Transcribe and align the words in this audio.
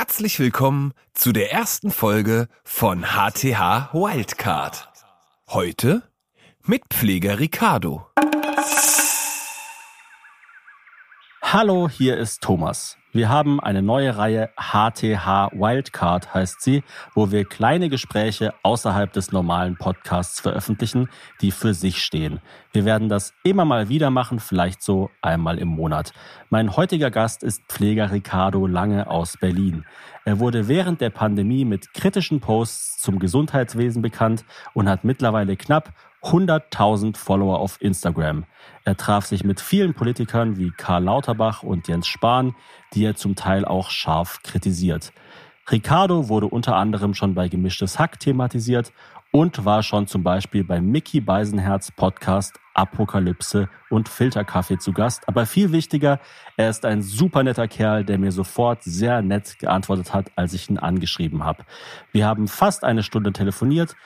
Herzlich 0.00 0.38
willkommen 0.38 0.94
zu 1.12 1.32
der 1.32 1.50
ersten 1.50 1.90
Folge 1.90 2.46
von 2.62 3.02
HTH 3.02 3.92
Wildcard. 3.92 4.88
Heute 5.48 6.04
mit 6.64 6.84
Pfleger 6.88 7.40
Ricardo. 7.40 8.06
Hallo, 11.50 11.88
hier 11.88 12.18
ist 12.18 12.42
Thomas. 12.42 12.98
Wir 13.10 13.30
haben 13.30 13.58
eine 13.58 13.80
neue 13.80 14.18
Reihe 14.18 14.50
HTH 14.58 15.50
Wildcard 15.52 16.34
heißt 16.34 16.60
sie, 16.60 16.84
wo 17.14 17.30
wir 17.30 17.46
kleine 17.46 17.88
Gespräche 17.88 18.52
außerhalb 18.62 19.10
des 19.14 19.32
normalen 19.32 19.78
Podcasts 19.78 20.40
veröffentlichen, 20.40 21.08
die 21.40 21.50
für 21.50 21.72
sich 21.72 22.02
stehen. 22.02 22.40
Wir 22.70 22.84
werden 22.84 23.08
das 23.08 23.32
immer 23.44 23.64
mal 23.64 23.88
wieder 23.88 24.10
machen, 24.10 24.40
vielleicht 24.40 24.82
so 24.82 25.08
einmal 25.22 25.56
im 25.56 25.68
Monat. 25.68 26.12
Mein 26.50 26.76
heutiger 26.76 27.10
Gast 27.10 27.42
ist 27.42 27.62
Pfleger 27.66 28.12
Ricardo 28.12 28.66
Lange 28.66 29.08
aus 29.08 29.38
Berlin. 29.38 29.86
Er 30.26 30.40
wurde 30.40 30.68
während 30.68 31.00
der 31.00 31.08
Pandemie 31.08 31.64
mit 31.64 31.94
kritischen 31.94 32.40
Posts 32.40 32.98
zum 32.98 33.18
Gesundheitswesen 33.18 34.02
bekannt 34.02 34.44
und 34.74 34.86
hat 34.86 35.04
mittlerweile 35.04 35.56
knapp 35.56 35.94
100.000 36.22 37.16
Follower 37.16 37.58
auf 37.58 37.80
Instagram. 37.80 38.44
Er 38.84 38.96
traf 38.96 39.26
sich 39.26 39.44
mit 39.44 39.60
vielen 39.60 39.94
Politikern 39.94 40.56
wie 40.56 40.70
Karl 40.70 41.04
Lauterbach 41.04 41.62
und 41.62 41.88
Jens 41.88 42.06
Spahn, 42.06 42.54
die 42.94 43.04
er 43.04 43.14
zum 43.14 43.36
Teil 43.36 43.64
auch 43.64 43.90
scharf 43.90 44.42
kritisiert. 44.42 45.12
Ricardo 45.70 46.28
wurde 46.28 46.46
unter 46.46 46.76
anderem 46.76 47.14
schon 47.14 47.34
bei 47.34 47.48
Gemischtes 47.48 47.98
Hack 47.98 48.18
thematisiert 48.18 48.92
und 49.30 49.64
war 49.64 49.82
schon 49.82 50.06
zum 50.06 50.22
Beispiel 50.22 50.64
bei 50.64 50.80
Mickey 50.80 51.20
Beisenherz 51.20 51.90
Podcast 51.92 52.58
Apokalypse 52.72 53.68
und 53.90 54.08
Filterkaffee 54.08 54.78
zu 54.78 54.92
Gast. 54.92 55.28
Aber 55.28 55.46
viel 55.46 55.72
wichtiger, 55.72 56.20
er 56.56 56.70
ist 56.70 56.84
ein 56.84 57.02
super 57.02 57.42
netter 57.42 57.66
Kerl, 57.68 58.04
der 58.04 58.18
mir 58.18 58.32
sofort 58.32 58.82
sehr 58.84 59.20
nett 59.20 59.58
geantwortet 59.58 60.14
hat, 60.14 60.30
als 60.36 60.54
ich 60.54 60.70
ihn 60.70 60.78
angeschrieben 60.78 61.44
habe. 61.44 61.64
Wir 62.12 62.26
haben 62.26 62.46
fast 62.46 62.84
eine 62.84 63.02
Stunde 63.02 63.32
telefoniert 63.32 63.96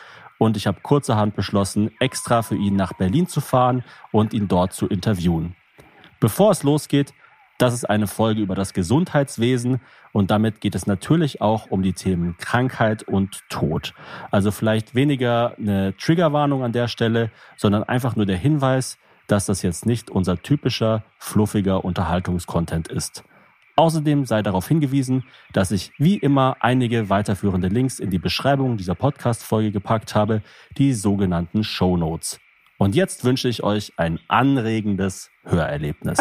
und 0.42 0.56
ich 0.56 0.66
habe 0.66 0.80
kurzerhand 0.82 1.36
beschlossen, 1.36 1.92
extra 2.00 2.42
für 2.42 2.56
ihn 2.56 2.74
nach 2.74 2.94
Berlin 2.94 3.28
zu 3.28 3.40
fahren 3.40 3.84
und 4.10 4.34
ihn 4.34 4.48
dort 4.48 4.72
zu 4.72 4.88
interviewen. 4.88 5.54
Bevor 6.18 6.50
es 6.50 6.64
losgeht, 6.64 7.14
das 7.58 7.74
ist 7.74 7.88
eine 7.88 8.08
Folge 8.08 8.40
über 8.40 8.56
das 8.56 8.72
Gesundheitswesen 8.72 9.80
und 10.10 10.32
damit 10.32 10.60
geht 10.60 10.74
es 10.74 10.88
natürlich 10.88 11.40
auch 11.40 11.70
um 11.70 11.84
die 11.84 11.92
Themen 11.92 12.36
Krankheit 12.38 13.04
und 13.04 13.48
Tod. 13.50 13.94
Also 14.32 14.50
vielleicht 14.50 14.96
weniger 14.96 15.54
eine 15.58 15.96
Triggerwarnung 15.96 16.64
an 16.64 16.72
der 16.72 16.88
Stelle, 16.88 17.30
sondern 17.56 17.84
einfach 17.84 18.16
nur 18.16 18.26
der 18.26 18.36
Hinweis, 18.36 18.98
dass 19.28 19.46
das 19.46 19.62
jetzt 19.62 19.86
nicht 19.86 20.10
unser 20.10 20.42
typischer, 20.42 21.04
fluffiger 21.18 21.84
Unterhaltungskontent 21.84 22.88
ist. 22.88 23.22
Außerdem 23.76 24.26
sei 24.26 24.42
darauf 24.42 24.68
hingewiesen, 24.68 25.24
dass 25.52 25.70
ich 25.70 25.92
wie 25.98 26.16
immer 26.16 26.56
einige 26.60 27.08
weiterführende 27.08 27.68
Links 27.68 27.98
in 27.98 28.10
die 28.10 28.18
Beschreibung 28.18 28.76
dieser 28.76 28.94
Podcast-Folge 28.94 29.72
gepackt 29.72 30.14
habe, 30.14 30.42
die 30.76 30.92
sogenannten 30.92 31.64
Show 31.64 31.96
Notes. 31.96 32.38
Und 32.78 32.94
jetzt 32.94 33.24
wünsche 33.24 33.48
ich 33.48 33.62
euch 33.62 33.92
ein 33.96 34.18
anregendes 34.28 35.30
Hörerlebnis. 35.44 36.18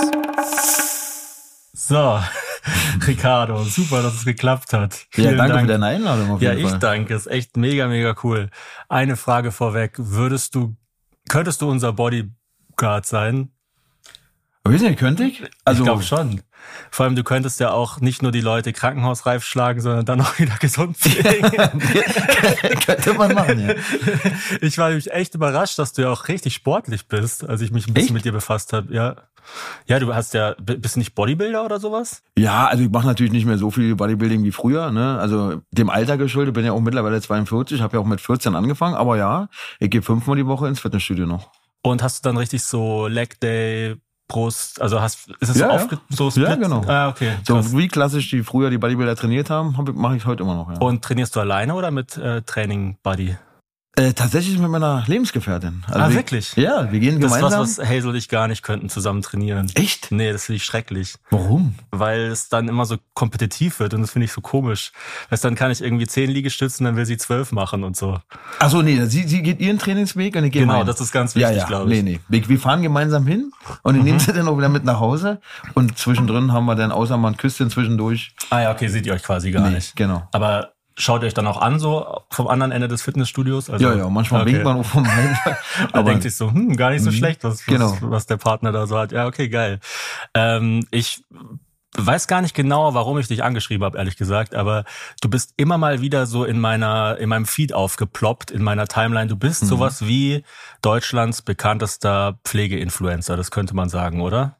So, 1.73 2.19
Ricardo, 3.07 3.63
super, 3.63 4.03
dass 4.03 4.15
es 4.15 4.25
geklappt 4.25 4.73
hat. 4.73 5.07
Vielen 5.09 5.31
ja, 5.31 5.37
danke 5.37 5.53
Dank. 5.53 5.65
für 5.65 5.71
deine 5.73 5.85
Einladung. 5.87 6.31
Auf 6.31 6.41
jeden 6.41 6.59
ja, 6.59 6.63
ich 6.63 6.69
Fall. 6.69 6.79
danke. 6.79 7.15
Ist 7.15 7.27
echt 7.27 7.57
mega, 7.57 7.87
mega 7.87 8.15
cool. 8.23 8.49
Eine 8.89 9.15
Frage 9.15 9.51
vorweg: 9.51 9.93
Würdest 9.97 10.55
du, 10.55 10.75
könntest 11.27 11.61
du 11.61 11.69
unser 11.69 11.93
Bodyguard 11.93 13.05
sein? 13.05 13.49
Weiß 14.63 14.81
nicht, 14.81 14.99
könnte 14.99 15.23
ich? 15.23 15.43
Also, 15.65 15.81
ich 15.81 15.87
glaube 15.87 16.03
schon. 16.03 16.41
Vor 16.89 17.05
allem, 17.05 17.15
du 17.15 17.23
könntest 17.23 17.59
ja 17.59 17.71
auch 17.71 17.99
nicht 18.01 18.21
nur 18.21 18.31
die 18.31 18.41
Leute 18.41 18.73
krankenhausreif 18.73 19.43
schlagen, 19.43 19.81
sondern 19.81 20.05
dann 20.05 20.21
auch 20.21 20.37
wieder 20.39 20.55
gesund 20.59 20.97
pflegen. 20.97 21.51
Könnte 22.85 23.13
man 23.13 23.33
machen, 23.33 23.59
ja. 23.59 23.75
Ich 24.61 24.77
war 24.77 24.89
nämlich 24.89 25.11
echt 25.11 25.35
überrascht, 25.35 25.79
dass 25.79 25.93
du 25.93 26.03
ja 26.03 26.09
auch 26.09 26.27
richtig 26.27 26.53
sportlich 26.53 27.07
bist, 27.07 27.47
als 27.47 27.61
ich 27.61 27.71
mich 27.71 27.87
ein 27.87 27.93
bisschen 27.93 28.07
echt? 28.07 28.13
mit 28.13 28.25
dir 28.25 28.31
befasst 28.31 28.73
habe. 28.73 28.93
Ja. 28.93 29.15
Ja, 29.87 29.99
du 29.99 30.13
hast 30.13 30.33
ja, 30.33 30.55
bist 30.59 30.95
du 30.95 30.99
nicht 30.99 31.15
Bodybuilder 31.15 31.65
oder 31.65 31.79
sowas? 31.79 32.21
Ja, 32.37 32.67
also 32.67 32.83
ich 32.83 32.89
mache 32.89 33.07
natürlich 33.07 33.31
nicht 33.31 33.45
mehr 33.45 33.57
so 33.57 33.71
viel 33.71 33.95
Bodybuilding 33.95 34.43
wie 34.43 34.51
früher, 34.51 34.91
ne? 34.91 35.17
Also 35.19 35.61
dem 35.71 35.89
Alter 35.89 36.17
geschuldet, 36.17 36.53
bin 36.53 36.65
ja 36.65 36.73
auch 36.73 36.79
mittlerweile 36.79 37.19
42, 37.19 37.81
habe 37.81 37.97
ja 37.97 38.01
auch 38.01 38.05
mit 38.05 38.21
14 38.21 38.55
angefangen, 38.55 38.95
aber 38.95 39.17
ja, 39.17 39.49
ich 39.79 39.89
gehe 39.89 40.01
fünfmal 40.01 40.35
die 40.35 40.45
Woche 40.45 40.67
ins 40.67 40.79
Fitnessstudio 40.79 41.25
noch. 41.25 41.51
Und 41.81 42.03
hast 42.03 42.23
du 42.23 42.29
dann 42.29 42.37
richtig 42.37 42.63
so 42.63 43.07
Leg 43.07 43.39
Day, 43.39 43.95
Brust, 44.31 44.81
also 44.81 45.01
hast, 45.01 45.29
ist 45.41 45.49
es 45.49 45.59
ja, 45.59 45.77
so, 45.77 45.87
ja. 45.87 46.01
so 46.09 46.31
Split? 46.31 46.47
Ja, 46.47 46.55
genau. 46.55 46.83
Ah, 46.87 47.09
okay. 47.09 47.33
So 47.45 47.77
wie 47.77 47.89
klassisch 47.89 48.29
die 48.29 48.43
früher 48.43 48.69
die 48.69 48.77
Bodybuilder 48.77 49.17
trainiert 49.17 49.49
haben, 49.49 49.75
mache 49.95 50.15
ich 50.15 50.25
heute 50.25 50.43
immer 50.43 50.55
noch. 50.55 50.71
Ja. 50.71 50.77
Und 50.77 51.03
trainierst 51.03 51.35
du 51.35 51.41
alleine 51.41 51.75
oder 51.75 51.91
mit 51.91 52.15
äh, 52.15 52.41
Training 52.43 52.97
Buddy? 53.03 53.35
Äh, 54.01 54.13
tatsächlich 54.13 54.57
mit 54.57 54.71
meiner 54.71 55.03
Lebensgefährtin. 55.05 55.83
Also 55.85 55.99
ah, 55.99 56.09
wir, 56.09 56.15
wirklich? 56.15 56.55
Ja, 56.55 56.91
wir 56.91 56.99
gehen 56.99 57.19
gemeinsam. 57.19 57.51
Das 57.51 57.69
ist 57.69 57.77
was, 57.77 57.85
was 57.85 57.89
Hazel 57.89 58.09
und 58.09 58.15
ich 58.15 58.29
gar 58.29 58.47
nicht 58.47 58.63
könnten 58.63 58.89
zusammen 58.89 59.21
trainieren. 59.21 59.71
Echt? 59.75 60.11
Nee, 60.11 60.31
das 60.31 60.45
finde 60.45 60.57
ich 60.57 60.63
schrecklich. 60.63 61.17
Warum? 61.29 61.75
Weil 61.91 62.21
es 62.21 62.49
dann 62.49 62.67
immer 62.67 62.85
so 62.85 62.97
kompetitiv 63.13 63.79
wird 63.79 63.93
und 63.93 64.01
das 64.01 64.11
finde 64.11 64.25
ich 64.25 64.31
so 64.31 64.41
komisch. 64.41 64.91
Weißt, 65.29 65.43
dann 65.43 65.53
kann 65.53 65.69
ich 65.69 65.81
irgendwie 65.81 66.07
zehn 66.07 66.31
Liegestützen, 66.31 66.85
dann 66.85 66.95
will 66.95 67.05
sie 67.05 67.17
zwölf 67.17 67.51
machen 67.51 67.83
und 67.83 67.95
so. 67.95 68.17
Ach 68.57 68.71
so, 68.71 68.81
nee, 68.81 69.05
sie, 69.05 69.27
sie 69.27 69.43
geht 69.43 69.59
ihren 69.59 69.77
Trainingsweg 69.77 70.35
und 70.35 70.45
ich 70.45 70.51
gehe 70.51 70.63
Genau, 70.63 70.77
meinen. 70.77 70.87
das 70.87 70.99
ist 70.99 71.11
ganz 71.11 71.35
wichtig, 71.35 71.51
ja, 71.51 71.57
ja. 71.57 71.65
glaube 71.67 71.93
ich. 71.93 72.01
Nee, 72.01 72.19
nee. 72.27 72.43
Wir 72.47 72.59
fahren 72.59 72.81
gemeinsam 72.81 73.27
hin 73.27 73.51
und 73.83 73.93
ich 73.93 73.99
mhm. 73.99 74.07
nehme 74.07 74.19
sie 74.19 74.33
dann 74.33 74.47
auch 74.47 74.57
wieder 74.57 74.69
mit 74.69 74.83
nach 74.83 74.99
Hause 74.99 75.41
und 75.75 75.95
zwischendrin 75.95 76.51
haben 76.51 76.65
wir 76.65 76.75
dann 76.75 76.91
außer 76.91 77.17
mal 77.17 77.27
ein 77.27 77.37
Küsschen 77.37 77.69
zwischendurch. 77.69 78.33
Ah 78.49 78.61
ja, 78.61 78.71
okay, 78.71 78.87
seht 78.87 79.05
ihr 79.05 79.13
euch 79.13 79.21
quasi 79.21 79.51
gar 79.51 79.69
nee, 79.69 79.75
nicht. 79.75 79.95
Genau. 79.95 80.27
Aber 80.31 80.73
Schaut 81.01 81.23
ihr 81.23 81.27
euch 81.27 81.33
dann 81.33 81.47
auch 81.47 81.59
an, 81.59 81.79
so 81.79 82.21
vom 82.29 82.47
anderen 82.47 82.71
Ende 82.71 82.87
des 82.87 83.01
Fitnessstudios? 83.01 83.69
Also, 83.71 83.83
ja, 83.83 83.95
ja, 83.95 84.09
manchmal 84.09 84.43
okay. 84.43 84.51
winkt 84.51 84.65
man 84.65 84.77
auch 84.77 84.85
vom 84.85 85.03
einen. 85.03 85.37
Man 85.93 86.05
denkt 86.05 86.23
sich 86.23 86.35
so, 86.35 86.51
hm, 86.51 86.77
gar 86.77 86.91
nicht 86.91 87.03
so 87.03 87.09
mhm. 87.09 87.15
schlecht, 87.15 87.43
was, 87.43 87.59
was, 87.59 87.65
genau. 87.65 87.97
was 88.01 88.27
der 88.27 88.37
Partner 88.37 88.71
da 88.71 88.85
so 88.85 88.97
hat. 88.97 89.11
Ja, 89.11 89.25
okay, 89.25 89.49
geil. 89.49 89.79
Ähm, 90.35 90.85
ich 90.91 91.23
weiß 91.97 92.27
gar 92.27 92.41
nicht 92.41 92.55
genau, 92.55 92.93
warum 92.93 93.17
ich 93.17 93.27
dich 93.27 93.43
angeschrieben 93.43 93.83
habe, 93.83 93.97
ehrlich 93.97 94.15
gesagt, 94.15 94.55
aber 94.55 94.85
du 95.21 95.29
bist 95.29 95.53
immer 95.57 95.77
mal 95.77 96.01
wieder 96.01 96.25
so 96.25 96.45
in 96.45 96.59
meiner, 96.59 97.17
in 97.17 97.29
meinem 97.29 97.45
Feed 97.45 97.73
aufgeploppt, 97.73 98.51
in 98.51 98.61
meiner 98.61 98.87
Timeline. 98.87 99.27
Du 99.27 99.35
bist 99.35 99.63
mhm. 99.63 99.67
sowas 99.67 100.05
wie 100.05 100.43
Deutschlands 100.81 101.41
bekanntester 101.41 102.39
Pflegeinfluencer, 102.45 103.35
das 103.35 103.51
könnte 103.51 103.75
man 103.75 103.89
sagen, 103.89 104.21
oder? 104.21 104.55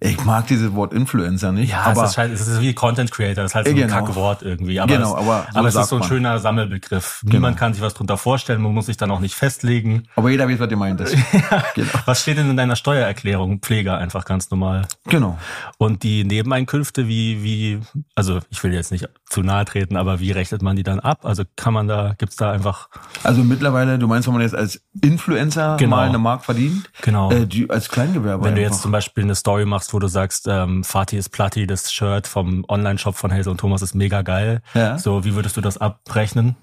Ich 0.00 0.24
mag 0.24 0.46
dieses 0.46 0.74
Wort 0.74 0.92
Influencer 0.92 1.50
nicht. 1.50 1.70
Ja, 1.70 1.82
aber 1.82 2.04
es 2.04 2.10
ist, 2.10 2.18
halt, 2.18 2.32
es 2.32 2.46
ist 2.46 2.60
wie 2.60 2.72
Content 2.72 3.10
Creator, 3.10 3.42
das 3.42 3.50
ist 3.50 3.54
halt 3.56 3.66
so 3.66 3.72
ein 3.72 3.76
genau. 3.76 3.94
Kackwort 3.94 4.42
irgendwie. 4.42 4.78
Aber 4.78 4.94
genau, 4.94 5.16
aber, 5.16 5.48
so 5.52 5.58
aber 5.58 5.68
es 5.68 5.74
ist 5.74 5.88
so 5.88 5.96
ein 5.96 6.00
man. 6.00 6.08
schöner 6.08 6.38
Sammelbegriff. 6.38 7.20
Genau. 7.22 7.34
Niemand 7.34 7.56
kann 7.56 7.74
sich 7.74 7.82
was 7.82 7.94
drunter 7.94 8.16
vorstellen, 8.16 8.62
man 8.62 8.72
muss 8.72 8.86
sich 8.86 8.96
dann 8.96 9.10
auch 9.10 9.18
nicht 9.18 9.34
festlegen. 9.34 10.04
Aber 10.14 10.30
jeder 10.30 10.48
weiß, 10.48 10.60
was 10.60 10.70
ihr 10.70 10.76
meint. 10.76 11.00
ja. 11.32 11.64
genau. 11.74 11.88
Was 12.06 12.22
steht 12.22 12.38
denn 12.38 12.48
in 12.48 12.56
deiner 12.56 12.76
Steuererklärung? 12.76 13.58
Pfleger 13.58 13.98
einfach 13.98 14.24
ganz 14.24 14.50
normal. 14.50 14.86
Genau. 15.08 15.36
Und 15.78 16.04
die 16.04 16.22
Nebeneinkünfte, 16.22 17.08
wie, 17.08 17.42
wie, 17.42 17.80
also 18.14 18.38
ich 18.50 18.62
will 18.62 18.72
jetzt 18.72 18.92
nicht 18.92 19.08
zu 19.26 19.42
nahe 19.42 19.64
treten, 19.64 19.96
aber 19.96 20.20
wie 20.20 20.30
rechnet 20.30 20.62
man 20.62 20.76
die 20.76 20.84
dann 20.84 21.00
ab? 21.00 21.24
Also 21.24 21.42
kann 21.56 21.74
man 21.74 21.88
da, 21.88 22.14
gibt's 22.18 22.36
da 22.36 22.52
einfach. 22.52 22.88
Also 23.24 23.42
mittlerweile, 23.42 23.98
du 23.98 24.06
meinst, 24.06 24.28
wenn 24.28 24.34
man 24.34 24.42
jetzt 24.42 24.54
als 24.54 24.80
Influencer 25.02 25.76
genau. 25.76 25.96
mal 25.96 26.08
eine 26.08 26.18
Mark 26.18 26.44
verdient? 26.44 26.88
Genau. 27.02 27.32
Äh, 27.32 27.46
die, 27.46 27.68
als 27.68 27.88
Kleingewerber. 27.88 28.44
Wenn 28.44 28.50
einfach. 28.50 28.62
du 28.62 28.62
jetzt 28.62 28.82
zum 28.82 28.92
Beispiel 28.92 29.24
eine 29.24 29.34
Story 29.34 29.64
machst, 29.64 29.87
machst, 29.88 29.94
wo 29.94 29.98
du 29.98 30.08
sagst, 30.08 30.46
ähm, 30.48 30.84
Fatih 30.84 31.18
ist 31.18 31.30
Platti, 31.30 31.66
das 31.66 31.92
Shirt 31.92 32.26
vom 32.26 32.64
Online-Shop 32.68 33.14
von 33.14 33.32
Hazel 33.32 33.50
und 33.50 33.58
Thomas 33.58 33.82
ist 33.82 33.94
mega 33.94 34.22
geil. 34.22 34.60
Ja. 34.74 34.98
So, 34.98 35.24
wie 35.24 35.34
würdest 35.34 35.56
du 35.56 35.60
das 35.60 35.78
abrechnen? 35.78 36.56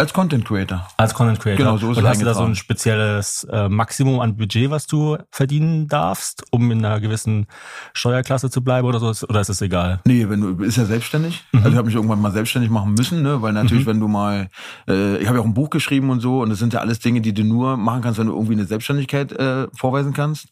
Als 0.00 0.14
Content 0.14 0.46
Creator. 0.46 0.88
Als 0.96 1.12
Content 1.12 1.40
Creator. 1.40 1.58
Genau, 1.58 1.76
so 1.76 1.90
ist 1.90 1.98
Und 1.98 2.08
hast 2.08 2.22
du 2.22 2.24
da 2.24 2.32
so 2.32 2.42
ein 2.42 2.56
spezielles 2.56 3.44
äh, 3.52 3.68
Maximum 3.68 4.20
an 4.20 4.34
Budget, 4.34 4.70
was 4.70 4.86
du 4.86 5.18
verdienen 5.30 5.88
darfst, 5.88 6.42
um 6.50 6.70
in 6.70 6.82
einer 6.82 7.00
gewissen 7.00 7.46
Steuerklasse 7.92 8.48
zu 8.48 8.64
bleiben 8.64 8.88
oder 8.88 8.98
so? 8.98 9.26
Oder 9.26 9.42
ist 9.42 9.50
es 9.50 9.60
egal? 9.60 10.00
Nee, 10.06 10.26
wenn 10.30 10.40
du 10.40 10.64
ist 10.64 10.78
ja 10.78 10.86
selbstständig. 10.86 11.44
Mhm. 11.52 11.58
Also 11.58 11.68
ich 11.68 11.76
habe 11.76 11.86
mich 11.86 11.94
irgendwann 11.94 12.22
mal 12.22 12.32
selbstständig 12.32 12.70
machen 12.70 12.94
müssen, 12.94 13.20
ne? 13.20 13.42
Weil 13.42 13.52
natürlich, 13.52 13.84
mhm. 13.84 13.90
wenn 13.90 14.00
du 14.00 14.08
mal, 14.08 14.48
äh, 14.88 15.18
ich 15.18 15.26
habe 15.28 15.36
ja 15.36 15.42
auch 15.42 15.46
ein 15.46 15.52
Buch 15.52 15.68
geschrieben 15.68 16.08
und 16.08 16.20
so, 16.20 16.40
und 16.40 16.48
das 16.48 16.58
sind 16.60 16.72
ja 16.72 16.80
alles 16.80 17.00
Dinge, 17.00 17.20
die 17.20 17.34
du 17.34 17.44
nur 17.44 17.76
machen 17.76 18.00
kannst, 18.00 18.18
wenn 18.18 18.26
du 18.26 18.32
irgendwie 18.32 18.54
eine 18.54 18.64
Selbstständigkeit 18.64 19.32
äh, 19.32 19.68
vorweisen 19.74 20.14
kannst. 20.14 20.48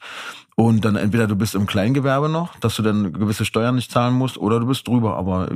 Und 0.56 0.84
dann 0.84 0.96
entweder 0.96 1.26
du 1.26 1.36
bist 1.36 1.54
im 1.54 1.64
Kleingewerbe 1.64 2.28
noch, 2.28 2.54
dass 2.56 2.76
du 2.76 2.82
dann 2.82 3.14
gewisse 3.14 3.46
Steuern 3.46 3.76
nicht 3.76 3.90
zahlen 3.90 4.12
musst, 4.12 4.36
oder 4.36 4.60
du 4.60 4.66
bist 4.66 4.86
drüber. 4.86 5.16
Aber 5.16 5.48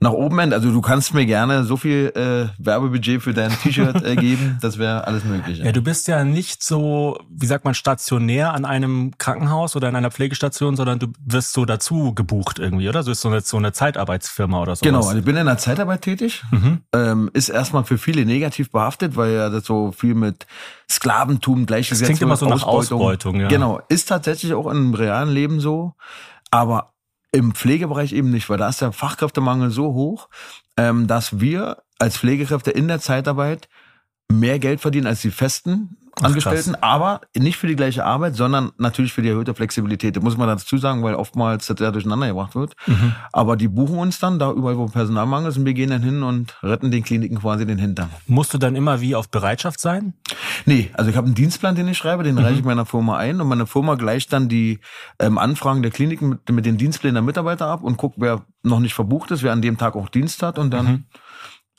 nach 0.00 0.12
oben 0.12 0.38
end. 0.38 0.54
Also 0.54 0.72
du 0.72 0.80
kannst 0.80 1.12
mir 1.12 1.26
gerne 1.26 1.64
so 1.64 1.76
viel 1.76 2.12
äh, 2.16 2.48
Werbebudget 2.58 3.22
für 3.22 3.34
dein 3.34 3.50
T-Shirt 3.50 4.02
äh, 4.02 4.16
geben, 4.16 4.58
das 4.62 4.78
wäre 4.78 5.06
alles 5.06 5.24
möglich. 5.24 5.58
Ja. 5.58 5.66
ja, 5.66 5.72
du 5.72 5.82
bist 5.82 6.08
ja 6.08 6.24
nicht 6.24 6.62
so, 6.62 7.18
wie 7.28 7.46
sagt 7.46 7.66
man, 7.66 7.74
stationär 7.74 8.54
an 8.54 8.64
einem 8.64 9.12
Krankenhaus 9.18 9.76
oder 9.76 9.90
in 9.90 9.96
einer 9.96 10.10
Pflegestation, 10.10 10.74
sondern 10.74 10.98
du 10.98 11.08
wirst 11.24 11.52
so 11.52 11.66
dazu 11.66 12.14
gebucht 12.14 12.58
irgendwie, 12.58 12.88
oder? 12.88 13.02
So 13.02 13.10
ist 13.10 13.20
so 13.20 13.28
eine, 13.28 13.42
so 13.42 13.58
eine 13.58 13.72
Zeitarbeitsfirma 13.72 14.60
oder 14.62 14.74
so. 14.74 14.84
Genau, 14.84 15.00
also 15.00 15.18
ich 15.18 15.24
bin 15.24 15.36
in 15.36 15.46
der 15.46 15.58
Zeitarbeit 15.58 16.00
tätig. 16.00 16.42
Mhm. 16.50 16.80
Ähm, 16.94 17.30
ist 17.34 17.50
erstmal 17.50 17.84
für 17.84 17.98
viele 17.98 18.24
negativ 18.24 18.70
behaftet, 18.70 19.16
weil 19.16 19.32
ja 19.32 19.50
das 19.50 19.66
so 19.66 19.92
viel 19.92 20.14
mit 20.14 20.46
Sklaventum 20.88 21.66
gleichgesetzt 21.66 22.08
wird. 22.08 22.10
Das 22.10 22.18
klingt 22.18 22.22
immer 22.22 22.36
so 22.36 22.46
nach 22.46 22.66
Ausbeutung. 22.66 23.00
Ausbeutung 23.00 23.40
ja. 23.40 23.48
Genau, 23.48 23.80
ist 23.88 24.08
tatsächlich 24.08 24.54
auch 24.54 24.66
im 24.66 24.94
realen 24.94 25.28
Leben 25.28 25.60
so. 25.60 25.92
Aber 26.50 26.94
Im 27.32 27.54
Pflegebereich 27.54 28.12
eben 28.12 28.30
nicht, 28.30 28.50
weil 28.50 28.58
da 28.58 28.68
ist 28.68 28.80
der 28.80 28.92
Fachkräftemangel 28.92 29.70
so 29.70 29.92
hoch, 29.94 30.28
ähm, 30.76 31.06
dass 31.06 31.40
wir 31.40 31.82
als 31.98 32.18
Pflegekräfte 32.18 32.70
in 32.70 32.88
der 32.88 33.00
Zeitarbeit 33.00 33.68
mehr 34.28 34.58
Geld 34.58 34.80
verdienen 34.80 35.06
als 35.06 35.22
die 35.22 35.30
festen 35.30 35.96
Ach, 36.18 36.24
Angestellten, 36.24 36.74
aber 36.74 37.20
nicht 37.36 37.56
für 37.56 37.66
die 37.66 37.76
gleiche 37.76 38.04
Arbeit, 38.04 38.36
sondern 38.36 38.72
natürlich 38.78 39.12
für 39.12 39.22
die 39.22 39.28
erhöhte 39.28 39.54
Flexibilität. 39.54 40.16
Das 40.16 40.22
muss 40.22 40.36
man 40.36 40.48
dazu 40.48 40.76
sagen, 40.78 41.02
weil 41.02 41.14
oftmals 41.14 41.66
das 41.66 41.78
ja 41.78 41.90
durcheinander 41.90 42.28
gebracht 42.28 42.54
wird. 42.54 42.74
Mhm. 42.86 43.14
Aber 43.32 43.56
die 43.56 43.68
buchen 43.68 43.98
uns 43.98 44.18
dann 44.18 44.38
da 44.38 44.50
überall, 44.52 44.76
wo 44.76 44.86
Personalmangel 44.86 45.50
ist 45.50 45.58
und 45.58 45.64
wir 45.64 45.74
gehen 45.74 45.90
dann 45.90 46.02
hin 46.02 46.22
und 46.22 46.62
retten 46.62 46.90
den 46.90 47.04
Kliniken 47.04 47.38
quasi 47.38 47.66
den 47.66 47.78
Hintern. 47.78 48.10
Musst 48.26 48.52
du 48.54 48.58
dann 48.58 48.76
immer 48.76 49.00
wie 49.00 49.14
auf 49.14 49.28
Bereitschaft 49.28 49.80
sein? 49.80 50.14
Nee, 50.66 50.90
also 50.94 51.10
ich 51.10 51.16
habe 51.16 51.26
einen 51.26 51.34
Dienstplan, 51.34 51.74
den 51.74 51.88
ich 51.88 51.98
schreibe, 51.98 52.22
den 52.22 52.38
reiche 52.38 52.58
ich 52.58 52.64
meiner 52.64 52.86
Firma 52.86 53.16
ein 53.16 53.40
und 53.40 53.48
meine 53.48 53.66
Firma 53.66 53.94
gleicht 53.94 54.32
dann 54.32 54.48
die 54.48 54.80
ähm, 55.18 55.38
Anfragen 55.38 55.82
der 55.82 55.90
Kliniken 55.90 56.28
mit, 56.28 56.50
mit 56.50 56.66
den 56.66 56.76
Dienstplänen 56.76 57.14
der 57.14 57.22
Mitarbeiter 57.22 57.66
ab 57.66 57.82
und 57.82 57.96
guckt, 57.96 58.16
wer 58.18 58.42
noch 58.62 58.80
nicht 58.80 58.94
verbucht 58.94 59.30
ist, 59.30 59.42
wer 59.42 59.52
an 59.52 59.62
dem 59.62 59.78
Tag 59.78 59.96
auch 59.96 60.08
Dienst 60.08 60.42
hat 60.42 60.58
und 60.58 60.70
dann 60.70 61.06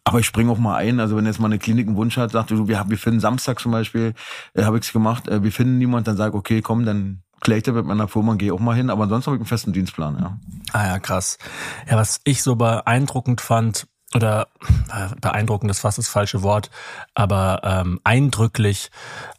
aber 0.04 0.20
ich 0.20 0.26
springe 0.26 0.52
auch 0.52 0.58
mal 0.58 0.76
ein. 0.78 1.00
Also 1.00 1.16
wenn 1.16 1.26
jetzt 1.26 1.40
mal 1.40 1.48
eine 1.48 1.60
Klinik 1.60 1.88
einen 1.88 1.96
Wunsch 1.96 2.18
hat, 2.18 2.32
sagt, 2.32 2.52
du, 2.52 2.68
wir, 2.68 2.80
haben- 2.80 2.90
wir 2.90 2.98
finden 2.98 3.20
Samstag 3.20 3.60
zum 3.60 3.72
Beispiel, 3.72 4.14
äh, 4.54 4.64
habe 4.64 4.78
ich's 4.78 4.92
gemacht, 4.94 5.28
äh, 5.28 5.44
wir 5.44 5.52
finden 5.52 5.78
niemand, 5.78 6.08
dann 6.08 6.18
sage 6.18 6.30
ich, 6.32 6.36
okay, 6.36 6.62
komm, 6.62 6.86
dann 6.86 7.24
klär 7.40 7.58
ich 7.58 7.64
da 7.64 7.72
mit 7.72 7.86
meiner 7.86 8.08
Firma 8.08 8.36
gehe 8.36 8.54
auch 8.54 8.60
mal 8.60 8.76
hin. 8.76 8.90
Aber 8.90 9.04
ansonsten 9.04 9.28
habe 9.28 9.38
ich 9.38 9.42
einen 9.42 9.48
festen 9.48 9.74
Dienstplan, 9.74 10.18
ja. 10.20 10.38
Ah 10.74 10.88
ja, 10.88 11.00
krass. 11.00 11.38
Ja, 11.90 11.98
was 11.98 12.22
ich 12.24 12.44
so 12.44 12.56
beeindruckend 12.56 13.42
fand, 13.42 13.88
oder 14.14 14.50
äh, 14.90 15.16
beeindruckend 15.22 15.72
ist 15.72 15.80
fast 15.80 15.98
das 15.98 16.10
falsche 16.10 16.44
Wort, 16.44 16.70
aber 17.16 17.62
ähm, 17.64 18.02
eindrücklich, 18.04 18.92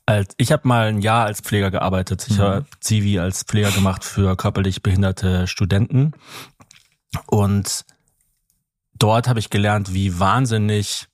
als 0.07 0.35
ich 0.39 0.51
habe 0.51 0.67
mal 0.67 0.87
ein 0.89 1.03
Jahr 1.03 1.27
als 1.27 1.43
Pfleger 1.43 1.71
gearbeitet. 1.71 2.27
Ich 2.31 2.39
habe 2.39 2.65
Zivi 2.81 3.19
als 3.19 3.43
Pfleger 3.43 3.71
gemacht 3.71 4.03
für 4.03 4.35
körperlich 4.35 4.83
behinderte 4.83 5.47
Studenten. 5.47 6.13
Und 7.27 7.85
dort 9.03 9.29
habe 9.29 9.41
ich 9.41 9.51
gelernt, 9.51 9.93
wie 9.93 10.19
wahnsinnig 10.19 11.07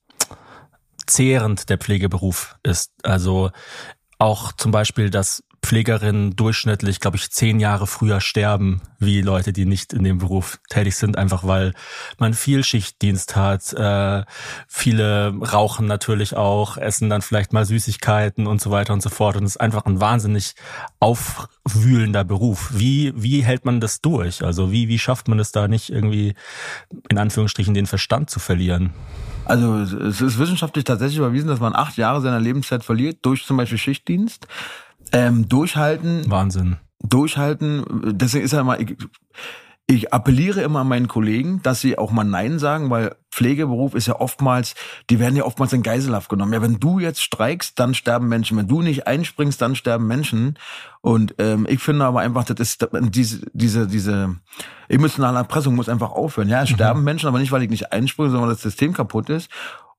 zehrend 1.07 1.71
der 1.71 1.79
Pflegeberuf 1.79 2.57
ist. 2.63 2.93
Also 3.03 3.51
auch 4.19 4.53
zum 4.53 4.73
Beispiel, 4.73 5.11
dass 5.11 5.43
Pflegerinnen 5.63 6.37
durchschnittlich, 6.37 7.01
glaube 7.01 7.17
ich, 7.17 7.31
zehn 7.31 7.61
Jahre 7.61 7.87
früher 7.87 8.21
sterben, 8.21 8.81
wie 8.99 9.21
Leute, 9.21 9.53
die 9.53 9.67
nicht 9.67 9.93
in 9.93 10.05
dem 10.05 10.19
Beruf 10.19 10.59
tätig 10.71 10.97
sind, 10.97 11.19
einfach 11.19 11.45
weil 11.45 11.75
man 12.19 12.33
viel 12.35 12.65
Schichtdienst 12.65 13.37
hat. 13.37 13.73
Äh, 13.73 14.25
viele 14.67 15.35
rauchen 15.53 15.87
natürlich 15.87 16.37
auch, 16.37 16.77
essen 16.77 17.11
dann 17.11 17.23
vielleicht 17.23 17.53
mal 17.53 17.65
Süßigkeiten 17.65 18.47
und 18.47 18.61
so 18.61 18.71
weiter 18.71 18.93
und 18.93 19.03
so 19.03 19.11
fort. 19.11 19.37
Und 19.37 19.45
es 19.45 19.53
ist 19.53 19.61
einfach 19.61 19.85
ein 19.85 20.01
wahnsinnig 20.01 20.55
aufwühlender 21.01 22.25
Beruf. 22.25 22.71
Wie, 22.75 23.13
wie 23.17 23.43
hält 23.43 23.65
man 23.65 23.81
das 23.81 24.01
durch? 24.01 24.43
Also 24.45 24.73
wie, 24.73 24.89
wie 24.89 24.99
schafft 24.99 25.29
man 25.29 25.39
es 25.39 25.53
da 25.53 25.69
nicht 25.69 25.91
irgendwie, 25.91 26.35
in 27.09 27.19
Anführungsstrichen, 27.19 27.75
den 27.75 27.87
Verstand 27.87 28.31
zu 28.31 28.39
verlieren? 28.41 28.93
Also 29.45 29.79
es- 29.79 30.21
ist 30.21 30.39
wissenschaftlich 30.39 30.85
tatsächlich 30.85 31.19
überwiesen, 31.19 31.49
dass 31.49 31.61
man 31.61 31.75
acht 31.75 31.97
Jahre 31.97 32.21
seiner 32.21 32.41
Lebenszeit 32.41 32.85
verliert 32.85 33.19
durch 33.23 33.45
zum 33.45 33.57
Beispiel 33.57 33.79
Schichtdienst. 33.79 34.47
Ähm, 35.13 35.49
durchhalten, 35.49 36.31
Wahnsinn. 36.31 36.77
durchhalten. 37.01 37.85
Deswegen 38.17 38.45
ist 38.45 38.53
ja 38.53 38.61
immer, 38.61 38.79
ich, 38.81 38.97
ich 39.91 40.13
appelliere 40.13 40.61
immer 40.61 40.81
an 40.81 40.89
meinen 40.89 41.09
Kollegen, 41.09 41.63
dass 41.63 41.81
sie 41.81 41.97
auch 41.97 42.11
mal 42.11 42.25
Nein 42.25 42.59
sagen, 42.59 42.91
weil 42.91 43.17
Pflegeberuf 43.31 43.95
ist 43.95 44.07
ja 44.07 44.21
oftmals, 44.21 44.75
die 45.09 45.19
werden 45.19 45.35
ja 45.35 45.45
oftmals 45.45 45.73
in 45.73 45.83
Geiselhaft 45.83 46.29
genommen. 46.29 46.53
Ja, 46.53 46.61
wenn 46.61 46.79
du 46.79 46.99
jetzt 46.99 47.23
streikst, 47.23 47.79
dann 47.79 47.95
sterben 47.95 48.29
Menschen. 48.29 48.59
Wenn 48.59 48.69
du 48.69 48.83
nicht 48.83 49.07
einspringst, 49.07 49.63
dann 49.63 49.77
sterben 49.77 50.07
Menschen. 50.07 50.59
Und 51.01 51.37
ähm, 51.39 51.67
ich 51.71 51.81
finde 51.81 52.05
aber 52.05 52.21
einfach, 52.21 52.45
das 52.45 52.59
ist 52.59 52.89
diese, 52.93 53.47
diese, 53.55 53.87
diese 53.87 54.37
emotionale 54.89 55.39
Erpressung 55.39 55.75
muss 55.75 55.89
einfach 55.89 56.11
aufhören. 56.11 56.49
Ja, 56.49 56.63
es 56.63 56.69
sterben 56.69 57.03
Menschen, 57.03 57.29
aber 57.29 57.39
nicht, 57.39 57.53
weil 57.53 57.63
ich 57.63 57.71
nicht 57.71 57.91
einspringe, 57.91 58.31
sondern 58.31 58.49
weil 58.49 58.57
das 58.57 58.63
System 58.63 58.93
kaputt 58.93 59.31
ist. 59.31 59.49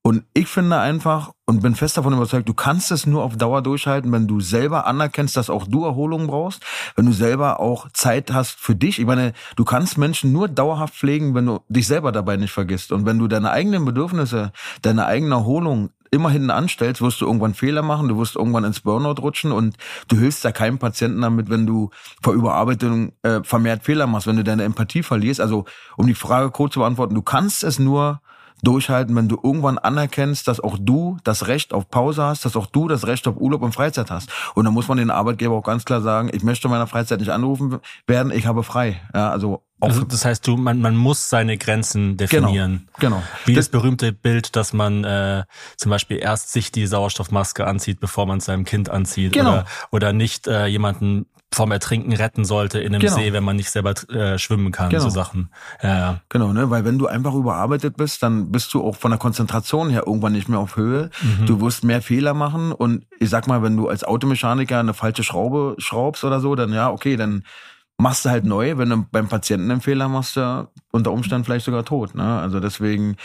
Und 0.02 0.24
ich 0.34 0.48
finde 0.48 0.80
einfach 0.80 1.32
und 1.46 1.62
bin 1.62 1.76
fest 1.76 1.98
davon 1.98 2.14
überzeugt, 2.14 2.48
du 2.48 2.54
kannst 2.54 2.90
es 2.92 3.06
nur 3.06 3.22
auf 3.22 3.36
Dauer 3.36 3.62
durchhalten, 3.62 4.12
wenn 4.14 4.28
du 4.28 4.40
selber 4.40 4.88
anerkennst, 4.88 5.36
dass 5.36 5.50
auch 5.50 5.68
du 5.68 5.84
Erholung 5.84 6.28
brauchst, 6.28 6.64
wenn 6.96 7.06
du 7.06 7.12
selber 7.12 7.60
auch 7.60 7.90
Zeit 7.92 8.32
hast 8.32 8.60
für 8.60 8.76
dich. 8.76 9.00
Ich 9.00 9.06
meine, 9.06 9.34
du 9.58 9.66
kannst 9.66 9.98
Menschen 9.98 10.32
nur 10.32 10.48
dauerhaft 10.48 10.96
pflegen, 10.96 11.36
wenn 11.36 11.48
du 11.48 11.60
dich 11.68 11.86
selber 11.86 12.14
dabei 12.14 12.38
nicht 12.38 12.54
vergisst. 12.54 12.94
Und 12.94 13.06
wenn 13.06 13.20
du 13.20 13.28
deine 13.28 13.52
eigenen 13.52 13.84
Bedürfnisse, 13.84 14.54
deine 14.82 15.06
eigene 15.06 15.36
Erholung 15.36 15.90
immer 16.12 16.30
hinten 16.30 16.50
anstellst, 16.50 17.02
wirst 17.02 17.20
du 17.22 17.26
irgendwann 17.26 17.54
Fehler 17.54 17.82
machen, 17.82 18.08
du 18.08 18.18
wirst 18.18 18.36
irgendwann 18.36 18.64
ins 18.64 18.80
Burnout 18.80 19.22
rutschen 19.22 19.52
und 19.52 19.76
du 20.08 20.18
hilfst 20.18 20.44
ja 20.44 20.52
keinem 20.52 20.80
Patienten 20.80 21.22
damit, 21.22 21.50
wenn 21.50 21.68
du 21.68 21.90
vor 22.22 22.34
Überarbeitung 22.34 23.12
äh, 23.24 23.44
vermehrt 23.44 23.84
Fehler 23.84 24.08
machst, 24.08 24.28
wenn 24.28 24.38
du 24.38 24.44
deine 24.44 24.64
Empathie 24.64 25.04
verlierst. 25.04 25.42
Also 25.42 25.66
um 25.98 26.08
die 26.08 26.16
Frage 26.16 26.52
kurz 26.52 26.74
zu 26.74 26.80
beantworten, 26.80 27.16
du 27.16 27.22
kannst 27.22 27.64
es 27.64 27.80
nur 27.80 28.22
durchhalten, 28.64 29.16
wenn 29.16 29.28
du 29.28 29.40
irgendwann 29.42 29.78
anerkennst, 29.78 30.48
dass 30.48 30.60
auch 30.60 30.78
du 30.80 31.18
das 31.24 31.48
Recht 31.48 31.74
auf 31.74 31.90
Pause 31.90 32.24
hast, 32.24 32.46
dass 32.46 32.56
auch 32.56 32.66
du 32.66 32.88
das 32.88 33.08
Recht 33.08 33.28
auf 33.28 33.38
Urlaub 33.38 33.62
und 33.62 33.74
Freizeit 33.74 34.12
hast. 34.12 34.30
Und 34.56 34.66
dann 34.66 34.74
muss 34.74 34.88
man 34.88 34.98
den 34.98 35.10
Arbeitgeber 35.12 35.56
auch 35.56 35.64
ganz 35.64 35.86
klar 35.86 36.02
sagen, 36.02 36.30
ich 36.34 36.44
möchte 36.44 36.68
in 36.68 36.72
meiner 36.72 36.88
Freizeit 36.88 37.20
nicht 37.20 37.30
anrufen 37.32 37.80
werden, 38.08 38.32
ich 38.32 38.46
habe 38.46 38.64
frei. 38.64 39.00
Ja, 39.14 39.30
also 39.32 39.64
Also 39.80 40.04
das 40.04 40.26
heißt, 40.26 40.46
du, 40.46 40.58
man, 40.58 40.82
man 40.82 40.96
muss 40.98 41.30
seine 41.30 41.58
Grenzen 41.58 42.18
definieren. 42.18 42.90
genau. 43.00 43.24
Wie 43.46 43.54
das, 43.54 43.66
Das- 43.66 43.72
berühmte 43.72 44.12
Bild, 44.12 44.56
dass 44.58 44.74
man 44.74 45.04
äh, 45.06 45.44
zum 45.78 45.90
Beispiel 45.90 46.18
erst 46.18 46.52
sich 46.52 46.72
die 46.72 46.86
Sauerstoffmaske 46.86 47.66
anzieht, 47.66 48.00
bevor 48.02 48.26
man 48.26 48.40
es 48.40 48.46
seinem 48.46 48.66
Kind 48.66 48.90
anzieht. 48.90 49.32
Genau. 49.34 49.52
Oder, 49.54 49.66
oder 49.92 50.14
nicht 50.14 50.48
äh, 50.48 50.66
jemanden 50.66 51.26
vom 51.52 51.72
Ertrinken 51.72 52.14
retten 52.14 52.46
sollte 52.46 52.80
in 52.80 52.94
einem 52.94 53.02
Genau. 53.02 53.16
See, 53.16 53.34
wenn 53.34 53.44
man 53.44 53.56
nicht 53.56 53.72
selber 53.72 53.94
äh, 54.10 54.38
schwimmen 54.38 54.72
kann. 54.72 54.90
Genau. 54.90 55.04
So 55.04 55.10
Sachen. 55.10 55.50
Ja. 55.82 56.22
Genau, 56.30 56.54
ne, 56.54 56.70
weil 56.70 56.86
wenn 56.86 56.98
du 57.00 57.08
einfach 57.08 57.34
überarbeitet 57.34 57.98
bist, 57.98 58.22
dann 58.22 58.52
bist 58.52 58.74
du 58.74 58.84
auch 58.84 58.96
von 58.96 59.12
der 59.12 59.20
Konzentration 59.20 59.90
her 59.90 60.04
irgendwann 60.06 60.34
nicht 60.34 60.48
mehr 60.48 60.60
auf 60.60 60.76
Höhe. 60.76 61.10
Du 61.46 61.60
wirst 61.62 61.84
mehr 61.84 62.02
Fehler 62.02 62.34
machen 62.34 62.72
und 62.72 63.06
ich 63.20 63.30
sag 63.30 63.48
mal, 63.48 63.64
wenn 63.64 63.76
du 63.78 63.88
als 63.88 64.04
Automechaniker 64.04 64.80
eine 64.80 64.94
falsche 64.94 65.24
Schraube 65.24 65.76
schraubst 65.80 66.24
oder 66.24 66.40
so, 66.40 66.56
dann 66.56 66.72
ja, 66.72 66.92
okay, 66.92 67.16
dann 67.16 67.44
machst 67.98 68.26
du 68.26 68.30
halt 68.30 68.46
neu. 68.46 68.78
Wenn 68.78 68.90
du 68.90 69.06
beim 69.12 69.28
Patienten 69.28 69.72
einen 69.72 69.82
Fehler 69.82 70.08
machst, 70.08 70.36
ja 70.36 70.68
unter 70.92 71.12
Umständen 71.12 71.46
vielleicht 71.46 71.66
sogar 71.66 71.86
tot. 71.86 72.16
Ne? 72.16 72.40
Also 72.40 72.60
deswegen 72.60 73.16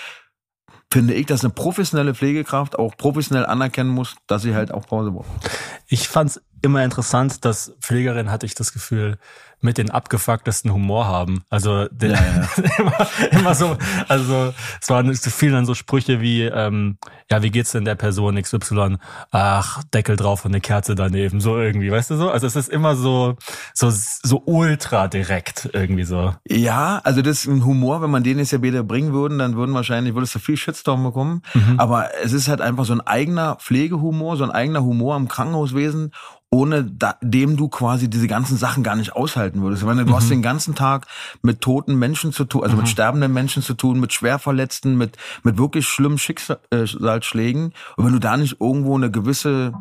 finde 0.94 1.14
ich, 1.14 1.26
dass 1.26 1.43
eine 1.43 1.52
professionelle 1.52 2.14
Pflegekraft 2.14 2.79
auch 2.79 2.96
professionell 2.96 3.44
anerkennen 3.46 3.91
muss, 3.91 4.14
dass 4.29 4.43
sie 4.43 4.55
halt 4.55 4.70
auch 4.70 4.87
Pause 4.87 5.11
braucht. 5.11 5.26
Ich 5.88 6.06
fand's 6.06 6.41
immer 6.62 6.85
interessant, 6.85 7.44
dass 7.44 7.73
Pflegerinnen, 7.81 8.31
hatte 8.31 8.46
ich 8.46 8.55
das 8.55 8.73
Gefühl, 8.73 9.19
mit 9.64 9.78
den 9.78 9.90
abgefucktesten 9.90 10.72
Humor 10.72 11.06
haben. 11.06 11.43
Also 11.50 11.88
der, 11.88 12.11
Ja, 12.11 12.19
ja. 12.22 12.49
immer, 12.78 13.08
immer 13.31 13.55
so, 13.55 13.76
also 14.08 14.52
es 14.81 14.90
waren 14.90 15.08
es 15.08 15.27
fielen 15.34 15.55
dann 15.55 15.67
so 15.67 15.74
Sprüche 15.74 16.20
wie, 16.20 16.43
ähm, 16.43 16.98
ja, 17.31 17.43
wie 17.43 17.50
geht's 17.50 17.72
denn 17.72 17.84
der 17.84 17.94
Person 17.94 18.41
XY? 18.41 18.96
Ach, 19.31 19.82
Deckel 19.93 20.17
drauf 20.17 20.44
und 20.44 20.53
eine 20.53 20.60
Kerze 20.60 20.94
daneben, 20.94 21.41
so 21.41 21.58
irgendwie, 21.58 21.91
weißt 21.91 22.10
du 22.10 22.17
so? 22.17 22.31
Also 22.31 22.46
es 22.46 22.56
ist 22.56 22.69
immer 22.69 22.94
so, 22.94 23.36
so, 23.72 23.91
so 23.91 24.43
ultra 24.44 25.08
direkt 25.08 25.70
irgendwie 25.72 26.05
so. 26.05 26.34
Ja, 26.48 27.00
also 27.03 27.22
das 27.22 27.41
ist 27.41 27.46
ein 27.46 27.65
Humor, 27.65 28.03
wenn 28.03 28.10
man 28.10 28.22
den 28.22 28.39
jetzt 28.39 28.53
ja 28.53 28.58
beide 28.58 28.84
bringen 28.84 29.12
würden, 29.12 29.39
dann 29.39 29.56
würden 29.56 29.74
wahrscheinlich, 29.74 30.15
würdest 30.15 30.34
du 30.34 30.39
viel 30.39 30.56
Shitstorm 30.56 31.03
bekommen. 31.03 31.43
Aber 31.79 32.10
es 32.22 32.32
ist 32.32 32.48
halt 32.48 32.60
einfach 32.60 32.84
so 32.84 32.93
ein 32.93 33.00
eigener 33.00 33.56
Pflegehumor, 33.56 34.36
so 34.36 34.44
ein 34.44 34.50
eigener 34.50 34.82
Humor 34.82 35.17
im 35.17 35.29
Krankenhauswesen, 35.29 36.12
ohne 36.55 36.84
da, 36.84 37.17
dem 37.20 37.56
du 37.56 37.69
quasi 37.69 38.08
diese 38.08 38.29
ganzen 38.29 38.56
Sachen 38.56 38.84
gar 38.84 38.94
nicht 38.94 39.17
aushalten 39.17 39.61
würdest. 39.61 39.82
Ich 39.82 39.89
meine, 39.89 40.05
du 40.05 40.15
hast 40.15 40.31
den 40.31 40.41
ganzen 40.41 40.77
Tag 40.77 41.08
mit 41.43 41.61
toten 41.61 41.96
Menschen 41.99 42.32
zu 42.32 42.44
tun, 42.44 42.63
also 42.63 42.77
mit 42.77 42.89
sterbenden 42.89 43.32
Menschen 43.32 43.61
zu 43.61 43.75
tun, 43.75 43.99
mit 43.99 44.13
Schwerverletzten, 44.13 44.96
mit, 44.96 45.17
mit 45.43 45.58
wirklich 45.58 45.89
schlimmen 45.89 46.17
Schicksalsschlägen. 46.17 47.73
Und 47.96 48.05
wenn 48.05 48.13
du 48.13 48.20
da 48.20 48.37
nicht 48.37 48.61
irgendwo 48.61 48.94
eine 48.94 49.11
gewisse, 49.11 49.73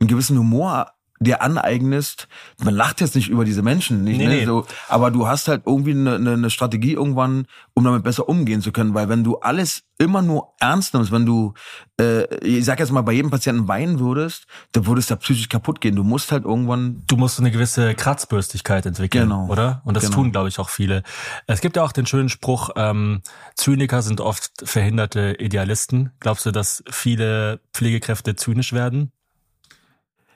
einen 0.00 0.08
gewissen 0.08 0.36
Humor 0.36 0.94
dir 1.22 1.42
aneignest, 1.42 2.28
man 2.58 2.74
lacht 2.74 3.02
jetzt 3.02 3.14
nicht 3.14 3.28
über 3.28 3.44
diese 3.44 3.60
Menschen, 3.62 4.04
nicht, 4.04 4.16
Nee, 4.18 4.26
ne? 4.26 4.34
nee. 4.36 4.44
So, 4.46 4.66
aber 4.88 5.10
du 5.10 5.28
hast 5.28 5.48
halt 5.48 5.62
irgendwie 5.66 5.90
eine, 5.90 6.14
eine, 6.14 6.32
eine 6.32 6.48
Strategie 6.50 6.94
irgendwann, 6.94 7.46
um 7.74 7.84
damit 7.84 8.02
besser 8.02 8.26
umgehen 8.26 8.62
zu 8.62 8.72
können, 8.72 8.94
weil 8.94 9.10
wenn 9.10 9.22
du 9.22 9.36
alles 9.36 9.82
immer 9.98 10.22
nur 10.22 10.54
ernst 10.60 10.94
nimmst, 10.94 11.12
wenn 11.12 11.26
du, 11.26 11.52
äh, 12.00 12.24
ich 12.42 12.64
sag 12.64 12.80
jetzt 12.80 12.90
mal, 12.90 13.02
bei 13.02 13.12
jedem 13.12 13.30
Patienten 13.30 13.68
weinen 13.68 13.98
würdest, 14.00 14.46
dann 14.72 14.86
würdest 14.86 15.10
du 15.10 15.16
psychisch 15.16 15.50
kaputt 15.50 15.82
gehen. 15.82 15.94
Du 15.94 16.04
musst 16.04 16.32
halt 16.32 16.46
irgendwann, 16.46 17.02
Du 17.06 17.18
musst 17.18 17.38
eine 17.38 17.50
gewisse 17.50 17.94
Kratzbürstigkeit 17.94 18.86
entwickeln, 18.86 19.24
Genau. 19.28 19.46
oder? 19.48 19.82
Und 19.84 19.98
das 19.98 20.04
Genau. 20.04 20.16
tun, 20.16 20.32
glaube 20.32 20.48
ich, 20.48 20.58
auch 20.58 20.70
viele. 20.70 21.02
Es 21.46 21.60
gibt 21.60 21.76
ja 21.76 21.82
auch 21.82 21.92
den 21.92 22.06
schönen 22.06 22.30
Spruch, 22.30 22.70
ähm, 22.76 23.20
Zyniker 23.56 24.00
sind 24.00 24.22
oft 24.22 24.50
verhinderte 24.64 25.36
Idealisten. 25.38 26.12
Glaubst 26.18 26.46
du, 26.46 26.50
dass 26.50 26.82
viele 26.90 27.60
Pflegekräfte 27.74 28.36
zynisch 28.36 28.72
werden? 28.72 29.12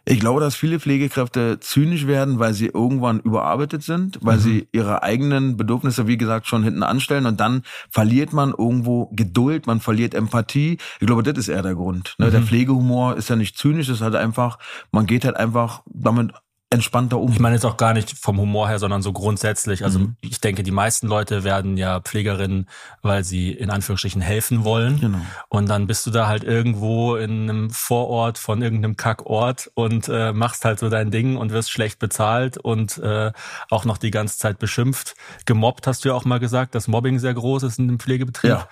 Ich 0.06 0.20
glaube, 0.20 0.40
dass 0.40 0.54
viele 0.54 0.80
Pflegekräfte 0.80 1.58
zynisch 1.60 2.06
werden, 2.06 2.38
weil 2.38 2.52
sie 2.52 2.66
irgendwann 2.66 3.20
überarbeitet 3.20 3.82
sind, 3.82 4.18
weil 4.20 4.38
sie 4.38 4.68
ihre 4.72 5.02
eigenen 5.02 5.56
Bedürfnisse, 5.56 6.06
wie 6.06 6.18
gesagt, 6.18 6.46
schon 6.46 6.62
hinten 6.62 6.82
anstellen 6.82 7.24
und 7.24 7.40
dann 7.40 7.62
verliert 7.88 8.32
man 8.32 8.50
irgendwo 8.50 9.06
Geduld, 9.12 9.66
man 9.66 9.80
verliert 9.80 10.14
Empathie. 10.14 10.78
Ich 11.00 11.06
glaube, 11.06 11.22
das 11.22 11.38
ist 11.38 11.48
eher 11.48 11.62
der 11.62 11.74
Grund. 11.74 12.16
Ne? 12.18 12.30
Der 12.30 12.42
Pflegehumor 12.42 13.16
ist 13.16 13.30
ja 13.30 13.36
nicht 13.36 13.56
zynisch, 13.56 13.88
es 13.88 13.96
ist 13.96 14.02
halt 14.02 14.14
einfach, 14.14 14.58
man 14.90 15.06
geht 15.06 15.24
halt 15.24 15.36
einfach 15.36 15.82
damit 15.86 16.32
entspannter 16.74 17.18
um. 17.18 17.32
Ich 17.32 17.40
meine 17.40 17.54
jetzt 17.54 17.64
auch 17.64 17.76
gar 17.76 17.94
nicht 17.94 18.18
vom 18.18 18.38
Humor 18.38 18.68
her, 18.68 18.78
sondern 18.78 19.02
so 19.02 19.12
grundsätzlich. 19.12 19.84
Also 19.84 20.00
mhm. 20.00 20.16
ich 20.20 20.40
denke, 20.40 20.62
die 20.62 20.70
meisten 20.70 21.06
Leute 21.06 21.44
werden 21.44 21.76
ja 21.76 22.00
Pflegerinnen, 22.00 22.68
weil 23.02 23.24
sie 23.24 23.52
in 23.52 23.70
Anführungsstrichen 23.70 24.20
helfen 24.20 24.64
wollen. 24.64 25.00
Genau. 25.00 25.18
Und 25.48 25.68
dann 25.68 25.86
bist 25.86 26.06
du 26.06 26.10
da 26.10 26.26
halt 26.26 26.44
irgendwo 26.44 27.16
in 27.16 27.48
einem 27.48 27.70
Vorort 27.70 28.38
von 28.38 28.62
irgendeinem 28.62 28.96
Kackort 28.96 29.70
und 29.74 30.08
äh, 30.08 30.32
machst 30.32 30.64
halt 30.64 30.78
so 30.78 30.90
dein 30.90 31.10
Ding 31.10 31.36
und 31.36 31.52
wirst 31.52 31.70
schlecht 31.70 31.98
bezahlt 31.98 32.58
und 32.58 32.98
äh, 32.98 33.32
auch 33.70 33.84
noch 33.84 33.98
die 33.98 34.10
ganze 34.10 34.38
Zeit 34.38 34.58
beschimpft. 34.58 35.14
Gemobbt 35.46 35.86
hast 35.86 36.04
du 36.04 36.10
ja 36.10 36.14
auch 36.14 36.24
mal 36.24 36.40
gesagt, 36.40 36.74
dass 36.74 36.88
Mobbing 36.88 37.18
sehr 37.18 37.34
groß 37.34 37.62
ist 37.62 37.78
in 37.78 37.88
dem 37.88 37.98
Pflegebetrieb. 37.98 38.50
Ja. 38.50 38.68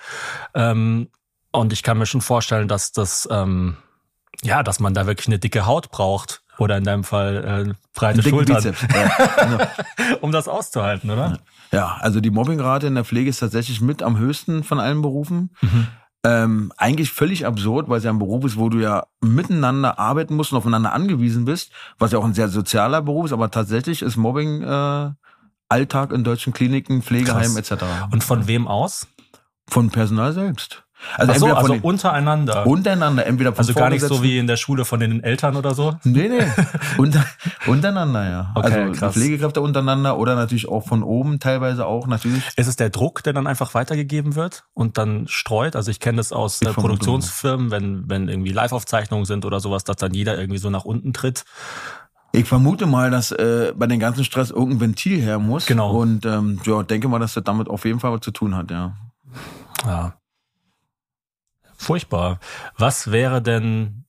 Ähm, 0.55 1.09
und 1.53 1.73
ich 1.73 1.83
kann 1.83 1.99
mir 1.99 2.07
schon 2.07 2.23
vorstellen, 2.23 2.67
dass 2.67 2.93
das 2.93 3.29
ähm, 3.31 3.77
ja, 4.43 4.63
dass 4.63 4.81
man 4.81 4.95
da 4.95 5.07
wirklich 5.07 5.29
eine 5.29 5.39
dicke 5.39 5.67
Haut 5.67 5.91
braucht 5.91 6.42
oder 6.59 6.77
in 6.77 6.85
deinem 6.85 7.05
Fall 7.05 7.67
äh, 7.69 7.75
breite 7.95 8.23
Schultern, 8.23 8.75
ja, 8.95 9.45
genau. 9.45 9.65
um 10.21 10.33
das 10.33 10.49
auszuhalten, 10.49 11.11
oder? 11.11 11.39
Ja, 11.73 11.97
also 12.01 12.21
die 12.21 12.31
Mobbingrate 12.31 12.87
in 12.87 12.95
der 12.95 13.05
Pflege 13.05 13.31
ist 13.31 13.39
tatsächlich 13.39 13.81
mit 13.81 14.03
am 14.03 14.19
höchsten 14.19 14.63
von 14.63 14.79
allen 14.79 15.03
Berufen. 15.03 15.51
Mhm. 15.61 15.87
Ähm, 16.25 16.73
eigentlich 16.77 17.11
völlig 17.11 17.47
absurd, 17.47 17.89
weil 17.89 17.99
es 17.99 18.05
ja 18.05 18.11
ein 18.11 18.19
Beruf 18.21 18.45
ist, 18.45 18.57
wo 18.57 18.69
du 18.69 18.79
ja 18.79 19.07
miteinander 19.21 19.99
arbeiten 19.99 20.37
musst 20.37 20.53
und 20.53 20.59
aufeinander 20.59 20.93
angewiesen 20.93 21.45
bist, 21.45 21.73
was 21.99 22.13
ja 22.13 22.19
auch 22.19 22.25
ein 22.25 22.35
sehr 22.35 22.49
sozialer 22.49 23.03
Beruf 23.03 23.27
ist, 23.27 23.33
aber 23.33 23.51
tatsächlich 23.51 24.03
ist 24.03 24.17
Mobbing 24.17 24.63
äh, 24.63 25.11
Alltag 25.69 26.13
in 26.13 26.23
deutschen 26.23 26.53
Kliniken, 26.53 27.03
Pflegeheimen 27.03 27.57
etc. 27.57 27.73
Und 28.13 28.23
von 28.23 28.47
wem 28.47 28.69
aus? 28.69 29.09
Von 29.69 29.91
Personal 29.91 30.33
selbst. 30.33 30.85
Also, 31.17 31.47
so, 31.47 31.55
also 31.55 31.75
untereinander. 31.83 32.67
Untereinander, 32.67 33.27
entweder 33.27 33.53
von 33.53 33.59
Also 33.59 33.75
gar 33.75 33.91
nicht 33.91 34.03
so 34.03 34.23
wie 34.23 34.39
in 34.39 34.47
der 34.47 34.57
Schule 34.57 34.85
von 34.85 35.01
den 35.01 35.23
Eltern 35.23 35.57
oder 35.57 35.75
so? 35.75 35.95
Nee, 36.05 36.29
nee. 36.29 36.45
Unter, 36.99 37.25
untereinander, 37.67 38.29
ja. 38.29 38.53
Okay, 38.55 38.83
also 38.83 38.93
krass. 38.93 39.15
Pflegekräfte 39.15 39.61
untereinander 39.61 40.19
oder 40.19 40.35
natürlich 40.35 40.69
auch 40.69 40.87
von 40.87 41.03
oben 41.03 41.41
teilweise 41.41 41.87
auch 41.87 42.07
natürlich. 42.07 42.45
Ist 42.57 42.67
es 42.67 42.77
der 42.77 42.91
Druck, 42.91 43.23
der 43.23 43.33
dann 43.33 43.47
einfach 43.47 43.75
weitergegeben 43.75 44.35
wird 44.35 44.65
und 44.75 44.99
dann 44.99 45.27
streut? 45.29 45.77
Also 45.77 45.91
ich 45.91 46.01
kenne 46.01 46.17
das 46.17 46.33
aus 46.33 46.63
äh, 46.63 46.73
Produktionsfirmen, 46.73 47.71
wenn, 47.71 48.09
wenn 48.09 48.29
irgendwie 48.29 48.53
Live-Aufzeichnungen 48.53 49.25
sind 49.25 49.45
oder 49.45 49.61
sowas, 49.61 49.85
dass 49.85 49.97
dann 49.97 50.15
jeder 50.15 50.39
irgendwie 50.39 50.59
so 50.59 50.71
nach 50.71 50.85
unten 50.85 51.13
tritt. 51.13 51.45
Ich 52.35 52.49
vermute 52.49 52.87
mal, 52.87 53.11
dass 53.11 53.31
äh, 53.31 53.75
bei 53.77 53.87
dem 53.87 54.01
ganzen 54.01 54.25
Stress 54.25 54.51
irgendein 54.51 54.81
Ventil 54.81 55.21
her 55.21 55.39
muss. 55.39 55.67
Genau. 55.67 55.93
Und 55.93 56.25
ähm, 56.25 56.61
ja, 56.65 56.83
denke 56.83 57.09
mal, 57.09 57.19
dass 57.19 57.35
das 57.35 57.45
damit 57.45 57.69
auf 57.69 57.85
jeden 57.85 58.01
Fall 58.01 58.13
was 58.13 58.21
zu 58.21 58.31
tun 58.31 58.57
hat, 58.57 58.71
ja. 58.71 58.97
Ja. 59.87 60.15
Furchtbar. 61.83 62.39
Was 62.79 63.11
wäre 63.11 63.43
denn, 63.43 64.05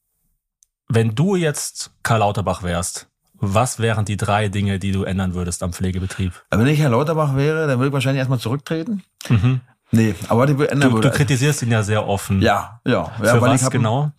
wenn 0.88 1.16
du 1.16 1.36
jetzt 1.36 1.92
Karl 2.04 2.20
Lauterbach 2.20 2.62
wärst? 2.62 3.08
Was 3.34 3.80
wären 3.80 4.06
die 4.06 4.16
drei 4.16 4.48
Dinge, 4.48 4.80
die 4.80 4.92
du 4.92 5.04
ändern 5.04 5.34
würdest 5.34 5.64
am 5.64 5.74
Pflegebetrieb? 5.74 6.34
Wenn 6.52 6.68
ich 6.68 6.80
Herr 6.80 6.92
Lauterbach 6.92 7.36
wäre, 7.36 7.68
dann 7.68 7.80
würde 7.80 7.88
ich 7.88 7.94
wahrscheinlich 7.94 8.20
erstmal 8.20 8.40
zurücktreten. 8.40 9.04
Mhm. 9.28 9.62
Nee, 9.92 10.16
aber 10.30 10.46
die 10.46 10.54
ändern 10.54 10.90
du, 10.90 10.96
würde. 10.98 11.10
Du 11.10 11.16
kritisierst 11.16 11.64
ihn 11.64 11.72
ja 11.72 11.84
sehr 11.84 12.08
offen. 12.08 12.42
Ja, 12.42 12.80
ja. 12.86 13.06
Für 13.18 13.26
ja, 13.26 13.42
was 13.42 13.70
genau? 13.70 14.12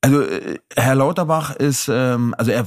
Also 0.00 0.22
äh, 0.22 0.58
Herr 0.74 0.94
Lauterbach 0.94 1.54
ist, 1.56 1.88
ähm, 1.88 2.34
also 2.36 2.50
er 2.50 2.66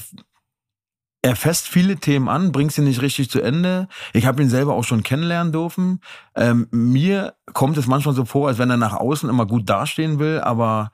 er 1.23 1.37
fässt 1.37 1.69
viele 1.69 1.95
Themen 1.95 2.27
an, 2.27 2.51
bringt 2.51 2.73
sie 2.73 2.81
nicht 2.81 3.01
richtig 3.01 3.29
zu 3.29 3.41
Ende. 3.41 3.87
Ich 4.11 4.25
habe 4.25 4.43
ihn 4.43 4.49
selber 4.49 4.73
auch 4.73 4.83
schon 4.83 5.03
kennenlernen 5.03 5.53
dürfen. 5.53 6.01
Ähm, 6.35 6.67
mir 6.69 7.33
kommt 7.53 7.77
es 7.77 7.87
manchmal 7.87 8.13
so 8.13 8.25
vor, 8.25 8.49
als 8.49 8.57
wenn 8.57 8.69
er 8.69 8.77
nach 8.77 8.93
außen 8.93 9.29
immer 9.29 9.45
gut 9.45 9.69
dastehen 9.69 10.19
will, 10.19 10.41
aber 10.41 10.91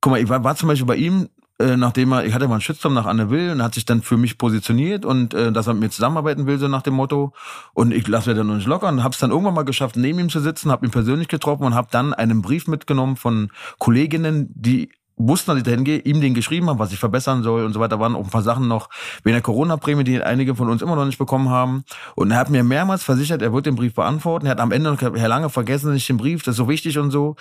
guck 0.00 0.12
mal, 0.12 0.20
ich 0.20 0.30
war, 0.30 0.42
war 0.42 0.56
zum 0.56 0.68
Beispiel 0.68 0.86
bei 0.86 0.96
ihm, 0.96 1.28
äh, 1.58 1.76
nachdem 1.76 2.12
er, 2.12 2.24
ich 2.24 2.32
hatte 2.32 2.48
mal 2.48 2.54
einen 2.54 2.62
Shitstorm 2.62 2.94
nach 2.94 3.04
Anne 3.04 3.28
Will 3.28 3.50
und 3.50 3.62
hat 3.62 3.74
sich 3.74 3.84
dann 3.84 4.00
für 4.00 4.16
mich 4.16 4.38
positioniert 4.38 5.04
und 5.04 5.34
äh, 5.34 5.52
dass 5.52 5.66
er 5.66 5.74
mit 5.74 5.82
mir 5.82 5.90
zusammenarbeiten 5.90 6.46
will, 6.46 6.58
so 6.58 6.68
nach 6.68 6.82
dem 6.82 6.94
Motto. 6.94 7.34
Und 7.74 7.92
ich 7.92 8.08
lasse 8.08 8.30
mir 8.30 8.36
dann 8.36 8.56
nicht 8.56 8.66
locker 8.66 8.88
und 8.88 9.04
habe 9.04 9.12
es 9.12 9.18
dann 9.18 9.30
irgendwann 9.30 9.54
mal 9.54 9.64
geschafft, 9.64 9.96
neben 9.96 10.18
ihm 10.18 10.30
zu 10.30 10.40
sitzen, 10.40 10.70
habe 10.70 10.86
ihn 10.86 10.90
persönlich 10.90 11.28
getroffen 11.28 11.64
und 11.64 11.74
habe 11.74 11.88
dann 11.90 12.14
einen 12.14 12.40
Brief 12.40 12.66
mitgenommen 12.66 13.16
von 13.16 13.50
Kolleginnen, 13.78 14.48
die 14.54 14.90
wussten, 15.16 15.50
dass 15.50 15.58
ich 15.58 15.64
dahin 15.64 15.84
gehe, 15.84 15.98
ihm 15.98 16.20
den 16.20 16.34
geschrieben 16.34 16.68
habe, 16.68 16.78
was 16.78 16.92
ich 16.92 16.98
verbessern 16.98 17.42
soll 17.42 17.64
und 17.64 17.72
so 17.72 17.80
weiter. 17.80 17.96
Da 17.96 18.00
waren 18.00 18.14
auch 18.14 18.24
ein 18.24 18.30
paar 18.30 18.42
Sachen 18.42 18.68
noch 18.68 18.88
wegen 19.24 19.34
der 19.34 19.42
Corona-Prämie, 19.42 20.04
die 20.04 20.22
einige 20.22 20.54
von 20.54 20.68
uns 20.68 20.82
immer 20.82 20.96
noch 20.96 21.06
nicht 21.06 21.18
bekommen 21.18 21.48
haben. 21.48 21.84
Und 22.14 22.30
er 22.30 22.38
hat 22.38 22.50
mir 22.50 22.62
mehrmals 22.64 23.02
versichert, 23.02 23.42
er 23.42 23.52
wird 23.52 23.66
den 23.66 23.76
Brief 23.76 23.94
beantworten. 23.94 24.46
Er 24.46 24.52
hat 24.52 24.60
am 24.60 24.72
Ende 24.72 24.90
noch 24.90 24.98
gesagt, 24.98 25.18
Herr 25.18 25.28
Lange, 25.28 25.48
vergessen 25.48 25.86
Sie 25.86 25.94
nicht 25.94 26.08
den 26.08 26.18
Brief, 26.18 26.42
das 26.42 26.52
ist 26.54 26.58
so 26.58 26.68
wichtig 26.68 26.98
und 26.98 27.10
so. 27.10 27.36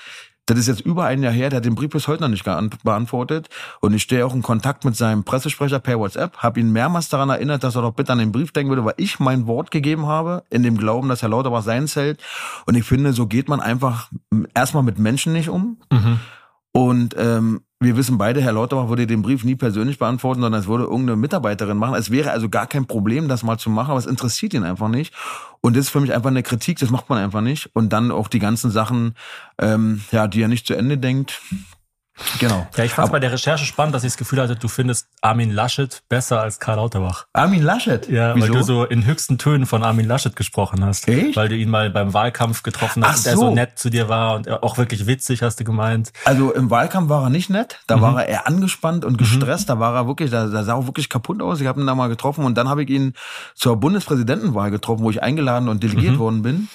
Das 0.48 0.60
ist 0.60 0.67
jetzt 0.67 0.82
über 0.82 1.05
ein 1.05 1.24
Jahr 1.24 1.34
her, 1.34 1.50
der 1.50 1.58
hat 1.58 1.65
den 1.65 1.74
Brief 1.74 1.89
bis 1.89 2.08
heute 2.08 2.22
noch 2.22 2.29
nicht 2.29 2.44
beantwortet. 2.44 3.50
Und 3.82 3.94
ich 3.94 4.03
stehe 4.03 4.25
auch 4.25 4.36
in 4.36 4.44
Kontakt 4.44 4.86
mit 4.86 4.96
seinem 4.96 5.24
Pressesprecher 5.24 5.79
per 5.79 6.00
WhatsApp, 6.00 6.38
habe 6.38 6.60
ihn 6.60 6.72
mehrmals 6.72 7.10
daran 7.10 7.29
erinnert, 7.29 7.63
dass 7.63 7.75
er 7.75 7.82
doch 7.82 7.94
bitte 7.94 8.12
an 8.12 8.20
den 8.20 8.32
Brief 8.32 8.51
denken 8.51 8.70
würde, 8.70 8.86
weil 8.86 8.94
ich 8.98 9.20
mein 9.20 9.48
Wort 9.48 9.72
gegeben 9.72 10.05
habe, 10.05 10.44
in 10.51 10.62
dem 10.62 10.77
Glauben, 10.77 11.10
dass 11.10 11.24
Herr 11.24 11.29
Lauterbach 11.29 11.63
sein 11.63 11.88
hält. 11.88 12.22
Und 12.67 12.75
ich 12.75 12.84
finde, 12.84 13.13
so 13.13 13.25
geht 13.25 13.50
man 13.50 13.60
einfach 13.60 14.12
erstmal 14.53 14.84
mit 14.84 15.00
Menschen 15.00 15.34
nicht 15.34 15.50
um. 15.50 15.79
Mhm. 15.91 16.20
Und 16.72 17.15
ähm, 17.17 17.62
wir 17.82 17.98
wissen 17.98 18.17
beide, 18.17 18.41
Herr 18.41 18.53
Lauterbach 18.53 18.88
würde 18.88 19.05
den 19.05 19.22
Brief 19.22 19.44
nie 19.44 19.55
persönlich 19.55 20.00
beantworten, 20.00 20.41
sondern 20.41 20.62
es 20.62 20.67
würde 20.67 20.86
irgendeine 20.86 21.17
Mitarbeiterin 21.17 21.77
machen. 21.77 21.96
Es 21.96 22.10
wäre 22.10 22.32
also 22.32 22.48
gar 22.48 22.67
kein 22.67 22.86
Problem, 22.86 23.27
das 23.27 23.44
mal 23.44 23.58
zu 23.58 23.70
machen, 23.70 23.91
aber 23.91 24.00
es 24.00 24.05
interessiert 24.05 24.53
ihn 24.53 24.63
einfach 24.63 24.88
nicht. 24.88 25.13
Und 25.60 25.75
das 25.75 25.86
ist 25.86 25.89
für 25.89 26.00
mich 26.00 26.13
einfach 26.13 26.29
eine 26.29 26.44
Kritik, 26.44 26.79
das 26.79 26.89
macht 26.89 27.10
man 27.10 27.17
einfach 27.22 27.41
nicht. 27.41 27.70
Und 27.74 27.91
dann 27.91 28.12
auch 28.12 28.29
die 28.29 28.39
ganzen 28.39 28.72
Sachen, 28.72 29.15
ähm, 29.60 30.01
ja, 30.12 30.27
die 30.27 30.41
er 30.41 30.48
nicht 30.48 30.67
zu 30.67 30.74
Ende 30.74 30.98
denkt, 30.98 31.41
Genau. 32.39 32.65
Ja, 32.77 32.84
ich 32.86 32.93
fand 32.93 33.12
bei 33.12 33.19
der 33.19 33.31
Recherche 33.31 33.65
spannend, 33.65 33.93
dass 33.93 34.03
ich 34.03 34.12
das 34.12 34.17
Gefühl 34.17 34.41
hatte, 34.41 34.55
du 34.55 34.67
findest 34.69 35.07
Armin 35.22 35.51
Laschet 35.51 36.01
besser 36.07 36.41
als 36.41 36.60
Karl 36.60 36.77
Lauterbach. 36.77 37.25
Armin 37.34 37.62
Laschet? 37.62 38.07
Ja, 38.10 38.36
Wieso? 38.36 38.48
weil 38.48 38.53
du 38.53 38.63
so 38.63 38.86
in 38.86 39.05
höchsten 39.05 39.38
Tönen 39.38 39.65
von 39.65 39.84
Armin 39.84 40.07
Laschet 40.07 40.36
gesprochen 40.36 40.84
hast. 40.86 41.07
Echt? 41.07 41.36
Weil 41.36 41.50
du 41.50 41.55
ihn 41.55 41.69
mal 41.69 41.89
beim 41.89 42.13
Wahlkampf 42.13 42.63
getroffen 42.63 43.05
hast 43.05 43.27
Ach 43.27 43.34
und 43.34 43.38
er 43.41 43.48
so 43.48 43.53
nett 43.53 43.77
zu 43.77 43.89
dir 43.89 44.07
war 44.07 44.36
und 44.36 44.50
auch 44.50 44.77
wirklich 44.77 45.07
witzig, 45.07 45.41
hast 45.41 45.60
du 45.60 45.65
gemeint. 45.65 46.13
Also 46.24 46.53
im 46.53 46.69
Wahlkampf 46.69 47.10
war 47.10 47.24
er 47.24 47.29
nicht 47.29 47.50
nett, 47.50 47.79
da 47.88 47.98
mhm. 47.98 48.01
war 48.01 48.22
er 48.22 48.27
eher 48.29 48.48
angespannt 48.48 49.03
und 49.03 49.17
gestresst, 49.17 49.67
mhm. 49.67 49.74
da 49.74 49.79
war 49.79 49.95
er 49.95 50.07
wirklich, 50.07 50.31
da, 50.31 50.48
da 50.48 50.63
sah 50.63 50.77
er 50.77 50.88
wirklich 50.88 51.10
kaputt 51.10 51.41
aus. 51.41 51.60
Ich 51.60 51.67
habe 51.67 51.81
ihn 51.81 51.88
da 51.88 51.95
mal 51.95 52.07
getroffen 52.07 52.45
und 52.45 52.55
dann 52.55 52.69
habe 52.69 52.84
ich 52.84 52.89
ihn 52.89 53.13
zur 53.55 53.75
Bundespräsidentenwahl 53.77 54.72
getroffen, 54.72 55.03
wo 55.03 55.10
ich 55.10 55.22
eingeladen 55.22 55.67
und 55.67 55.84
delegiert 55.84 56.13
mhm. 56.13 56.19
worden 56.19 56.41
bin. 56.43 56.69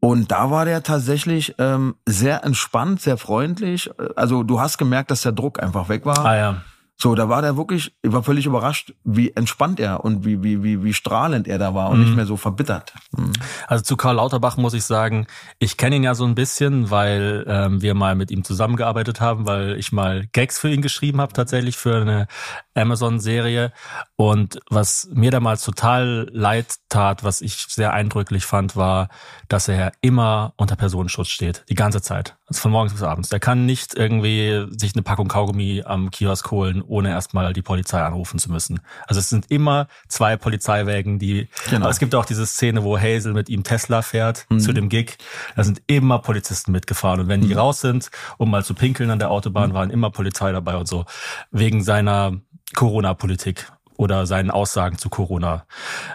Und 0.00 0.30
da 0.32 0.50
war 0.50 0.64
der 0.64 0.82
tatsächlich 0.82 1.54
ähm, 1.58 1.94
sehr 2.06 2.42
entspannt, 2.44 3.02
sehr 3.02 3.18
freundlich. 3.18 3.90
Also 4.16 4.42
du 4.42 4.58
hast 4.58 4.78
gemerkt, 4.78 5.10
dass 5.10 5.22
der 5.22 5.32
Druck 5.32 5.62
einfach 5.62 5.90
weg 5.90 6.06
war. 6.06 6.24
Ah 6.24 6.36
ja. 6.36 6.62
So, 7.02 7.14
da 7.14 7.30
war 7.30 7.40
der 7.40 7.56
wirklich, 7.56 7.94
ich 8.02 8.12
war 8.12 8.22
völlig 8.22 8.44
überrascht, 8.44 8.92
wie 9.04 9.30
entspannt 9.30 9.80
er 9.80 10.04
und 10.04 10.26
wie, 10.26 10.42
wie, 10.42 10.62
wie, 10.62 10.84
wie 10.84 10.92
strahlend 10.92 11.48
er 11.48 11.58
da 11.58 11.74
war 11.74 11.88
und 11.88 11.98
mhm. 11.98 12.04
nicht 12.04 12.16
mehr 12.16 12.26
so 12.26 12.36
verbittert. 12.36 12.92
Mhm. 13.16 13.32
Also 13.66 13.82
zu 13.84 13.96
Karl 13.96 14.16
Lauterbach 14.16 14.58
muss 14.58 14.74
ich 14.74 14.84
sagen, 14.84 15.26
ich 15.58 15.78
kenne 15.78 15.96
ihn 15.96 16.02
ja 16.02 16.14
so 16.14 16.26
ein 16.26 16.34
bisschen, 16.34 16.90
weil 16.90 17.46
ähm, 17.48 17.80
wir 17.80 17.94
mal 17.94 18.16
mit 18.16 18.30
ihm 18.30 18.44
zusammengearbeitet 18.44 19.18
haben, 19.18 19.46
weil 19.46 19.78
ich 19.78 19.92
mal 19.92 20.26
Gags 20.32 20.58
für 20.58 20.68
ihn 20.68 20.82
geschrieben 20.82 21.22
habe, 21.22 21.32
tatsächlich 21.32 21.78
für 21.78 22.02
eine 22.02 22.26
Amazon-Serie. 22.74 23.72
Und 24.16 24.60
was 24.70 25.08
mir 25.12 25.30
damals 25.30 25.64
total 25.64 26.28
leid 26.32 26.76
tat, 26.88 27.24
was 27.24 27.40
ich 27.40 27.66
sehr 27.68 27.92
eindrücklich 27.92 28.44
fand, 28.44 28.76
war, 28.76 29.08
dass 29.48 29.68
er 29.68 29.92
immer 30.00 30.54
unter 30.56 30.76
Personenschutz 30.76 31.28
steht, 31.28 31.64
die 31.68 31.74
ganze 31.74 32.02
Zeit. 32.02 32.36
Also 32.46 32.62
von 32.62 32.72
morgens 32.72 32.92
bis 32.92 33.02
abends. 33.02 33.28
Der 33.28 33.38
kann 33.38 33.64
nicht 33.64 33.94
irgendwie 33.94 34.66
sich 34.76 34.94
eine 34.94 35.02
Packung 35.02 35.28
Kaugummi 35.28 35.82
am 35.84 36.10
Kiosk 36.10 36.50
holen, 36.50 36.82
ohne 36.82 37.10
erstmal 37.10 37.52
die 37.52 37.62
Polizei 37.62 38.02
anrufen 38.02 38.38
zu 38.38 38.50
müssen. 38.50 38.80
Also 39.06 39.20
es 39.20 39.28
sind 39.28 39.50
immer 39.50 39.86
zwei 40.08 40.36
Polizeiwägen, 40.36 41.18
die. 41.18 41.48
Genau. 41.70 41.88
Es 41.88 42.00
gibt 42.00 42.14
auch 42.14 42.24
diese 42.24 42.46
Szene, 42.46 42.82
wo 42.82 42.98
Hazel 42.98 43.34
mit 43.34 43.48
ihm 43.48 43.62
Tesla 43.62 44.02
fährt 44.02 44.46
mhm. 44.48 44.60
zu 44.60 44.72
dem 44.72 44.88
Gig. 44.88 45.18
Da 45.54 45.62
sind 45.62 45.80
immer 45.86 46.18
Polizisten 46.18 46.72
mitgefahren. 46.72 47.20
Und 47.20 47.28
wenn 47.28 47.40
die 47.40 47.54
mhm. 47.54 47.60
raus 47.60 47.80
sind, 47.80 48.10
um 48.36 48.50
mal 48.50 48.64
zu 48.64 48.74
pinkeln 48.74 49.10
an 49.10 49.20
der 49.20 49.30
Autobahn, 49.30 49.70
mhm. 49.70 49.74
waren 49.74 49.90
immer 49.90 50.10
Polizei 50.10 50.50
dabei 50.50 50.76
und 50.76 50.88
so. 50.88 51.04
Wegen 51.52 51.82
seiner 51.84 52.32
Corona-Politik 52.74 53.70
oder 53.96 54.24
seinen 54.26 54.50
Aussagen 54.50 54.96
zu 54.96 55.10
Corona. 55.10 55.66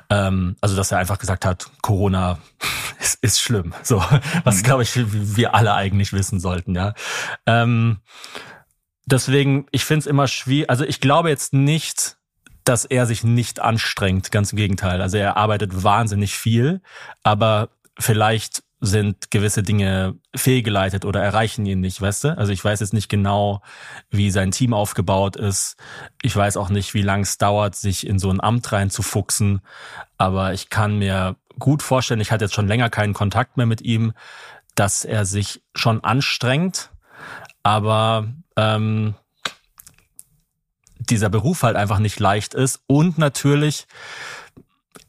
Ähm, 0.09 0.55
also 0.59 0.75
dass 0.75 0.91
er 0.91 0.97
einfach 0.97 1.19
gesagt 1.19 1.45
hat, 1.45 1.69
Corona 1.81 2.39
ist, 2.99 3.23
ist 3.23 3.39
schlimm. 3.39 3.73
So, 3.83 4.03
was 4.43 4.57
mhm. 4.57 4.63
glaube 4.63 4.83
ich 4.83 4.91
wir 4.95 5.53
alle 5.53 5.73
eigentlich 5.75 6.11
wissen 6.11 6.39
sollten. 6.39 6.75
Ja. 6.75 6.95
Ähm, 7.45 7.99
deswegen, 9.05 9.67
ich 9.71 9.85
finde 9.85 9.99
es 9.99 10.07
immer 10.07 10.27
schwierig. 10.27 10.69
Also 10.69 10.83
ich 10.83 10.99
glaube 10.99 11.29
jetzt 11.29 11.53
nicht, 11.53 12.17
dass 12.63 12.85
er 12.85 13.05
sich 13.05 13.23
nicht 13.23 13.59
anstrengt. 13.59 14.31
Ganz 14.31 14.51
im 14.51 14.57
Gegenteil. 14.57 14.99
Also 15.01 15.17
er 15.17 15.37
arbeitet 15.37 15.83
wahnsinnig 15.83 16.35
viel, 16.35 16.81
aber 17.21 17.69
vielleicht 17.99 18.63
sind 18.81 19.31
gewisse 19.31 19.63
Dinge 19.63 20.15
fehlgeleitet 20.35 21.05
oder 21.05 21.21
erreichen 21.23 21.65
ihn 21.65 21.79
nicht, 21.79 22.01
weißt 22.01 22.25
du? 22.25 22.37
Also 22.37 22.51
ich 22.51 22.63
weiß 22.63 22.81
jetzt 22.81 22.93
nicht 22.93 23.09
genau, 23.09 23.61
wie 24.09 24.31
sein 24.31 24.51
Team 24.51 24.73
aufgebaut 24.73 25.35
ist. 25.35 25.77
Ich 26.21 26.35
weiß 26.35 26.57
auch 26.57 26.69
nicht, 26.69 26.93
wie 26.93 27.01
lang 27.01 27.21
es 27.21 27.37
dauert, 27.37 27.75
sich 27.75 28.05
in 28.05 28.19
so 28.19 28.29
ein 28.29 28.41
Amt 28.41 28.71
reinzufuchsen. 28.71 29.61
Aber 30.17 30.53
ich 30.53 30.69
kann 30.69 30.99
mir 30.99 31.37
gut 31.57 31.83
vorstellen, 31.83 32.19
ich 32.19 32.31
hatte 32.31 32.45
jetzt 32.45 32.53
schon 32.53 32.67
länger 32.67 32.89
keinen 32.89 33.13
Kontakt 33.13 33.57
mehr 33.57 33.65
mit 33.65 33.81
ihm, 33.81 34.13
dass 34.75 35.05
er 35.05 35.25
sich 35.25 35.63
schon 35.73 36.03
anstrengt, 36.03 36.91
aber 37.63 38.27
ähm, 38.57 39.15
dieser 40.99 41.29
Beruf 41.29 41.63
halt 41.63 41.75
einfach 41.75 41.99
nicht 41.99 42.19
leicht 42.19 42.53
ist 42.53 42.81
und 42.87 43.17
natürlich 43.17 43.87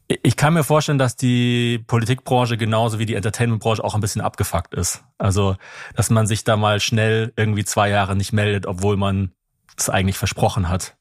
ich 0.07 0.37
kann 0.37 0.53
mir 0.53 0.63
vorstellen, 0.63 0.97
dass 0.97 1.15
die 1.17 1.83
Politikbranche 1.85 2.57
genauso 2.57 2.97
wie 2.97 3.05
die 3.05 3.15
Entertainmentbranche 3.15 3.83
auch 3.83 3.93
ein 3.93 4.01
bisschen 4.01 4.21
abgefuckt 4.21 4.73
ist. 4.73 5.03
Also, 5.17 5.57
dass 5.95 6.09
man 6.09 6.27
sich 6.27 6.43
da 6.45 6.55
mal 6.55 6.79
schnell 6.79 7.33
irgendwie 7.35 7.65
zwei 7.65 7.89
Jahre 7.89 8.15
nicht 8.15 8.31
meldet, 8.31 8.67
obwohl 8.67 8.95
man 8.95 9.31
es 9.77 9.89
eigentlich 9.89 10.17
versprochen 10.17 10.69
hat. 10.69 10.95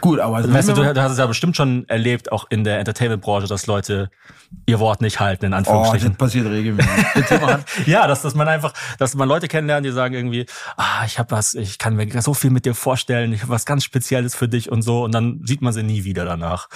Gut, 0.00 0.18
aber 0.18 0.36
also 0.36 0.52
weißt 0.52 0.68
du, 0.70 0.72
du, 0.72 1.02
hast 1.02 1.12
es 1.12 1.18
ja 1.18 1.26
bestimmt 1.26 1.56
schon 1.56 1.86
erlebt, 1.88 2.32
auch 2.32 2.46
in 2.48 2.64
der 2.64 2.78
Entertainment-Branche, 2.78 3.46
dass 3.46 3.66
Leute 3.66 4.10
ihr 4.64 4.80
Wort 4.80 5.02
nicht 5.02 5.20
halten, 5.20 5.46
in 5.46 5.52
Anführungsstrichen. 5.52 6.08
Oh, 6.08 6.10
das 6.10 6.18
passiert 6.18 6.46
regelmäßig. 6.46 6.90
ja, 7.86 8.06
dass, 8.06 8.22
dass 8.22 8.34
man 8.34 8.48
einfach, 8.48 8.72
dass 8.98 9.14
man 9.14 9.28
Leute 9.28 9.46
kennenlernt, 9.46 9.84
die 9.84 9.90
sagen 9.90 10.14
irgendwie, 10.14 10.46
ah, 10.76 11.04
ich 11.04 11.18
habe 11.18 11.32
was, 11.32 11.54
ich 11.54 11.78
kann 11.78 11.96
mir 11.96 12.22
so 12.22 12.32
viel 12.32 12.50
mit 12.50 12.64
dir 12.64 12.74
vorstellen, 12.74 13.32
ich 13.32 13.42
habe 13.42 13.52
was 13.52 13.66
ganz 13.66 13.84
Spezielles 13.84 14.34
für 14.34 14.48
dich 14.48 14.72
und 14.72 14.80
so, 14.82 15.04
und 15.04 15.12
dann 15.12 15.42
sieht 15.44 15.60
man 15.60 15.74
sie 15.74 15.82
nie 15.82 16.04
wieder 16.04 16.24
danach. 16.24 16.68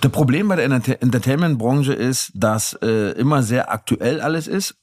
Das 0.00 0.10
Problem 0.12 0.48
bei 0.48 0.56
der 0.56 0.64
Entertainment-Branche 0.64 1.92
ist, 1.92 2.32
dass 2.34 2.74
äh, 2.82 3.12
immer 3.12 3.42
sehr 3.42 3.72
aktuell 3.72 4.20
alles 4.20 4.46
ist 4.46 4.76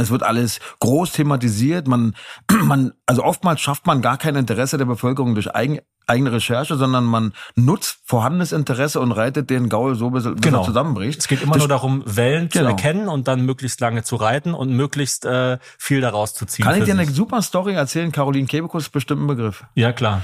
es 0.00 0.10
wird 0.10 0.22
alles 0.22 0.60
groß 0.80 1.12
thematisiert. 1.12 1.86
Man, 1.86 2.14
man, 2.62 2.92
also 3.06 3.22
oftmals 3.22 3.60
schafft 3.60 3.86
man 3.86 4.02
gar 4.02 4.18
kein 4.18 4.36
Interesse 4.36 4.78
der 4.78 4.84
Bevölkerung 4.86 5.34
durch 5.34 5.54
eigen, 5.54 5.80
eigene 6.06 6.32
Recherche, 6.32 6.76
sondern 6.76 7.04
man 7.04 7.32
nutzt 7.54 7.98
vorhandenes 8.04 8.52
Interesse 8.52 9.00
und 9.00 9.12
reitet 9.12 9.50
den 9.50 9.68
Gaul 9.68 9.94
so, 9.94 10.10
bis, 10.10 10.24
bis 10.24 10.40
genau. 10.40 10.60
er 10.60 10.64
zusammenbricht. 10.64 11.18
Es 11.20 11.28
geht 11.28 11.42
immer 11.42 11.54
das, 11.54 11.60
nur 11.60 11.68
darum, 11.68 12.02
Wellen 12.04 12.48
genau. 12.48 12.64
zu 12.64 12.70
erkennen 12.70 13.08
und 13.08 13.28
dann 13.28 13.44
möglichst 13.44 13.80
lange 13.80 14.02
zu 14.02 14.16
reiten 14.16 14.54
und 14.54 14.70
möglichst 14.70 15.24
äh, 15.24 15.58
viel 15.78 16.00
daraus 16.00 16.34
zu 16.34 16.44
ziehen. 16.46 16.64
Kann 16.64 16.78
ich 16.78 16.84
dir 16.84 16.92
eine 16.92 17.06
super 17.06 17.40
Story 17.42 17.74
erzählen? 17.74 18.12
Caroline 18.12 18.46
Kebekus 18.46 18.84
ist 18.84 18.90
bestimmt 18.90 19.22
ein 19.22 19.26
Begriff. 19.26 19.64
Ja, 19.74 19.92
klar. 19.92 20.22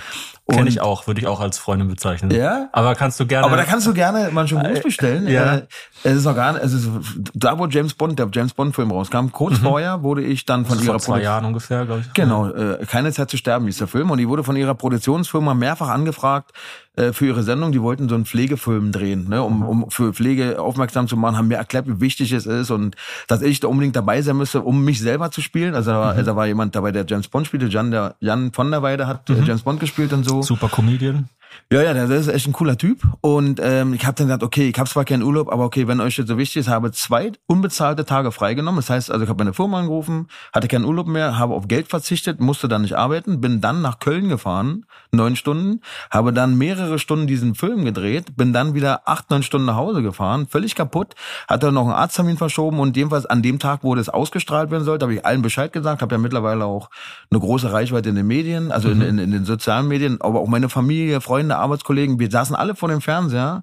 Kenne 0.48 0.68
ich 0.68 0.80
auch, 0.80 1.06
würde 1.06 1.20
ich 1.20 1.26
auch 1.26 1.40
als 1.40 1.58
Freundin 1.58 1.88
bezeichnen. 1.88 2.30
Ja. 2.32 2.68
Aber 2.72 2.94
kannst 2.94 3.20
du 3.20 3.26
gerne. 3.26 3.46
Aber 3.46 3.56
da 3.56 3.64
kannst 3.64 3.86
du 3.86 3.94
gerne 3.94 4.30
mal 4.32 4.48
schon 4.48 4.62
Gruß 4.62 4.80
bestellen. 4.80 5.28
Ja. 5.28 5.56
Äh, 5.56 5.66
es 6.02 6.16
ist 6.16 6.24
noch 6.24 6.34
gar 6.34 6.52
nicht, 6.52 6.62
also 6.62 7.00
da 7.34 7.58
wo 7.58 7.66
James 7.66 7.94
Bond, 7.94 8.18
der 8.18 8.28
James 8.32 8.54
Bond 8.54 8.74
Film 8.74 8.90
rauskam, 8.90 9.28
kurz 9.30 9.58
mhm. 9.58 9.64
vorher 9.64 10.02
wurde 10.02 10.22
ich 10.22 10.46
dann 10.46 10.64
von 10.64 10.78
ihrer 10.78 10.92
vor 10.92 10.98
zwei 10.98 11.22
Jahren 11.22 11.44
ungefähr, 11.44 11.86
glaube 11.86 12.00
ich. 12.00 12.12
Genau, 12.14 12.48
äh, 12.48 12.84
keine 12.86 13.12
Zeit 13.12 13.30
zu 13.30 13.36
sterben 13.36 13.66
hieß 13.66 13.78
der 13.78 13.86
Film 13.86 14.10
und 14.10 14.18
die 14.18 14.28
wurde 14.28 14.42
von 14.42 14.56
ihrer 14.56 14.74
Produktionsfirma 14.74 15.54
mehrfach 15.54 15.88
angefragt, 15.88 16.52
äh, 17.00 17.12
für 17.12 17.26
ihre 17.26 17.42
Sendung, 17.42 17.72
die 17.72 17.80
wollten 17.80 18.08
so 18.08 18.14
einen 18.14 18.26
Pflegefilm 18.26 18.92
drehen, 18.92 19.28
ne, 19.28 19.42
um, 19.42 19.62
um 19.62 19.90
für 19.90 20.12
Pflege 20.12 20.60
aufmerksam 20.60 21.08
zu 21.08 21.16
machen, 21.16 21.36
haben 21.36 21.48
mir 21.48 21.56
erklärt, 21.56 21.86
wie 21.86 22.00
wichtig 22.00 22.32
es 22.32 22.46
ist 22.46 22.70
und 22.70 22.96
dass 23.26 23.42
ich 23.42 23.60
da 23.60 23.68
unbedingt 23.68 23.96
dabei 23.96 24.22
sein 24.22 24.36
müsste, 24.36 24.60
um 24.60 24.84
mich 24.84 25.00
selber 25.00 25.30
zu 25.30 25.40
spielen. 25.40 25.74
Also 25.74 25.92
da 25.92 26.00
war, 26.00 26.14
mhm. 26.14 26.24
da 26.24 26.36
war 26.36 26.46
jemand 26.46 26.76
dabei, 26.76 26.92
der 26.92 27.06
James 27.06 27.28
Bond 27.28 27.46
spielte, 27.46 27.66
Jan, 27.66 27.90
der, 27.90 28.16
Jan 28.20 28.52
von 28.52 28.70
der 28.70 28.82
Weide 28.82 29.06
hat 29.06 29.28
äh, 29.30 29.34
mhm. 29.34 29.44
James 29.44 29.62
Bond 29.62 29.80
gespielt 29.80 30.12
und 30.12 30.24
so. 30.24 30.42
Super 30.42 30.68
Comedian. 30.68 31.28
Ja, 31.72 31.82
ja, 31.82 31.94
der 31.94 32.10
ist 32.10 32.28
echt 32.28 32.46
ein 32.46 32.52
cooler 32.52 32.76
Typ. 32.76 33.02
Und 33.20 33.60
ähm, 33.62 33.94
ich 33.94 34.04
habe 34.04 34.16
dann 34.16 34.26
gesagt, 34.26 34.42
okay, 34.42 34.68
ich 34.68 34.78
habe 34.78 34.88
zwar 34.88 35.04
keinen 35.04 35.22
Urlaub, 35.22 35.52
aber 35.52 35.64
okay, 35.64 35.86
wenn 35.86 36.00
euch 36.00 36.16
das 36.16 36.26
so 36.26 36.36
wichtig 36.36 36.58
ist, 36.58 36.68
habe 36.68 36.90
zwei 36.92 37.32
unbezahlte 37.46 38.04
Tage 38.04 38.32
freigenommen. 38.32 38.80
Das 38.80 38.90
heißt, 38.90 39.10
also 39.10 39.22
ich 39.22 39.28
habe 39.28 39.42
meine 39.44 39.54
Firma 39.54 39.78
angerufen, 39.78 40.28
hatte 40.52 40.68
keinen 40.68 40.84
Urlaub 40.84 41.06
mehr, 41.06 41.38
habe 41.38 41.54
auf 41.54 41.68
Geld 41.68 41.88
verzichtet, 41.88 42.40
musste 42.40 42.68
dann 42.68 42.82
nicht 42.82 42.96
arbeiten, 42.96 43.40
bin 43.40 43.60
dann 43.60 43.82
nach 43.82 44.00
Köln 44.00 44.28
gefahren, 44.28 44.84
neun 45.12 45.36
Stunden, 45.36 45.80
habe 46.10 46.32
dann 46.32 46.56
mehrere 46.56 46.98
Stunden 46.98 47.26
diesen 47.26 47.54
Film 47.54 47.84
gedreht, 47.84 48.36
bin 48.36 48.52
dann 48.52 48.74
wieder 48.74 49.02
acht, 49.06 49.30
neun 49.30 49.42
Stunden 49.42 49.66
nach 49.66 49.76
Hause 49.76 50.02
gefahren, 50.02 50.46
völlig 50.48 50.74
kaputt, 50.74 51.14
hatte 51.48 51.72
noch 51.72 51.84
einen 51.84 51.92
Arzttermin 51.92 52.36
verschoben 52.36 52.78
und 52.80 52.96
jedenfalls 52.96 53.26
an 53.26 53.42
dem 53.42 53.58
Tag, 53.58 53.80
wo 53.82 53.94
das 53.94 54.08
ausgestrahlt 54.08 54.70
werden 54.70 54.84
sollte, 54.84 55.04
habe 55.04 55.14
ich 55.14 55.26
allen 55.26 55.42
Bescheid 55.42 55.72
gesagt, 55.72 56.02
habe 56.02 56.14
ja 56.14 56.18
mittlerweile 56.18 56.64
auch 56.64 56.90
eine 57.30 57.40
große 57.40 57.72
Reichweite 57.72 58.08
in 58.08 58.14
den 58.14 58.26
Medien, 58.26 58.72
also 58.72 58.88
mhm. 58.88 59.02
in, 59.02 59.08
in, 59.08 59.18
in 59.18 59.30
den 59.32 59.44
sozialen 59.44 59.88
Medien, 59.88 60.20
aber 60.20 60.40
auch 60.40 60.48
meine 60.48 60.68
Familie, 60.68 61.20
Freunde, 61.20 61.56
Arbeitskollegen, 61.56 62.18
wir 62.18 62.30
saßen 62.30 62.54
alle 62.54 62.74
vor 62.74 62.88
dem 62.88 63.00
Fernseher 63.00 63.62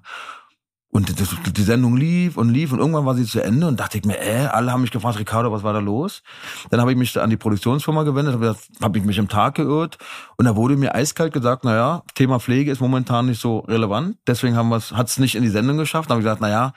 und 0.90 1.20
das, 1.20 1.36
die 1.52 1.62
Sendung 1.62 1.96
lief 1.96 2.36
und 2.36 2.48
lief 2.48 2.72
und 2.72 2.78
irgendwann 2.78 3.04
war 3.04 3.14
sie 3.14 3.24
zu 3.24 3.42
Ende 3.42 3.66
und 3.66 3.78
dachte 3.78 3.98
ich 3.98 4.04
mir, 4.04 4.18
äh, 4.18 4.46
alle 4.46 4.72
haben 4.72 4.80
mich 4.80 4.90
gefragt, 4.90 5.18
Ricardo, 5.18 5.52
was 5.52 5.62
war 5.62 5.74
da 5.74 5.80
los? 5.80 6.22
Dann 6.70 6.80
habe 6.80 6.92
ich 6.92 6.96
mich 6.96 7.20
an 7.20 7.28
die 7.28 7.36
Produktionsfirma 7.36 8.04
gewendet, 8.04 8.34
habe 8.34 8.56
hab 8.80 8.96
ich 8.96 9.04
mich 9.04 9.18
im 9.18 9.28
Tag 9.28 9.56
geirrt 9.56 9.98
und 10.36 10.46
da 10.46 10.56
wurde 10.56 10.76
mir 10.76 10.94
eiskalt 10.94 11.32
gesagt, 11.32 11.64
naja, 11.64 12.02
Thema 12.14 12.40
Pflege 12.40 12.70
ist 12.70 12.80
momentan 12.80 13.26
nicht 13.26 13.40
so 13.40 13.58
relevant, 13.60 14.16
deswegen 14.26 14.56
haben 14.56 14.70
wir 14.70 14.76
es, 14.76 14.92
hat 14.92 15.08
es 15.08 15.18
nicht 15.18 15.34
in 15.34 15.42
die 15.42 15.50
Sendung 15.50 15.76
geschafft. 15.76 16.08
Dann 16.08 16.14
habe 16.16 16.22
ich 16.22 16.24
gesagt, 16.24 16.40
naja, 16.40 16.72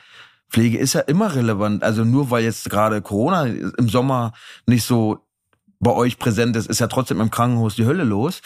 Pflege 0.50 0.78
ist 0.78 0.94
ja 0.94 1.02
immer 1.02 1.34
relevant. 1.34 1.82
Also 1.82 2.04
nur 2.04 2.30
weil 2.30 2.44
jetzt 2.44 2.70
gerade 2.70 3.02
Corona 3.02 3.46
im 3.46 3.88
Sommer 3.88 4.34
nicht 4.66 4.84
so 4.84 5.26
bei 5.82 5.92
euch 5.92 6.20
präsent 6.20 6.56
ist, 6.56 6.68
ist 6.68 6.80
ja 6.80 6.88
trotzdem 6.88 7.20
im 7.20 7.32
Krankenhaus 7.32 7.76
die 7.76 7.86
Hölle 7.86 8.04
los. 8.04 8.42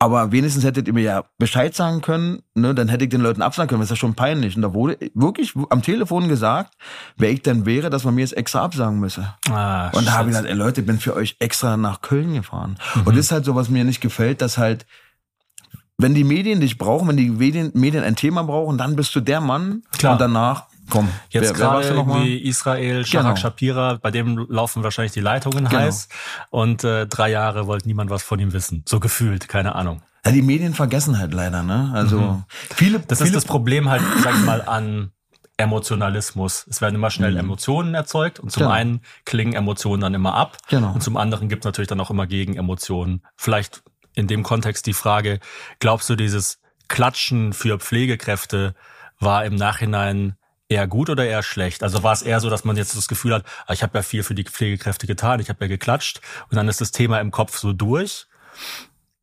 Aber 0.00 0.32
wenigstens 0.32 0.64
hättet 0.64 0.88
ihr 0.88 0.92
mir 0.92 1.02
ja 1.02 1.24
Bescheid 1.38 1.74
sagen 1.74 2.00
können, 2.00 2.42
ne, 2.54 2.74
dann 2.74 2.88
hätte 2.88 3.04
ich 3.04 3.10
den 3.10 3.20
Leuten 3.20 3.42
absagen 3.42 3.68
können. 3.68 3.80
Das 3.80 3.86
ist 3.90 3.96
ja 3.96 4.00
schon 4.00 4.14
peinlich. 4.14 4.56
Und 4.56 4.62
da 4.62 4.74
wurde 4.74 4.98
wirklich 5.14 5.54
am 5.70 5.82
Telefon 5.82 6.28
gesagt, 6.28 6.74
wer 7.16 7.30
ich 7.30 7.42
denn 7.42 7.64
wäre, 7.64 7.90
dass 7.90 8.04
man 8.04 8.16
mir 8.16 8.22
jetzt 8.22 8.36
extra 8.36 8.62
absagen 8.62 8.98
müsse. 8.98 9.34
Ah, 9.48 9.90
und 9.90 10.06
da 10.06 10.12
habe 10.12 10.30
ich 10.30 10.36
gesagt, 10.36 10.48
ey 10.48 10.54
Leute, 10.54 10.80
ich 10.80 10.86
bin 10.86 10.98
für 10.98 11.14
euch 11.14 11.36
extra 11.38 11.76
nach 11.76 12.00
Köln 12.00 12.34
gefahren. 12.34 12.76
Mhm. 12.94 13.02
Und 13.02 13.16
das 13.16 13.26
ist 13.26 13.32
halt 13.32 13.44
so, 13.44 13.54
was 13.54 13.68
mir 13.68 13.84
nicht 13.84 14.00
gefällt, 14.00 14.42
dass 14.42 14.58
halt, 14.58 14.84
wenn 15.96 16.14
die 16.14 16.24
Medien 16.24 16.60
dich 16.60 16.76
brauchen, 16.76 17.06
wenn 17.08 17.16
die 17.16 17.30
Medien, 17.30 17.70
Medien 17.74 18.02
ein 18.02 18.16
Thema 18.16 18.42
brauchen, 18.42 18.78
dann 18.78 18.96
bist 18.96 19.14
du 19.14 19.20
der 19.20 19.40
Mann. 19.40 19.82
Klar. 19.96 20.14
Und 20.14 20.20
danach 20.20 20.69
Komm, 20.90 21.08
jetzt 21.30 21.54
gerade 21.54 21.88
irgendwie 21.88 22.38
Israel, 22.38 23.06
Shahak 23.06 23.24
genau. 23.24 23.36
Shapira, 23.36 23.98
bei 24.00 24.10
dem 24.10 24.46
laufen 24.48 24.82
wahrscheinlich 24.82 25.12
die 25.12 25.20
Leitungen 25.20 25.64
genau. 25.64 25.80
heiß 25.82 26.08
und 26.50 26.84
äh, 26.84 27.06
drei 27.06 27.30
Jahre 27.30 27.66
wollte 27.66 27.86
niemand 27.88 28.10
was 28.10 28.22
von 28.22 28.38
ihm 28.38 28.52
wissen. 28.52 28.84
So 28.86 29.00
gefühlt, 29.00 29.48
keine 29.48 29.74
Ahnung. 29.74 30.02
Ja, 30.24 30.32
die 30.32 30.42
Medien 30.42 30.74
vergessen 30.74 31.18
halt 31.18 31.32
leider, 31.32 31.62
ne? 31.62 31.90
Also 31.94 32.18
mhm. 32.18 32.44
viele. 32.74 33.00
Das 33.00 33.18
viele 33.18 33.30
ist 33.30 33.36
das 33.36 33.44
Problem 33.46 33.88
halt, 33.88 34.02
sag 34.22 34.34
ich 34.34 34.44
mal, 34.44 34.60
an 34.62 35.12
Emotionalismus. 35.56 36.66
Es 36.68 36.80
werden 36.80 36.94
immer 36.94 37.10
schnell 37.10 37.32
mhm. 37.32 37.38
Emotionen 37.38 37.94
erzeugt 37.94 38.38
und 38.38 38.50
zum 38.50 38.62
genau. 38.62 38.72
einen 38.72 39.00
klingen 39.24 39.54
Emotionen 39.54 40.00
dann 40.00 40.14
immer 40.14 40.34
ab 40.34 40.58
genau. 40.68 40.92
und 40.92 41.02
zum 41.02 41.16
anderen 41.16 41.48
gibt 41.48 41.64
es 41.64 41.66
natürlich 41.66 41.88
dann 41.88 42.00
auch 42.00 42.10
immer 42.10 42.26
Gegenemotionen. 42.26 43.22
Vielleicht 43.36 43.82
in 44.14 44.26
dem 44.26 44.42
Kontext 44.42 44.86
die 44.86 44.92
Frage, 44.92 45.38
glaubst 45.78 46.08
du, 46.10 46.16
dieses 46.16 46.60
Klatschen 46.88 47.52
für 47.52 47.78
Pflegekräfte 47.78 48.74
war 49.20 49.44
im 49.44 49.54
Nachhinein 49.54 50.34
eher 50.70 50.86
gut 50.86 51.10
oder 51.10 51.26
eher 51.26 51.42
schlecht? 51.42 51.82
Also 51.82 52.02
war 52.02 52.12
es 52.12 52.22
eher 52.22 52.40
so, 52.40 52.48
dass 52.48 52.64
man 52.64 52.76
jetzt 52.76 52.96
das 52.96 53.08
Gefühl 53.08 53.34
hat, 53.34 53.44
ah, 53.66 53.72
ich 53.72 53.82
habe 53.82 53.98
ja 53.98 54.02
viel 54.02 54.22
für 54.22 54.34
die 54.34 54.44
Pflegekräfte 54.44 55.06
getan, 55.06 55.40
ich 55.40 55.50
habe 55.50 55.64
ja 55.64 55.68
geklatscht 55.68 56.20
und 56.48 56.56
dann 56.56 56.68
ist 56.68 56.80
das 56.80 56.92
Thema 56.92 57.20
im 57.20 57.30
Kopf 57.30 57.58
so 57.58 57.72
durch? 57.72 58.26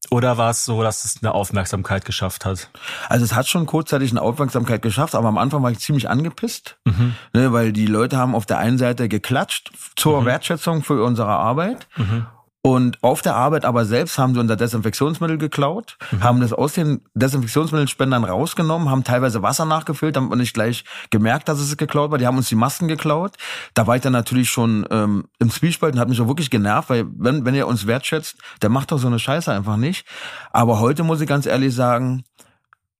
Oder 0.09 0.37
war 0.37 0.51
es 0.51 0.63
so, 0.63 0.83
dass 0.83 1.03
es 1.03 1.21
eine 1.21 1.33
Aufmerksamkeit 1.33 2.05
geschafft 2.05 2.45
hat? 2.45 2.69
Also 3.09 3.25
es 3.25 3.33
hat 3.33 3.47
schon 3.47 3.65
kurzzeitig 3.65 4.11
eine 4.11 4.21
Aufmerksamkeit 4.21 4.81
geschafft, 4.81 5.15
aber 5.15 5.27
am 5.27 5.37
Anfang 5.37 5.63
war 5.63 5.71
ich 5.71 5.79
ziemlich 5.79 6.09
angepisst, 6.09 6.77
mhm. 6.85 7.15
ne, 7.33 7.51
weil 7.51 7.73
die 7.73 7.87
Leute 7.87 8.17
haben 8.17 8.35
auf 8.35 8.45
der 8.45 8.59
einen 8.59 8.77
Seite 8.77 9.09
geklatscht 9.09 9.71
zur 9.95 10.21
mhm. 10.21 10.25
Wertschätzung 10.25 10.83
für 10.83 11.03
unsere 11.03 11.29
Arbeit 11.29 11.87
mhm. 11.97 12.27
Und 12.67 13.01
auf 13.01 13.21
der 13.21 13.33
Arbeit 13.33 13.63
aber 13.63 13.85
selbst 13.85 14.17
haben 14.17 14.33
sie 14.33 14.41
unser 14.41 14.57
Desinfektionsmittel 14.57 15.37
geklaut, 15.37 15.97
mhm. 16.11 16.21
haben 16.21 16.41
das 16.41 16.51
aus 16.51 16.73
den 16.73 16.99
Desinfektionsmittelspendern 17.13 18.25
rausgenommen, 18.25 18.89
haben 18.89 19.05
teilweise 19.05 19.41
Wasser 19.41 19.63
nachgefüllt, 19.63 20.15
man 20.15 20.37
nicht 20.37 20.53
gleich 20.53 20.83
gemerkt, 21.09 21.47
dass 21.47 21.61
es 21.61 21.77
geklaut 21.77 22.11
war. 22.11 22.17
Die 22.17 22.27
haben 22.27 22.35
uns 22.35 22.49
die 22.49 22.55
Masken 22.55 22.89
geklaut. 22.89 23.37
Da 23.73 23.87
war 23.87 23.95
ich 23.95 24.01
dann 24.01 24.11
natürlich 24.11 24.49
schon 24.49 24.85
ähm, 24.91 25.29
im 25.39 25.49
Zwiespalt 25.49 25.93
und 25.93 26.01
hat 26.01 26.09
mich 26.09 26.19
auch 26.19 26.27
wirklich 26.27 26.49
genervt, 26.49 26.89
weil 26.89 27.05
wenn, 27.15 27.45
wenn 27.45 27.55
ihr 27.55 27.67
uns 27.67 27.87
wertschätzt, 27.87 28.35
der 28.61 28.67
macht 28.67 28.91
doch 28.91 28.97
so 28.97 29.07
eine 29.07 29.17
Scheiße 29.17 29.49
einfach 29.49 29.77
nicht. 29.77 30.05
Aber 30.51 30.81
heute 30.81 31.03
muss 31.03 31.21
ich 31.21 31.27
ganz 31.29 31.45
ehrlich 31.45 31.73
sagen, 31.73 32.25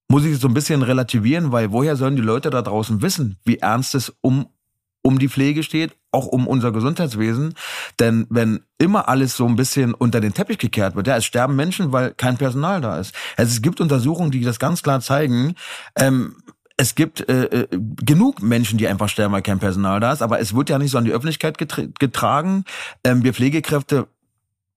muss 0.08 0.24
ich 0.24 0.40
so 0.40 0.48
ein 0.48 0.54
bisschen 0.54 0.82
relativieren, 0.82 1.52
weil 1.52 1.74
woher 1.74 1.98
sollen 1.98 2.16
die 2.16 2.22
Leute 2.22 2.52
da 2.52 2.62
draußen 2.62 3.02
wissen, 3.02 3.38
wie 3.44 3.58
ernst 3.58 3.96
es 3.96 4.16
um 4.22 4.48
um 5.08 5.20
die 5.20 5.30
Pflege 5.30 5.64
steht, 5.64 5.96
auch 6.12 6.28
um 6.28 6.48
unser 6.48 6.72
Gesundheitswesen. 6.72 7.54
Denn 8.00 8.28
wenn 8.30 8.62
immer 8.78 9.08
alles 9.10 9.36
so 9.36 9.46
ein 9.46 9.56
bisschen 9.56 9.94
unter 9.94 10.22
den 10.22 10.34
Teppich 10.34 10.58
gekehrt 10.58 10.96
wird, 10.96 11.08
ja, 11.08 11.18
es 11.18 11.26
sterben 11.26 11.56
Menschen, 11.56 11.92
weil 11.92 12.14
kein 12.14 12.38
Personal 12.38 12.82
da 12.82 13.00
ist. 13.00 13.14
Also 13.36 13.52
es 13.52 13.62
gibt 13.62 13.82
Untersuchungen, 13.82 14.32
die 14.32 14.42
das 14.42 14.60
ganz 14.60 14.84
klar 14.84 15.02
zeigen. 15.02 15.56
Ähm, 15.96 16.36
es 16.78 16.94
gibt 16.94 17.28
äh, 17.28 17.46
äh, 17.46 17.68
genug 17.72 18.42
Menschen, 18.42 18.78
die 18.78 18.88
einfach 18.88 19.10
sterben, 19.10 19.34
weil 19.34 19.42
kein 19.42 19.60
Personal 19.60 20.00
da 20.00 20.14
ist, 20.14 20.22
aber 20.22 20.40
es 20.40 20.56
wird 20.56 20.70
ja 20.70 20.78
nicht 20.78 20.92
so 20.92 21.00
an 21.00 21.06
die 21.06 21.12
Öffentlichkeit 21.12 21.58
getragen. 21.58 22.66
Ähm, 23.04 23.24
wir 23.24 23.34
Pflegekräfte 23.34 24.08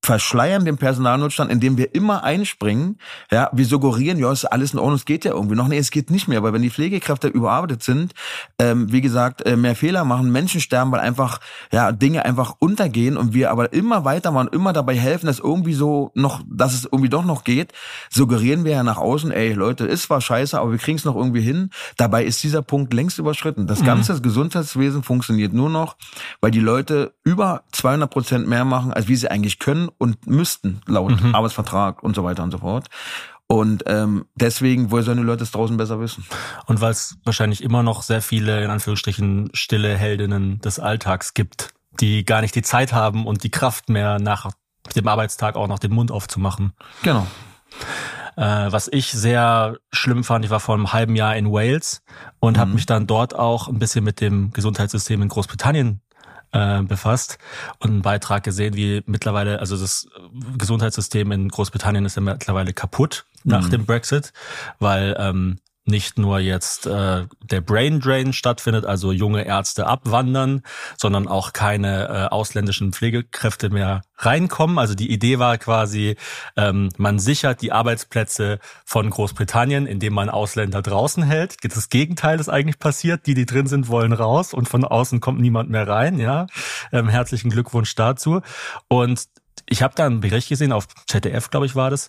verschleiern 0.02 0.64
den 0.64 0.78
Personalnotstand, 0.78 1.50
indem 1.50 1.76
wir 1.76 1.94
immer 1.94 2.24
einspringen. 2.24 2.98
Ja, 3.30 3.50
wir 3.52 3.66
suggerieren, 3.66 4.18
ja, 4.18 4.32
ist 4.32 4.46
alles 4.46 4.72
in 4.72 4.78
Ordnung, 4.78 4.96
es 4.96 5.04
geht 5.04 5.24
ja 5.24 5.32
irgendwie 5.32 5.56
noch. 5.56 5.68
Nee, 5.68 5.78
es 5.78 5.90
geht 5.90 6.10
nicht 6.10 6.26
mehr, 6.26 6.42
weil 6.42 6.52
wenn 6.52 6.62
die 6.62 6.70
Pflegekräfte 6.70 7.28
überarbeitet 7.28 7.82
sind, 7.82 8.14
ähm, 8.58 8.90
wie 8.90 9.02
gesagt, 9.02 9.44
äh, 9.44 9.56
mehr 9.56 9.76
Fehler 9.76 10.04
machen, 10.04 10.32
Menschen 10.32 10.60
sterben, 10.60 10.90
weil 10.92 11.00
einfach, 11.00 11.40
ja, 11.70 11.92
Dinge 11.92 12.24
einfach 12.24 12.54
untergehen 12.58 13.16
und 13.16 13.34
wir 13.34 13.50
aber 13.50 13.72
immer 13.72 14.04
weitermachen, 14.04 14.48
immer 14.52 14.72
dabei 14.72 14.96
helfen, 14.96 15.26
dass 15.26 15.38
irgendwie 15.38 15.74
so 15.74 16.12
noch, 16.14 16.42
dass 16.48 16.72
es 16.72 16.84
irgendwie 16.84 17.10
doch 17.10 17.24
noch 17.24 17.44
geht, 17.44 17.72
suggerieren 18.08 18.64
wir 18.64 18.72
ja 18.72 18.82
nach 18.82 18.98
außen, 18.98 19.30
ey, 19.30 19.52
Leute, 19.52 19.84
ist 19.84 20.04
zwar 20.04 20.20
scheiße, 20.20 20.58
aber 20.58 20.70
wir 20.70 20.78
kriegen 20.78 20.96
es 20.96 21.04
noch 21.04 21.16
irgendwie 21.16 21.42
hin. 21.42 21.70
Dabei 21.98 22.24
ist 22.24 22.42
dieser 22.42 22.62
Punkt 22.62 22.94
längst 22.94 23.18
überschritten. 23.18 23.66
Das 23.66 23.80
mhm. 23.80 23.86
ganze. 23.86 24.20
Gesundheitswesen 24.20 25.02
funktioniert 25.02 25.52
nur 25.52 25.70
noch, 25.70 25.96
weil 26.40 26.50
die 26.50 26.60
Leute 26.60 27.14
über 27.24 27.62
200 27.72 28.10
Prozent 28.10 28.48
mehr 28.48 28.64
machen, 28.64 28.92
als 28.92 29.08
wie 29.08 29.16
sie 29.16 29.30
eigentlich 29.30 29.58
können 29.58 29.89
und 29.98 30.26
müssten 30.26 30.80
laut 30.86 31.22
mhm. 31.22 31.34
Arbeitsvertrag 31.34 32.02
und 32.02 32.14
so 32.14 32.24
weiter 32.24 32.42
und 32.42 32.50
so 32.50 32.58
fort. 32.58 32.88
Und 33.46 33.82
ähm, 33.86 34.26
deswegen, 34.36 34.92
woher 34.92 35.02
sollen 35.02 35.18
die 35.18 35.24
Leute 35.24 35.42
es 35.42 35.50
draußen 35.50 35.76
besser 35.76 35.98
wissen? 35.98 36.24
Und 36.66 36.80
weil 36.80 36.92
es 36.92 37.18
wahrscheinlich 37.24 37.64
immer 37.64 37.82
noch 37.82 38.02
sehr 38.02 38.22
viele, 38.22 38.62
in 38.62 38.70
Anführungsstrichen, 38.70 39.50
stille 39.54 39.96
Heldinnen 39.96 40.60
des 40.60 40.78
Alltags 40.78 41.34
gibt, 41.34 41.70
die 41.98 42.24
gar 42.24 42.42
nicht 42.42 42.54
die 42.54 42.62
Zeit 42.62 42.92
haben 42.92 43.26
und 43.26 43.42
die 43.42 43.50
Kraft 43.50 43.88
mehr 43.88 44.20
nach 44.20 44.52
dem 44.94 45.08
Arbeitstag 45.08 45.56
auch 45.56 45.66
noch 45.66 45.80
den 45.80 45.92
Mund 45.92 46.12
aufzumachen. 46.12 46.74
Genau. 47.02 47.26
Äh, 48.36 48.70
was 48.70 48.88
ich 48.92 49.10
sehr 49.10 49.78
schlimm 49.92 50.22
fand, 50.22 50.44
ich 50.44 50.50
war 50.50 50.60
vor 50.60 50.76
einem 50.76 50.92
halben 50.92 51.16
Jahr 51.16 51.34
in 51.34 51.50
Wales 51.50 52.02
und 52.38 52.56
mhm. 52.56 52.60
habe 52.60 52.70
mich 52.70 52.86
dann 52.86 53.08
dort 53.08 53.34
auch 53.34 53.66
ein 53.66 53.78
bisschen 53.78 54.04
mit 54.04 54.20
dem 54.20 54.52
Gesundheitssystem 54.52 55.20
in 55.22 55.28
Großbritannien 55.28 56.00
äh, 56.52 56.82
befasst 56.82 57.38
und 57.78 57.90
einen 57.90 58.02
Beitrag 58.02 58.42
gesehen, 58.42 58.74
wie 58.74 59.02
mittlerweile, 59.06 59.60
also 59.60 59.76
das 59.76 60.08
Gesundheitssystem 60.58 61.32
in 61.32 61.48
Großbritannien 61.48 62.04
ist 62.04 62.16
ja 62.16 62.22
mittlerweile 62.22 62.72
kaputt 62.72 63.24
nach 63.44 63.66
mhm. 63.66 63.70
dem 63.70 63.86
Brexit, 63.86 64.32
weil 64.78 65.16
ähm, 65.18 65.58
nicht 65.90 66.18
nur 66.18 66.38
jetzt 66.38 66.86
äh, 66.86 67.26
der 67.42 67.60
Brain 67.60 68.00
Drain 68.00 68.32
stattfindet, 68.32 68.86
also 68.86 69.12
junge 69.12 69.44
Ärzte 69.44 69.86
abwandern, 69.86 70.62
sondern 70.96 71.28
auch 71.28 71.52
keine 71.52 72.08
äh, 72.08 72.34
ausländischen 72.34 72.92
Pflegekräfte 72.92 73.70
mehr 73.70 74.02
reinkommen. 74.16 74.78
Also 74.78 74.94
die 74.94 75.10
Idee 75.10 75.38
war 75.38 75.58
quasi, 75.58 76.16
ähm, 76.56 76.90
man 76.96 77.18
sichert 77.18 77.62
die 77.62 77.72
Arbeitsplätze 77.72 78.58
von 78.84 79.10
Großbritannien, 79.10 79.86
indem 79.86 80.14
man 80.14 80.30
Ausländer 80.30 80.82
draußen 80.82 81.22
hält. 81.22 81.56
Das 81.62 81.88
Gegenteil 81.88 82.40
ist 82.40 82.48
eigentlich 82.48 82.78
passiert. 82.78 83.26
Die, 83.26 83.34
die 83.34 83.46
drin 83.46 83.66
sind, 83.66 83.88
wollen 83.88 84.12
raus 84.12 84.54
und 84.54 84.68
von 84.68 84.84
außen 84.84 85.20
kommt 85.20 85.40
niemand 85.40 85.70
mehr 85.70 85.86
rein. 85.86 86.18
Ja, 86.18 86.46
ähm, 86.92 87.08
herzlichen 87.08 87.50
Glückwunsch 87.50 87.94
dazu. 87.94 88.40
Und 88.88 89.26
ich 89.70 89.82
habe 89.82 89.94
da 89.94 90.06
einen 90.06 90.20
Bericht 90.20 90.48
gesehen, 90.48 90.72
auf 90.72 90.88
ZDF, 91.06 91.50
glaube 91.50 91.66
ich, 91.66 91.76
war 91.76 91.90
das, 91.90 92.08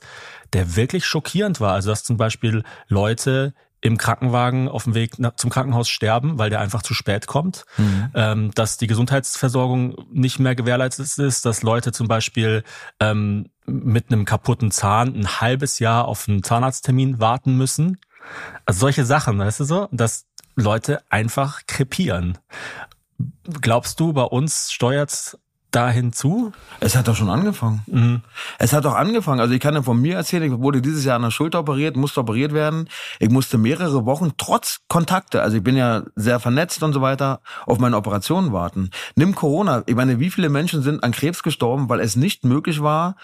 der 0.54 0.76
wirklich 0.76 1.06
schockierend 1.06 1.62
war. 1.62 1.74
Also 1.74 1.92
dass 1.92 2.04
zum 2.04 2.18
Beispiel 2.18 2.64
Leute 2.88 3.54
im 3.82 3.98
Krankenwagen 3.98 4.70
auf 4.70 4.84
dem 4.84 4.94
Weg 4.94 5.16
zum 5.36 5.50
Krankenhaus 5.50 5.90
sterben, 5.90 6.38
weil 6.38 6.50
der 6.50 6.60
einfach 6.60 6.84
zu 6.84 6.94
spät 6.94 7.28
kommt, 7.28 7.66
mhm. 7.78 8.12
ähm, 8.14 8.52
dass 8.54 8.78
die 8.78 8.88
Gesundheitsversorgung 8.88 9.96
nicht 10.12 10.40
mehr 10.40 10.56
gewährleistet 10.56 11.18
ist, 11.18 11.46
dass 11.46 11.64
Leute 11.64 11.92
zum 11.92 12.08
Beispiel 12.08 12.64
ähm, 13.00 13.50
mit 13.66 14.12
einem 14.12 14.26
kaputten 14.26 14.72
Zahn 14.72 15.16
ein 15.16 15.42
halbes 15.42 15.80
Jahr 15.80 16.08
auf 16.08 16.30
einen 16.30 16.44
Zahnarzttermin 16.44 17.20
warten 17.20 17.58
müssen. 17.58 18.00
Also 18.66 18.82
solche 18.82 19.04
Sachen, 19.06 19.40
weißt 19.40 19.62
du 19.62 19.64
so, 19.64 19.88
dass 19.92 20.26
Leute 20.56 21.02
einfach 21.10 21.62
krepieren. 21.66 22.38
Glaubst 23.62 24.00
du, 24.00 24.14
bei 24.14 24.24
uns 24.24 24.72
steuert 24.72 25.38
da 25.72 25.90
hinzu? 25.90 26.52
Es 26.80 26.96
hat 26.96 27.08
doch 27.08 27.16
schon 27.16 27.30
angefangen. 27.30 27.82
Mhm. 27.88 28.22
Es 28.60 28.74
hat 28.74 28.86
doch 28.86 28.96
angefangen. 28.96 29.40
Also 29.40 29.54
ich 29.54 29.60
kann 29.60 29.74
ja 29.74 29.82
von 29.82 30.00
mir 30.00 30.16
erzählen, 30.16 30.44
ich 30.44 30.60
wurde 30.60 30.82
dieses 30.82 31.06
Jahr 31.06 31.16
an 31.16 31.24
der 31.24 31.32
Schulter 31.32 31.60
operiert, 31.60 31.96
musste 31.96 32.20
operiert 32.20 32.54
werden. 32.54 32.90
Ich 33.20 33.30
musste 33.30 33.58
mehrere 33.58 34.06
Wochen 34.06 34.34
trotz 34.38 34.82
Kontakte, 34.88 35.42
also 35.42 35.58
ich 35.58 35.64
bin 35.64 35.78
ja 35.78 36.04
sehr 36.16 36.40
vernetzt 36.40 36.84
und 36.84 36.94
so 36.94 37.02
weiter, 37.02 37.42
auf 37.66 37.80
meine 37.80 37.96
Operation 37.96 38.52
warten. 38.52 38.90
Nimm 39.16 39.34
Corona. 39.34 39.84
Ich 39.86 39.96
meine, 39.96 40.20
wie 40.20 40.30
viele 40.30 40.50
Menschen 40.50 40.84
sind 40.84 41.04
an 41.04 41.12
Krebs 41.12 41.44
gestorben, 41.44 41.90
weil 41.90 42.00
es 42.00 42.16
nicht 42.16 42.44
möglich 42.44 42.82
war, 42.82 43.16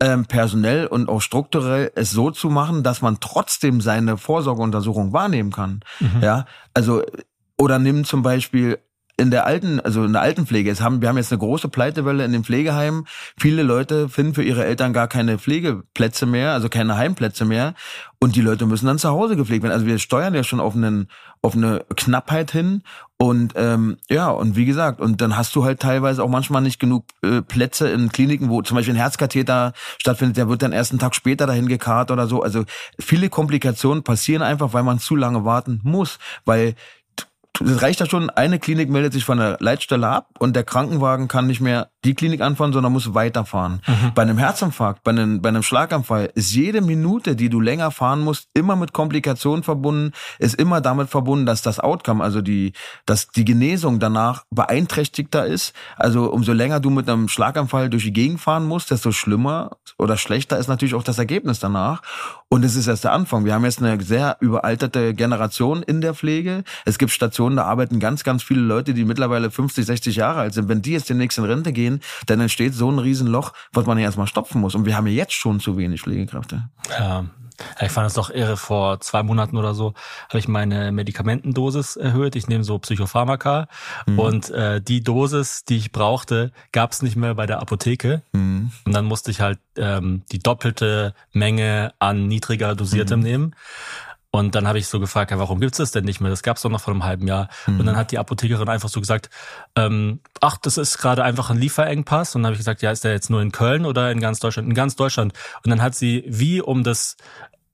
ähm, 0.00 0.24
personell 0.24 0.86
und 0.86 1.08
auch 1.08 1.20
strukturell 1.20 1.92
es 1.94 2.10
so 2.10 2.30
zu 2.30 2.48
machen, 2.48 2.82
dass 2.82 3.02
man 3.02 3.20
trotzdem 3.20 3.80
seine 3.80 4.16
Vorsorgeuntersuchung 4.16 5.12
wahrnehmen 5.12 5.52
kann. 5.52 5.80
Mhm. 6.00 6.22
Ja, 6.22 6.46
also 6.72 7.02
oder 7.58 7.78
nimm 7.78 8.04
zum 8.04 8.22
Beispiel 8.22 8.78
in 9.20 9.30
der 9.30 9.46
alten, 9.46 9.80
also 9.80 10.02
in 10.04 10.14
der 10.14 10.22
Altenpflege, 10.22 10.70
es 10.70 10.80
haben, 10.80 11.02
wir 11.02 11.08
haben 11.08 11.18
jetzt 11.18 11.30
eine 11.30 11.38
große 11.38 11.68
Pleitewelle 11.68 12.24
in 12.24 12.32
den 12.32 12.42
Pflegeheimen. 12.42 13.06
Viele 13.38 13.62
Leute 13.62 14.08
finden 14.08 14.34
für 14.34 14.42
ihre 14.42 14.64
Eltern 14.64 14.94
gar 14.94 15.08
keine 15.08 15.38
Pflegeplätze 15.38 16.24
mehr, 16.24 16.52
also 16.52 16.70
keine 16.70 16.96
Heimplätze 16.96 17.44
mehr. 17.44 17.74
Und 18.18 18.36
die 18.36 18.40
Leute 18.40 18.66
müssen 18.66 18.86
dann 18.86 18.98
zu 18.98 19.10
Hause 19.10 19.36
gepflegt 19.36 19.62
werden. 19.62 19.72
Also 19.72 19.86
wir 19.86 19.98
steuern 19.98 20.34
ja 20.34 20.42
schon 20.42 20.60
auf, 20.60 20.74
einen, 20.74 21.08
auf 21.42 21.54
eine 21.54 21.84
Knappheit 21.96 22.50
hin. 22.50 22.82
Und 23.18 23.52
ähm, 23.56 23.98
ja, 24.08 24.30
und 24.30 24.56
wie 24.56 24.64
gesagt, 24.64 25.00
und 25.00 25.20
dann 25.20 25.36
hast 25.36 25.54
du 25.54 25.64
halt 25.64 25.80
teilweise 25.80 26.22
auch 26.22 26.28
manchmal 26.28 26.62
nicht 26.62 26.80
genug 26.80 27.04
äh, 27.22 27.42
Plätze 27.42 27.88
in 27.88 28.10
Kliniken, 28.10 28.48
wo 28.48 28.62
zum 28.62 28.76
Beispiel 28.76 28.94
ein 28.94 28.98
Herzkatheter 29.00 29.74
stattfindet, 29.98 30.38
der 30.38 30.48
wird 30.48 30.62
dann 30.62 30.72
erst 30.72 30.92
einen 30.92 30.98
Tag 30.98 31.14
später 31.14 31.46
dahin 31.46 31.68
gekarrt 31.68 32.10
oder 32.10 32.26
so. 32.26 32.42
Also 32.42 32.64
viele 32.98 33.28
Komplikationen 33.28 34.02
passieren 34.02 34.42
einfach, 34.42 34.72
weil 34.72 34.82
man 34.82 34.98
zu 34.98 35.16
lange 35.16 35.44
warten 35.44 35.80
muss. 35.82 36.18
Weil 36.46 36.74
es 37.60 37.82
reicht 37.82 38.00
ja 38.00 38.06
schon, 38.06 38.30
eine 38.30 38.58
Klinik 38.58 38.88
meldet 38.88 39.12
sich 39.12 39.24
von 39.24 39.38
der 39.38 39.58
Leitstelle 39.60 40.08
ab 40.08 40.28
und 40.38 40.56
der 40.56 40.64
Krankenwagen 40.64 41.28
kann 41.28 41.46
nicht 41.46 41.60
mehr 41.60 41.90
die 42.04 42.14
Klinik 42.14 42.40
anfahren, 42.40 42.72
sondern 42.72 42.92
muss 42.92 43.14
weiterfahren. 43.14 43.82
Mhm. 43.86 44.12
Bei 44.14 44.22
einem 44.22 44.38
Herzinfarkt, 44.38 45.02
bei 45.02 45.10
einem, 45.10 45.42
bei 45.42 45.50
einem 45.50 45.62
Schlaganfall 45.62 46.30
ist 46.34 46.52
jede 46.52 46.80
Minute, 46.80 47.36
die 47.36 47.50
du 47.50 47.60
länger 47.60 47.90
fahren 47.90 48.20
musst, 48.20 48.48
immer 48.54 48.76
mit 48.76 48.92
Komplikationen 48.92 49.62
verbunden, 49.62 50.12
ist 50.38 50.54
immer 50.54 50.80
damit 50.80 51.10
verbunden, 51.10 51.46
dass 51.46 51.62
das 51.62 51.78
Outcome, 51.78 52.22
also 52.24 52.40
die, 52.40 52.72
dass 53.04 53.28
die 53.28 53.44
Genesung 53.44 54.00
danach 54.00 54.44
beeinträchtigter 54.50 55.46
ist. 55.46 55.74
Also 55.96 56.30
umso 56.30 56.52
länger 56.52 56.80
du 56.80 56.90
mit 56.90 57.08
einem 57.08 57.28
Schlaganfall 57.28 57.90
durch 57.90 58.04
die 58.04 58.12
Gegend 58.12 58.40
fahren 58.40 58.66
musst, 58.66 58.90
desto 58.90 59.12
schlimmer 59.12 59.76
oder 59.98 60.16
schlechter 60.16 60.58
ist 60.58 60.68
natürlich 60.68 60.94
auch 60.94 61.02
das 61.02 61.18
Ergebnis 61.18 61.58
danach. 61.58 62.02
Und 62.48 62.64
es 62.64 62.76
ist 62.76 62.86
erst 62.86 63.04
der 63.04 63.12
Anfang. 63.12 63.44
Wir 63.44 63.54
haben 63.54 63.64
jetzt 63.64 63.82
eine 63.82 64.02
sehr 64.02 64.36
überalterte 64.40 65.14
Generation 65.14 65.82
in 65.82 66.00
der 66.00 66.14
Pflege. 66.14 66.64
Es 66.84 66.98
gibt 66.98 67.12
Stationen, 67.12 67.56
da 67.56 67.64
arbeiten 67.64 68.00
ganz, 68.00 68.24
ganz 68.24 68.42
viele 68.42 68.60
Leute, 68.60 68.94
die 68.94 69.04
mittlerweile 69.04 69.50
50, 69.50 69.84
60 69.84 70.16
Jahre 70.16 70.40
alt 70.40 70.54
sind. 70.54 70.68
Wenn 70.68 70.82
die 70.82 70.92
jetzt 70.92 71.10
demnächst 71.10 71.38
in 71.38 71.44
Rente 71.44 71.72
gehen, 71.72 71.89
dann 72.26 72.40
entsteht 72.40 72.74
so 72.74 72.90
ein 72.90 72.98
Riesenloch, 72.98 73.52
was 73.72 73.86
man 73.86 73.98
ja 73.98 74.04
erstmal 74.04 74.28
stopfen 74.28 74.60
muss. 74.60 74.74
Und 74.74 74.86
wir 74.86 74.96
haben 74.96 75.06
ja 75.08 75.12
jetzt 75.12 75.32
schon 75.32 75.58
zu 75.58 75.76
wenig 75.76 76.02
Pflegekräfte. 76.02 76.68
Ja, 76.98 77.24
ich 77.80 77.90
fand 77.90 78.06
es 78.06 78.14
doch 78.14 78.30
irre. 78.30 78.56
Vor 78.56 79.00
zwei 79.00 79.22
Monaten 79.22 79.56
oder 79.56 79.74
so 79.74 79.94
habe 80.28 80.38
ich 80.38 80.48
meine 80.48 80.92
Medikamentendosis 80.92 81.96
erhöht. 81.96 82.36
Ich 82.36 82.48
nehme 82.48 82.64
so 82.64 82.78
Psychopharmaka 82.78 83.68
mhm. 84.06 84.18
und 84.18 84.50
äh, 84.50 84.80
die 84.80 85.02
Dosis, 85.02 85.64
die 85.64 85.76
ich 85.76 85.92
brauchte, 85.92 86.52
gab 86.72 86.92
es 86.92 87.02
nicht 87.02 87.16
mehr 87.16 87.34
bei 87.34 87.46
der 87.46 87.60
Apotheke. 87.60 88.22
Mhm. 88.32 88.70
Und 88.84 88.92
dann 88.92 89.04
musste 89.04 89.30
ich 89.30 89.40
halt 89.40 89.58
ähm, 89.76 90.22
die 90.32 90.38
doppelte 90.38 91.14
Menge 91.32 91.92
an 91.98 92.26
niedriger 92.26 92.74
dosiertem 92.74 93.20
mhm. 93.20 93.24
nehmen. 93.24 93.54
Und 94.32 94.54
dann 94.54 94.68
habe 94.68 94.78
ich 94.78 94.86
so 94.86 95.00
gefragt, 95.00 95.32
ja, 95.32 95.38
warum 95.38 95.58
gibt's 95.60 95.78
das 95.78 95.90
denn 95.90 96.04
nicht 96.04 96.20
mehr? 96.20 96.30
Das 96.30 96.42
gab's 96.42 96.62
doch 96.62 96.70
noch 96.70 96.80
vor 96.80 96.94
einem 96.94 97.04
halben 97.04 97.26
Jahr. 97.26 97.48
Mhm. 97.66 97.80
Und 97.80 97.86
dann 97.86 97.96
hat 97.96 98.12
die 98.12 98.18
Apothekerin 98.18 98.68
einfach 98.68 98.88
so 98.88 99.00
gesagt, 99.00 99.28
ähm, 99.74 100.20
ach, 100.40 100.56
das 100.56 100.78
ist 100.78 100.98
gerade 100.98 101.24
einfach 101.24 101.50
ein 101.50 101.58
Lieferengpass. 101.58 102.36
Und 102.36 102.42
dann 102.42 102.48
habe 102.48 102.54
ich 102.54 102.60
gesagt, 102.60 102.82
ja, 102.82 102.92
ist 102.92 103.02
der 103.02 103.12
jetzt 103.12 103.30
nur 103.30 103.42
in 103.42 103.50
Köln 103.50 103.84
oder 103.84 104.12
in 104.12 104.20
ganz 104.20 104.38
Deutschland? 104.38 104.68
In 104.68 104.74
ganz 104.74 104.94
Deutschland. 104.94 105.32
Und 105.64 105.70
dann 105.70 105.82
hat 105.82 105.96
sie, 105.96 106.24
wie 106.28 106.60
um 106.60 106.84
das 106.84 107.16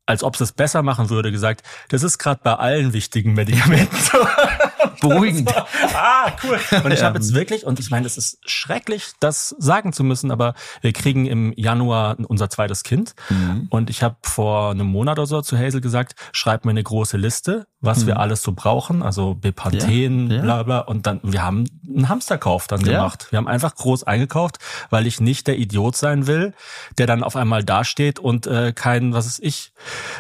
als 0.07 0.23
ob 0.23 0.37
es 0.37 0.41
es 0.41 0.53
besser 0.53 0.83
machen 0.83 1.11
würde, 1.11 1.33
gesagt, 1.33 1.63
das 1.89 2.05
ist 2.05 2.19
gerade 2.19 2.41
bei 2.43 2.55
allen 2.55 2.93
wichtigen 2.93 3.35
Medikamenten 3.35 3.97
so. 3.97 4.19
Beruhigend. 5.01 5.53
ah, 5.95 6.33
cool. 6.43 6.59
Und 6.85 6.93
ich 6.93 7.03
habe 7.03 7.19
jetzt 7.19 7.35
wirklich, 7.35 7.65
und 7.67 7.81
ich 7.81 7.91
meine, 7.91 8.07
es 8.07 8.17
ist 8.17 8.39
schrecklich, 8.45 9.13
das 9.21 9.55
sagen 9.59 9.93
zu 9.93 10.05
müssen, 10.05 10.31
aber 10.31 10.55
wir 10.81 10.93
kriegen 10.93 11.27
im 11.27 11.53
Januar 11.57 12.17
unser 12.29 12.51
zweites 12.51 12.83
Kind. 12.83 13.15
Mhm. 13.29 13.67
Und 13.71 13.91
ich 13.91 14.03
habe 14.03 14.17
vor 14.23 14.71
einem 14.71 14.87
Monat 14.87 15.19
oder 15.19 15.27
so 15.27 15.43
zu 15.43 15.59
Hazel 15.59 15.81
gesagt, 15.81 16.15
schreib 16.33 16.65
mir 16.65 16.71
eine 16.71 16.83
große 16.83 17.17
Liste, 17.17 17.67
was 17.81 18.03
mhm. 18.03 18.07
wir 18.09 18.21
alles 18.21 18.43
so 18.43 18.53
brauchen, 18.53 19.03
also 19.03 19.35
Bepanthen, 19.35 20.31
ja, 20.31 20.37
ja. 20.37 20.43
bla 20.43 20.63
bla. 20.63 20.79
Und 20.81 21.07
dann, 21.07 21.21
wir 21.23 21.43
haben 21.43 21.65
einen 21.87 22.09
Hamsterkauf 22.09 22.67
dann 22.67 22.83
gemacht. 22.83 23.25
Ja. 23.25 23.33
Wir 23.33 23.37
haben 23.39 23.49
einfach 23.49 23.75
groß 23.75 24.05
eingekauft, 24.05 24.59
weil 24.91 25.07
ich 25.07 25.21
nicht 25.21 25.47
der 25.47 25.59
Idiot 25.59 25.97
sein 25.97 26.27
will, 26.27 26.55
der 26.99 27.07
dann 27.07 27.23
auf 27.23 27.37
einmal 27.37 27.65
dasteht 27.65 28.19
und 28.19 28.47
äh, 28.47 28.73
kein, 28.73 29.13
was 29.13 29.27
ist 29.27 29.41
ich, 29.43 29.73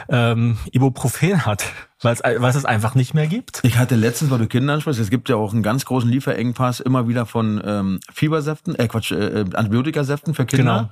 ähm, 0.08 0.58
Ibuprofen 0.70 1.46
hat 1.46 1.64
weil 2.02 2.12
es, 2.12 2.22
weil 2.22 2.50
es 2.50 2.64
einfach 2.64 2.94
nicht 2.94 3.14
mehr 3.14 3.26
gibt. 3.26 3.60
Ich 3.62 3.78
hatte 3.78 3.96
letztens, 3.96 4.30
weil 4.30 4.38
du 4.38 4.46
Kinder 4.46 4.74
ansprichst, 4.74 5.00
es 5.00 5.10
gibt 5.10 5.28
ja 5.28 5.36
auch 5.36 5.52
einen 5.52 5.62
ganz 5.62 5.84
großen 5.86 6.10
Lieferengpass 6.10 6.80
immer 6.80 7.08
wieder 7.08 7.24
von 7.24 7.60
ähm, 7.64 8.00
Fiebersäften, 8.12 8.74
äh 8.74 8.86
Quatsch, 8.86 9.12
äh, 9.12 9.44
Antibiotikasäften 9.52 10.34
für 10.34 10.44
Kinder. 10.44 10.76
Genau. 10.76 10.90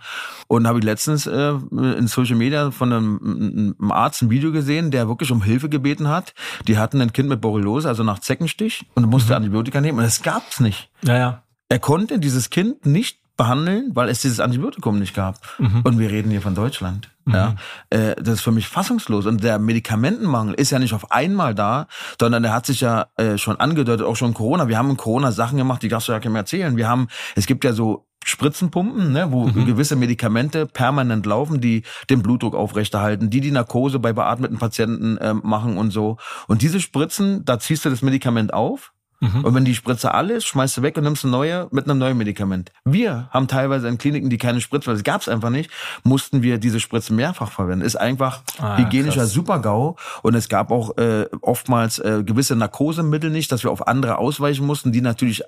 Und 0.49 0.67
habe 0.67 0.79
ich 0.79 0.85
letztens 0.85 1.27
äh, 1.27 1.51
in 1.51 2.07
Social 2.07 2.37
Media 2.37 2.71
von 2.71 2.93
einem, 2.93 3.75
einem 3.81 3.93
Arzt 3.93 4.23
ein 4.23 4.31
Video 4.31 4.51
gesehen, 4.51 4.91
der 4.91 5.09
wirklich 5.09 5.31
um 5.31 5.43
Hilfe 5.43 5.69
gebeten 5.69 6.09
hat. 6.09 6.35
Die 6.67 6.79
hatten 6.79 7.01
ein 7.01 7.13
Kind 7.13 7.29
mit 7.29 7.41
Borreliose, 7.41 7.89
also 7.89 8.03
nach 8.03 8.21
Zeckenstich, 8.21 8.87
und 8.95 9.07
musste 9.07 9.33
mhm. 9.33 9.37
Antibiotika 9.37 9.81
nehmen. 9.81 9.99
Und 9.99 10.05
das 10.05 10.23
gab's 10.23 10.61
nicht. 10.61 10.91
Ja, 11.03 11.19
ja. 11.19 11.43
Er 11.69 11.79
konnte 11.79 12.19
dieses 12.19 12.51
Kind 12.51 12.87
nicht 12.87 13.24
behandeln, 13.37 13.91
weil 13.95 14.09
es 14.09 14.23
dieses 14.23 14.41
Antibiotikum 14.41 14.99
nicht 14.99 15.15
gab. 15.15 15.39
Mhm. 15.59 15.83
Und 15.83 15.99
wir 15.99 16.11
reden 16.11 16.31
hier 16.31 16.43
von 16.43 16.55
Deutschland. 16.55 17.11
Mhm. 17.25 17.35
Ja, 17.35 17.55
äh, 17.91 18.15
das 18.17 18.35
ist 18.35 18.41
für 18.43 18.53
mich 18.53 18.69
fassungslos. 18.69 19.27
Und 19.27 19.43
der 19.43 19.59
Medikamentenmangel 19.59 20.55
ist 20.55 20.71
ja 20.71 20.79
nicht 20.79 20.95
auf 20.95 21.11
einmal 21.11 21.55
da, 21.55 21.87
sondern 22.21 22.43
der 22.43 22.53
hat 22.53 22.67
sich 22.67 22.81
ja 22.81 23.07
äh, 23.17 23.39
schon 23.39 23.59
angedeutet, 23.59 24.07
auch 24.07 24.17
schon 24.17 24.35
Corona. 24.35 24.69
Wir 24.69 24.79
haben 24.79 24.91
in 24.91 24.97
Corona 24.97 25.33
Sachen 25.33 25.59
gemacht, 25.59 25.83
die 25.83 25.89
darfst 25.89 26.09
du 26.09 26.13
ja 26.13 26.21
keinem 26.21 26.37
erzählen. 26.37 26.77
Wir 26.77 26.89
haben, 26.89 27.09
es 27.35 27.47
gibt 27.47 27.65
ja 27.65 27.73
so 27.73 28.07
Spritzenpumpen, 28.25 29.13
ne, 29.13 29.31
wo 29.31 29.47
mhm. 29.47 29.67
gewisse 29.67 29.97
Medikamente 29.97 30.67
permanent 30.67 31.27
laufen, 31.27 31.61
die 31.61 31.83
den 32.09 32.23
Blutdruck 32.23 32.55
aufrechterhalten, 32.55 33.31
die 33.31 33.41
die 33.41 33.51
Narkose 33.51 33.99
bei 33.99 34.13
beatmeten 34.13 34.59
Patienten 34.59 35.19
äh, 35.19 35.35
machen 35.35 35.77
und 35.77 35.91
so. 35.91 36.17
Und 36.47 36.63
diese 36.63 36.81
Spritzen, 36.81 37.45
da 37.45 37.59
ziehst 37.59 37.85
du 37.85 37.91
das 37.91 38.01
Medikament 38.01 38.55
auf 38.55 38.94
Mhm. 39.21 39.45
Und 39.45 39.55
wenn 39.55 39.65
die 39.65 39.75
Spritze 39.75 40.13
alle 40.13 40.35
ist, 40.35 40.47
schmeißt 40.47 40.77
du 40.77 40.83
weg 40.83 40.97
und 40.97 41.05
nimmst 41.05 41.25
eine 41.25 41.33
neue 41.33 41.69
mit 41.71 41.89
einem 41.89 41.99
neuen 41.99 42.17
Medikament. 42.17 42.73
Wir 42.85 43.29
haben 43.31 43.49
teilweise 43.49 43.89
in 43.89 43.99
Kliniken, 43.99 44.31
die 44.31 44.39
keine 44.39 44.61
Spritze, 44.61 44.89
weil 44.89 44.97
es 44.97 45.05
gab 45.05 45.21
es 45.21 45.29
einfach 45.29 45.51
nicht, 45.51 45.71
mussten 46.03 46.43
wir 46.43 46.59
diese 46.59 46.81
Spritzen 46.81 47.17
mehrfach 47.17 47.51
verwenden. 47.51 47.85
Ist 47.85 47.97
einfach 47.97 48.43
ah, 48.59 48.77
hygienischer 48.77 49.27
Super-GAU. 49.27 49.97
Und 50.23 50.35
es 50.35 50.49
gab 50.49 50.71
auch 50.71 50.97
äh, 50.99 51.27
oftmals 51.41 51.99
äh, 51.99 52.23
gewisse 52.25 52.57
Narkosemittel 52.57 53.31
nicht, 53.31 53.51
dass 53.53 53.65
wir 53.65 53.71
auf 53.71 53.87
andere 53.87 54.19
ausweichen 54.19 54.67
mussten, 54.67 54.93
die 54.93 55.01
natürlich 55.01 55.43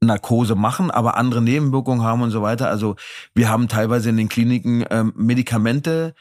Narkose 0.00 0.54
machen, 0.54 0.90
aber 0.90 1.16
andere 1.16 1.42
Nebenwirkungen 1.42 2.02
haben 2.02 2.22
und 2.22 2.30
so 2.30 2.42
weiter. 2.42 2.68
Also 2.68 2.96
wir 3.34 3.50
haben 3.50 3.68
teilweise 3.68 4.08
in 4.08 4.16
den 4.16 4.28
Kliniken 4.28 4.84
ähm, 4.90 5.12
Medikamente 5.14 6.14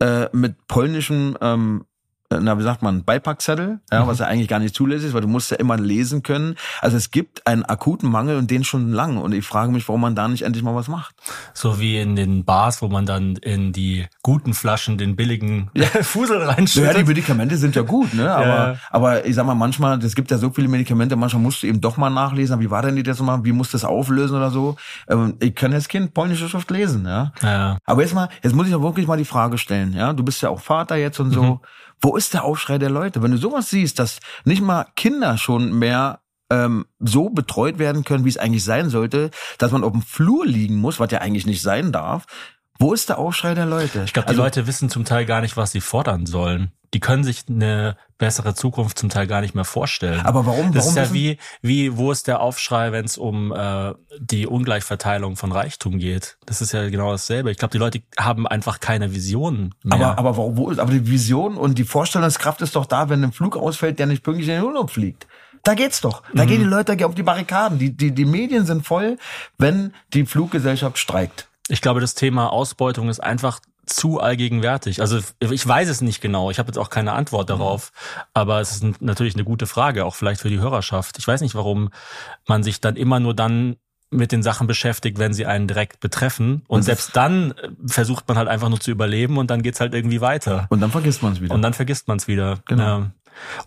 äh, 0.00 0.28
mit 0.32 0.66
polnischem 0.66 1.36
ähm, 1.40 1.84
na, 2.30 2.58
wie 2.58 2.62
sagt 2.62 2.82
man, 2.82 3.04
Beipackzettel, 3.04 3.80
ja, 3.90 4.04
mhm. 4.04 4.08
was 4.08 4.18
ja 4.18 4.26
eigentlich 4.26 4.48
gar 4.48 4.58
nicht 4.58 4.74
zulässig 4.74 5.08
ist, 5.08 5.14
weil 5.14 5.22
du 5.22 5.28
musst 5.28 5.50
ja 5.50 5.56
immer 5.56 5.78
lesen 5.78 6.22
können. 6.22 6.56
Also 6.82 6.98
es 6.98 7.10
gibt 7.10 7.46
einen 7.46 7.64
akuten 7.64 8.10
Mangel 8.10 8.36
und 8.36 8.50
den 8.50 8.64
schon 8.64 8.92
lang. 8.92 9.16
Und 9.16 9.32
ich 9.32 9.46
frage 9.46 9.72
mich, 9.72 9.88
warum 9.88 10.02
man 10.02 10.14
da 10.14 10.28
nicht 10.28 10.42
endlich 10.42 10.62
mal 10.62 10.74
was 10.74 10.88
macht. 10.88 11.14
So 11.54 11.80
wie 11.80 11.98
in 11.98 12.16
den 12.16 12.44
Bars, 12.44 12.82
wo 12.82 12.88
man 12.88 13.06
dann 13.06 13.36
in 13.36 13.72
die 13.72 14.06
guten 14.22 14.52
Flaschen 14.52 14.98
den 14.98 15.16
billigen 15.16 15.70
ja. 15.72 15.86
Fusel 16.02 16.42
reinschüttet. 16.42 16.92
Ja, 16.92 16.98
die 16.98 17.04
Medikamente 17.04 17.56
sind 17.56 17.74
ja 17.74 17.82
gut, 17.82 18.12
ne? 18.12 18.30
Aber, 18.30 18.46
ja. 18.46 18.76
aber 18.90 19.24
ich 19.24 19.34
sag 19.34 19.46
mal, 19.46 19.54
manchmal, 19.54 19.98
es 20.04 20.14
gibt 20.14 20.30
ja 20.30 20.36
so 20.36 20.50
viele 20.50 20.68
Medikamente, 20.68 21.16
manchmal 21.16 21.42
musst 21.42 21.62
du 21.62 21.66
eben 21.66 21.80
doch 21.80 21.96
mal 21.96 22.10
nachlesen, 22.10 22.60
wie 22.60 22.70
war 22.70 22.82
denn 22.82 22.96
die 22.96 23.02
das 23.02 23.20
mal, 23.20 23.42
wie 23.42 23.52
musst 23.52 23.72
du 23.72 23.76
das 23.76 23.86
auflösen 23.86 24.36
oder 24.36 24.50
so. 24.50 24.76
Ähm, 25.08 25.36
ich 25.40 25.54
kann 25.54 25.72
jetzt 25.72 25.88
Kind 25.88 26.12
polnische 26.12 26.46
Schrift 26.46 26.70
lesen, 26.70 27.06
ja. 27.06 27.32
ja. 27.42 27.78
Aber 27.86 28.02
jetzt 28.02 28.14
mal, 28.14 28.28
jetzt 28.42 28.54
muss 28.54 28.66
ich 28.66 28.72
ja 28.72 28.82
wirklich 28.82 29.06
mal 29.06 29.16
die 29.16 29.24
Frage 29.24 29.56
stellen, 29.56 29.94
ja. 29.94 30.12
Du 30.12 30.22
bist 30.22 30.42
ja 30.42 30.50
auch 30.50 30.60
Vater 30.60 30.96
jetzt 30.96 31.20
und 31.20 31.30
so. 31.30 31.42
Mhm. 31.42 31.60
Wo 32.00 32.16
ist 32.16 32.34
der 32.34 32.44
Aufschrei 32.44 32.78
der 32.78 32.90
Leute? 32.90 33.22
Wenn 33.22 33.32
du 33.32 33.38
sowas 33.38 33.70
siehst, 33.70 33.98
dass 33.98 34.20
nicht 34.44 34.62
mal 34.62 34.86
Kinder 34.96 35.38
schon 35.38 35.72
mehr 35.78 36.20
ähm, 36.50 36.86
so 36.98 37.30
betreut 37.30 37.78
werden 37.78 38.04
können, 38.04 38.24
wie 38.24 38.30
es 38.30 38.38
eigentlich 38.38 38.64
sein 38.64 38.90
sollte, 38.90 39.30
dass 39.58 39.72
man 39.72 39.84
auf 39.84 39.92
dem 39.92 40.02
Flur 40.02 40.46
liegen 40.46 40.76
muss, 40.76 41.00
was 41.00 41.10
ja 41.10 41.20
eigentlich 41.20 41.46
nicht 41.46 41.62
sein 41.62 41.92
darf. 41.92 42.26
Wo 42.78 42.94
ist 42.94 43.08
der 43.08 43.18
Aufschrei 43.18 43.54
der 43.54 43.66
Leute? 43.66 44.04
Ich 44.04 44.12
glaube, 44.12 44.26
die 44.26 44.30
also, 44.30 44.42
Leute 44.42 44.66
wissen 44.66 44.88
zum 44.88 45.04
Teil 45.04 45.26
gar 45.26 45.40
nicht, 45.40 45.56
was 45.56 45.72
sie 45.72 45.80
fordern 45.80 46.26
sollen 46.26 46.72
die 46.94 47.00
können 47.00 47.24
sich 47.24 47.44
eine 47.48 47.96
bessere 48.16 48.54
Zukunft 48.54 48.98
zum 48.98 49.08
Teil 49.10 49.26
gar 49.26 49.40
nicht 49.40 49.54
mehr 49.54 49.64
vorstellen. 49.64 50.20
Aber 50.24 50.46
warum? 50.46 50.72
Das 50.72 50.86
warum 50.86 50.98
ist 50.98 51.08
ja 51.08 51.14
wie, 51.14 51.38
wie, 51.62 51.96
wo 51.96 52.10
ist 52.10 52.26
der 52.26 52.40
Aufschrei, 52.40 52.92
wenn 52.92 53.04
es 53.04 53.16
um 53.16 53.52
äh, 53.52 53.94
die 54.18 54.46
Ungleichverteilung 54.46 55.36
von 55.36 55.52
Reichtum 55.52 55.98
geht? 55.98 56.36
Das 56.46 56.60
ist 56.60 56.72
ja 56.72 56.88
genau 56.88 57.12
dasselbe. 57.12 57.50
Ich 57.50 57.58
glaube, 57.58 57.72
die 57.72 57.78
Leute 57.78 58.02
haben 58.18 58.46
einfach 58.46 58.80
keine 58.80 59.14
Visionen 59.14 59.74
mehr. 59.84 60.18
Aber, 60.18 60.18
aber 60.18 60.56
wo, 60.56 60.70
aber 60.70 60.92
die 60.92 61.06
Vision 61.06 61.56
und 61.56 61.78
die 61.78 61.84
Vorstellungskraft 61.84 62.60
ist 62.62 62.74
doch 62.74 62.86
da, 62.86 63.08
wenn 63.08 63.22
ein 63.22 63.32
Flug 63.32 63.56
ausfällt, 63.56 63.98
der 63.98 64.06
nicht 64.06 64.22
pünktlich 64.22 64.48
in 64.48 64.54
den 64.54 64.64
Urlaub 64.64 64.90
fliegt. 64.90 65.26
Da 65.62 65.74
geht's 65.74 66.00
doch. 66.00 66.22
Da 66.34 66.44
mhm. 66.44 66.48
gehen 66.48 66.60
die 66.60 66.66
Leute 66.66 67.06
auf 67.06 67.14
die 67.14 67.22
Barrikaden. 67.22 67.78
Die, 67.78 67.96
die, 67.96 68.12
die 68.12 68.24
Medien 68.24 68.64
sind 68.64 68.86
voll, 68.86 69.18
wenn 69.58 69.92
die 70.14 70.24
Fluggesellschaft 70.24 70.98
streikt. 70.98 71.48
Ich 71.68 71.82
glaube, 71.82 72.00
das 72.00 72.14
Thema 72.14 72.50
Ausbeutung 72.50 73.10
ist 73.10 73.20
einfach 73.20 73.60
zu 73.88 74.20
allgegenwärtig? 74.20 75.00
Also 75.00 75.20
ich 75.40 75.66
weiß 75.66 75.88
es 75.88 76.00
nicht 76.00 76.20
genau. 76.20 76.50
Ich 76.50 76.58
habe 76.58 76.68
jetzt 76.68 76.78
auch 76.78 76.90
keine 76.90 77.12
Antwort 77.12 77.48
mhm. 77.48 77.58
darauf. 77.58 77.92
Mhm. 77.92 78.22
Aber 78.34 78.60
es 78.60 78.72
ist 78.72 79.02
natürlich 79.02 79.34
eine 79.34 79.44
gute 79.44 79.66
Frage, 79.66 80.04
auch 80.04 80.14
vielleicht 80.14 80.40
für 80.40 80.50
die 80.50 80.60
Hörerschaft. 80.60 81.18
Ich 81.18 81.26
weiß 81.26 81.40
nicht, 81.40 81.54
warum 81.54 81.90
man 82.46 82.62
sich 82.62 82.80
dann 82.80 82.96
immer 82.96 83.20
nur 83.20 83.34
dann 83.34 83.76
mit 84.10 84.32
den 84.32 84.42
Sachen 84.42 84.66
beschäftigt, 84.66 85.18
wenn 85.18 85.34
sie 85.34 85.46
einen 85.46 85.68
direkt 85.68 86.00
betreffen. 86.00 86.62
Und, 86.66 86.78
und 86.78 86.82
selbst 86.82 87.14
dann 87.14 87.52
äh, 87.52 87.68
versucht 87.86 88.26
man 88.28 88.38
halt 88.38 88.48
einfach 88.48 88.68
nur 88.68 88.80
zu 88.80 88.90
überleben 88.90 89.36
und 89.36 89.50
dann 89.50 89.62
geht's 89.62 89.80
halt 89.80 89.94
irgendwie 89.94 90.20
weiter. 90.20 90.66
Und 90.70 90.80
dann 90.80 90.90
vergisst 90.90 91.22
man 91.22 91.34
es 91.34 91.40
wieder. 91.40 91.54
Und 91.54 91.62
dann 91.62 91.74
vergisst 91.74 92.08
man 92.08 92.16
es 92.16 92.26
wieder. 92.26 92.58
Genau. 92.66 92.82
Ja. 92.82 93.10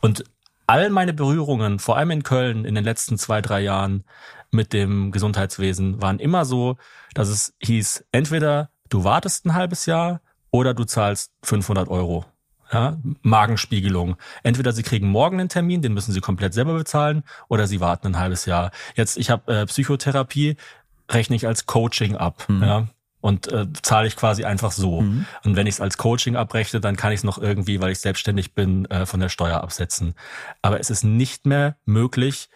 Und 0.02 0.24
all 0.68 0.90
meine 0.90 1.14
Berührungen, 1.14 1.80
vor 1.80 1.98
allem 1.98 2.12
in 2.12 2.24
Köln 2.24 2.66
in 2.66 2.76
den 2.76 2.84
letzten 2.84 3.18
zwei, 3.18 3.42
drei 3.42 3.62
Jahren 3.62 4.04
mit 4.52 4.74
dem 4.74 5.12
Gesundheitswesen, 5.12 6.02
waren 6.02 6.20
immer 6.20 6.46
so, 6.46 6.78
dass 7.14 7.30
es 7.30 7.54
hieß, 7.62 8.06
entweder 8.12 8.70
du 8.92 9.04
wartest 9.04 9.46
ein 9.46 9.56
halbes 9.56 9.88
Jahr 9.88 10.22
oder 10.52 10.76
du 10.76 10.84
zahlst 10.84 11.32
500 11.44 11.90
Euro. 11.90 12.26
Ja, 12.72 12.98
Magenspiegelung. 13.22 14.16
Entweder 14.44 14.72
sie 14.72 14.84
kriegen 14.84 15.08
morgen 15.08 15.40
einen 15.40 15.50
Termin, 15.50 15.82
den 15.82 15.94
müssen 15.94 16.14
sie 16.14 16.22
komplett 16.22 16.54
selber 16.54 16.74
bezahlen, 16.74 17.24
oder 17.50 17.68
sie 17.68 17.82
warten 17.82 18.08
ein 18.08 18.20
halbes 18.20 18.46
Jahr. 18.46 18.72
Jetzt, 18.96 19.18
ich 19.18 19.30
habe 19.30 19.54
äh, 19.54 19.66
Psychotherapie, 19.66 20.56
rechne 21.10 21.36
ich 21.36 21.48
als 21.48 21.66
Coaching 21.66 22.16
ab. 22.16 22.46
Mhm. 22.48 22.64
Ja, 22.64 22.88
und 23.20 23.52
äh, 23.52 23.68
zahle 23.82 24.08
ich 24.08 24.16
quasi 24.16 24.46
einfach 24.46 24.72
so. 24.72 25.02
Mhm. 25.02 25.26
Und 25.44 25.56
wenn 25.56 25.68
ich 25.68 25.76
es 25.76 25.82
als 25.82 25.98
Coaching 25.98 26.36
abrechne, 26.36 26.80
dann 26.80 26.96
kann 26.96 27.12
ich 27.12 27.20
es 27.20 27.24
noch 27.24 27.38
irgendwie, 27.38 27.82
weil 27.82 27.92
ich 27.92 28.00
selbstständig 28.00 28.54
bin, 28.54 28.86
äh, 28.86 29.06
von 29.06 29.20
der 29.20 29.30
Steuer 29.30 29.62
absetzen. 29.62 30.16
Aber 30.62 30.80
es 30.80 30.90
ist 30.90 31.04
nicht 31.04 31.46
mehr 31.46 31.76
möglich, 31.86 32.50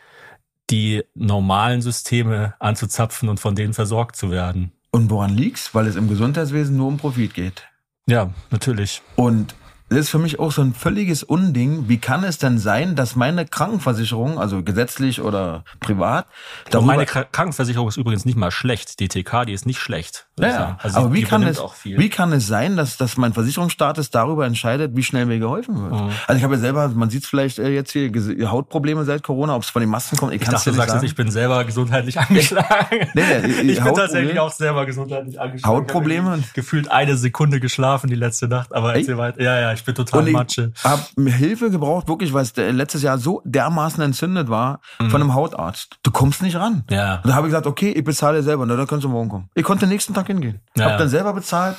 die 0.69 1.03
normalen 1.13 1.81
Systeme 1.81 2.55
anzuzapfen 2.59 3.29
und 3.29 3.39
von 3.39 3.55
denen 3.55 3.73
versorgt 3.73 4.15
zu 4.15 4.31
werden. 4.31 4.71
Und 4.95 5.09
woran 5.09 5.35
liegt's? 5.35 5.75
Weil 5.75 5.87
es 5.87 5.97
im 5.97 6.07
Gesundheitswesen 6.07 6.77
nur 6.77 6.87
um 6.87 6.95
Profit 6.95 7.33
geht. 7.33 7.67
Ja, 8.07 8.29
natürlich. 8.49 9.01
Und 9.17 9.53
das 9.89 9.99
ist 9.99 10.09
für 10.09 10.19
mich 10.19 10.39
auch 10.39 10.53
so 10.53 10.61
ein 10.61 10.73
völliges 10.73 11.21
Unding. 11.21 11.89
Wie 11.89 11.97
kann 11.97 12.23
es 12.23 12.37
denn 12.37 12.57
sein, 12.59 12.95
dass 12.95 13.17
meine 13.17 13.45
Krankenversicherung, 13.45 14.39
also 14.39 14.63
gesetzlich 14.63 15.19
oder 15.19 15.65
privat, 15.81 16.27
darüber 16.69 16.93
meine 16.93 17.05
Krankenversicherung 17.05 17.89
ist 17.89 17.97
übrigens 17.97 18.23
nicht 18.23 18.37
mal 18.37 18.51
schlecht. 18.51 19.01
Die 19.01 19.09
TK, 19.09 19.43
die 19.45 19.51
ist 19.51 19.65
nicht 19.65 19.79
schlecht. 19.79 20.24
Ja, 20.37 20.77
also 20.81 20.99
aber 20.99 21.13
wie 21.13 21.23
kann 21.23 21.43
es, 21.43 21.61
wie 21.85 22.09
kann 22.09 22.33
es 22.33 22.45
sein, 22.45 22.75
dass, 22.75 22.97
dass 22.97 23.15
mein 23.15 23.31
Versicherungsstatus 23.31 24.09
darüber 24.09 24.45
entscheidet, 24.45 24.91
wie 24.93 25.03
schnell 25.03 25.25
mir 25.25 25.39
geholfen 25.39 25.81
wird? 25.81 25.93
Mhm. 25.93 26.09
Also 26.27 26.37
ich 26.37 26.43
habe 26.43 26.55
ja 26.55 26.59
selber, 26.59 26.89
man 26.89 27.09
sieht 27.09 27.23
es 27.23 27.29
vielleicht 27.29 27.57
äh, 27.57 27.69
jetzt 27.69 27.91
hier, 27.91 28.11
Hautprobleme 28.51 29.05
seit 29.05 29.23
Corona, 29.23 29.55
ob 29.55 29.63
es 29.63 29.69
von 29.69 29.79
den 29.79 29.89
Masken 29.89 30.17
kommt. 30.17 30.33
Ich, 30.33 30.41
ich 30.41 30.49
dachte, 30.49 30.71
du 30.71 30.75
sagst 30.75 30.91
sagen. 30.91 31.05
ich 31.05 31.15
bin 31.15 31.31
selber 31.31 31.63
gesundheitlich 31.63 32.19
angeschlagen. 32.19 33.07
nee, 33.13 33.23
nee, 33.23 33.71
ich 33.71 33.81
bin 33.81 33.93
tatsächlich 33.93 34.37
auch 34.37 34.51
selber 34.51 34.85
gesundheitlich 34.85 35.39
angeschlagen. 35.39 35.73
Hautprobleme? 35.73 36.43
Gefühlt 36.53 36.91
eine 36.91 37.15
Sekunde 37.15 37.61
geschlafen 37.61 38.09
die 38.09 38.15
letzte 38.15 38.49
Nacht, 38.49 38.75
aber 38.75 38.93
erzähl 38.93 39.17
weiter. 39.17 39.41
Ja, 39.41 39.57
ja, 39.57 39.71
ich 39.71 39.85
bin 39.85 39.95
total 39.95 40.25
und 40.25 40.31
Matsche. 40.33 40.73
Ich 40.75 40.83
habe 40.83 41.31
Hilfe 41.31 41.69
gebraucht, 41.69 42.09
wirklich, 42.09 42.33
weil 42.33 42.43
es 42.43 42.53
letztes 42.57 43.03
Jahr 43.03 43.17
so 43.19 43.41
dermaßen 43.45 44.03
entzündet 44.03 44.49
war 44.49 44.81
mhm. 44.99 45.11
von 45.11 45.21
einem 45.21 45.33
Hautarzt. 45.33 45.97
Du 46.03 46.11
kommst 46.11 46.41
nicht 46.41 46.57
ran. 46.57 46.83
Ja. 46.89 47.21
Und 47.23 47.29
da 47.29 47.35
habe 47.35 47.47
ich 47.47 47.51
gesagt, 47.51 47.67
okay, 47.67 47.91
ich 47.91 48.03
bezahle 48.03 48.43
selber, 48.43 48.65
na, 48.65 48.75
dann 48.75 48.87
kannst 48.87 49.05
du 49.05 49.09
morgen 49.09 49.29
kommen. 49.29 49.49
Ich 49.55 49.63
konnte 49.63 49.85
den 49.85 49.89
nächsten 49.89 50.13
Tag 50.13 50.24
hingehen. 50.27 50.61
Ja. 50.77 50.91
Hab 50.91 50.97
dann 50.97 51.09
selber 51.09 51.33
bezahlt 51.33 51.77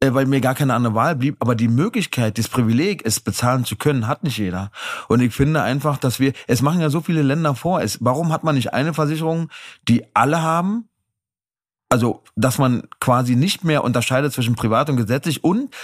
äh, 0.00 0.12
weil 0.12 0.26
mir 0.26 0.40
gar 0.40 0.54
keine 0.54 0.74
andere 0.74 0.94
Wahl 0.94 1.16
blieb. 1.16 1.36
Aber 1.40 1.54
die 1.54 1.68
Möglichkeit, 1.68 2.38
das 2.38 2.48
Privileg, 2.48 3.02
es 3.04 3.20
bezahlen 3.20 3.64
zu 3.64 3.76
können, 3.76 4.06
hat 4.06 4.24
nicht 4.24 4.38
jeder. 4.38 4.70
Und 5.08 5.20
ich 5.20 5.34
finde 5.34 5.62
einfach, 5.62 5.98
dass 5.98 6.20
wir, 6.20 6.32
es 6.46 6.62
machen 6.62 6.80
ja 6.80 6.90
so 6.90 7.00
viele 7.00 7.22
Länder 7.22 7.54
vor. 7.54 7.80
Es, 7.80 7.98
warum 8.00 8.32
hat 8.32 8.44
man 8.44 8.54
nicht 8.54 8.74
eine 8.74 8.94
Versicherung, 8.94 9.48
die 9.88 10.04
alle 10.14 10.42
haben? 10.42 10.88
Also, 11.88 12.24
dass 12.34 12.58
man 12.58 12.82
quasi 13.00 13.36
nicht 13.36 13.64
mehr 13.64 13.84
unterscheidet 13.84 14.32
zwischen 14.32 14.56
privat 14.56 14.90
und 14.90 14.96
gesetzlich 14.96 15.44
und 15.44 15.74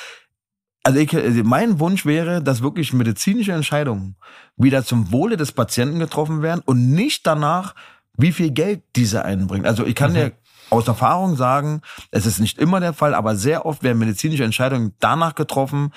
also, 0.85 0.99
ich, 0.99 1.15
also 1.15 1.45
mein 1.45 1.79
Wunsch 1.79 2.05
wäre, 2.05 2.43
dass 2.43 2.61
wirklich 2.61 2.93
medizinische 2.93 3.53
Entscheidungen 3.53 4.17
wieder 4.57 4.85
zum 4.85 5.13
Wohle 5.13 5.37
des 5.37 5.53
Patienten 5.53 6.01
getroffen 6.01 6.43
werden 6.43 6.61
und 6.65 6.91
nicht 6.91 7.25
danach, 7.25 7.77
wie 8.17 8.33
viel 8.33 8.51
Geld 8.51 8.83
diese 8.97 9.25
einbringt. 9.25 9.65
Also 9.65 9.87
ich 9.87 9.95
kann 9.95 10.11
mhm. 10.11 10.17
dir 10.17 10.33
aus 10.73 10.89
Erfahrung 10.89 11.37
sagen, 11.37 11.83
es 12.11 12.27
ist 12.27 12.41
nicht 12.41 12.59
immer 12.59 12.81
der 12.81 12.95
Fall, 12.95 13.15
aber 13.15 13.37
sehr 13.37 13.67
oft 13.67 13.83
werden 13.83 13.99
medizinische 13.99 14.45
Entscheidungen 14.45 14.95
danach 15.01 15.35
getroffen, 15.35 15.93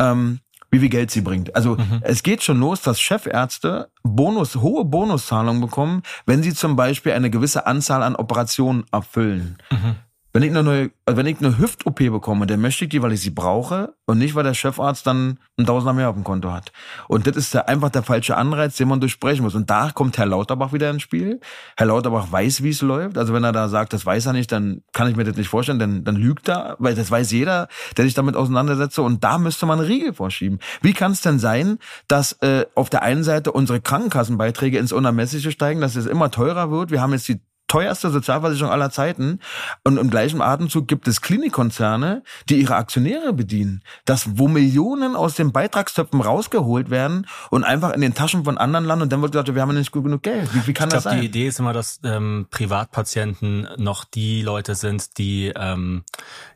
ähm, 0.00 0.40
wie 0.70 0.80
viel 0.80 0.88
Geld 0.88 1.10
sie 1.10 1.20
bringt. 1.20 1.54
Also 1.54 1.76
mhm. 1.76 2.00
es 2.02 2.22
geht 2.22 2.42
schon 2.42 2.58
los, 2.58 2.82
dass 2.82 3.00
Chefärzte 3.00 3.90
Bonus, 4.02 4.56
hohe 4.56 4.84
Bonuszahlungen 4.84 5.60
bekommen, 5.60 6.02
wenn 6.26 6.42
sie 6.42 6.54
zum 6.54 6.74
Beispiel 6.74 7.12
eine 7.12 7.30
gewisse 7.30 7.66
Anzahl 7.66 8.02
an 8.02 8.16
Operationen 8.16 8.84
erfüllen. 8.90 9.58
Mhm. 9.70 9.96
Wenn 10.36 10.42
ich 10.42 10.50
eine 10.50 10.64
neue, 10.64 10.90
also 11.06 11.16
wenn 11.16 11.26
ich 11.26 11.38
eine 11.38 11.58
Hüft-OP 11.58 11.94
bekomme, 11.94 12.48
dann 12.48 12.60
möchte 12.60 12.86
ich 12.86 12.90
die, 12.90 13.00
weil 13.00 13.12
ich 13.12 13.20
sie 13.20 13.30
brauche 13.30 13.94
und 14.04 14.18
nicht, 14.18 14.34
weil 14.34 14.42
der 14.42 14.52
Chefarzt 14.52 15.06
dann 15.06 15.38
ein 15.56 15.64
Tausender 15.64 15.92
mehr 15.92 16.08
auf 16.08 16.16
dem 16.16 16.24
Konto 16.24 16.52
hat. 16.52 16.72
Und 17.06 17.28
das 17.28 17.36
ist 17.36 17.54
der, 17.54 17.68
einfach 17.68 17.90
der 17.90 18.02
falsche 18.02 18.36
Anreiz, 18.36 18.76
den 18.76 18.88
man 18.88 18.98
durchsprechen 18.98 19.44
muss. 19.44 19.54
Und 19.54 19.70
da 19.70 19.92
kommt 19.94 20.18
Herr 20.18 20.26
Lauterbach 20.26 20.72
wieder 20.72 20.90
ins 20.90 21.02
Spiel. 21.02 21.38
Herr 21.76 21.86
Lauterbach 21.86 22.32
weiß, 22.32 22.64
wie 22.64 22.70
es 22.70 22.82
läuft. 22.82 23.16
Also 23.16 23.32
wenn 23.32 23.44
er 23.44 23.52
da 23.52 23.68
sagt, 23.68 23.92
das 23.92 24.04
weiß 24.04 24.26
er 24.26 24.32
nicht, 24.32 24.50
dann 24.50 24.82
kann 24.92 25.08
ich 25.08 25.14
mir 25.14 25.22
das 25.22 25.36
nicht 25.36 25.46
vorstellen, 25.46 25.78
dann, 25.78 26.02
dann 26.02 26.16
lügt 26.16 26.48
er, 26.48 26.74
weil 26.80 26.96
das 26.96 27.12
weiß 27.12 27.30
jeder, 27.30 27.68
der 27.96 28.04
sich 28.04 28.14
damit 28.14 28.34
auseinandersetzt. 28.34 28.98
Und 28.98 29.22
da 29.22 29.38
müsste 29.38 29.66
man 29.66 29.78
Riegel 29.78 30.14
vorschieben. 30.14 30.58
Wie 30.82 30.94
kann 30.94 31.12
es 31.12 31.20
denn 31.20 31.38
sein, 31.38 31.78
dass 32.08 32.32
äh, 32.42 32.66
auf 32.74 32.90
der 32.90 33.02
einen 33.02 33.22
Seite 33.22 33.52
unsere 33.52 33.80
Krankenkassenbeiträge 33.80 34.78
ins 34.78 34.90
Unermessliche 34.90 35.52
steigen, 35.52 35.80
dass 35.80 35.94
es 35.94 36.06
immer 36.06 36.32
teurer 36.32 36.72
wird? 36.72 36.90
Wir 36.90 37.00
haben 37.00 37.12
jetzt 37.12 37.28
die 37.28 37.40
teuerste 37.74 38.10
Sozialversicherung 38.10 38.70
aller 38.70 38.90
Zeiten. 38.90 39.40
Und 39.82 39.96
im 39.96 40.08
gleichen 40.08 40.40
Atemzug 40.40 40.86
gibt 40.86 41.08
es 41.08 41.20
Klinikkonzerne, 41.20 42.22
die 42.48 42.60
ihre 42.60 42.76
Aktionäre 42.76 43.32
bedienen. 43.32 43.82
Das, 44.04 44.38
wo 44.38 44.46
Millionen 44.46 45.16
aus 45.16 45.34
den 45.34 45.50
Beitragstöpfen 45.50 46.20
rausgeholt 46.20 46.90
werden 46.90 47.26
und 47.50 47.64
einfach 47.64 47.90
in 47.90 48.00
den 48.00 48.14
Taschen 48.14 48.44
von 48.44 48.58
anderen 48.58 48.84
landen 48.84 49.02
und 49.02 49.12
dann 49.12 49.22
wird 49.22 49.32
gesagt, 49.32 49.52
wir 49.52 49.60
haben 49.60 49.74
nicht 49.76 49.90
gut 49.90 50.04
genug 50.04 50.22
Geld. 50.22 50.54
Wie, 50.54 50.68
wie 50.68 50.72
kann 50.72 50.88
ich 50.88 50.94
das 50.94 51.02
glaub, 51.02 51.14
sein? 51.14 51.20
Die 51.22 51.26
Idee 51.26 51.48
ist 51.48 51.58
immer, 51.58 51.72
dass 51.72 51.98
ähm, 52.04 52.46
Privatpatienten 52.48 53.66
noch 53.76 54.04
die 54.04 54.42
Leute 54.42 54.76
sind, 54.76 55.18
die 55.18 55.52
ähm, 55.56 56.04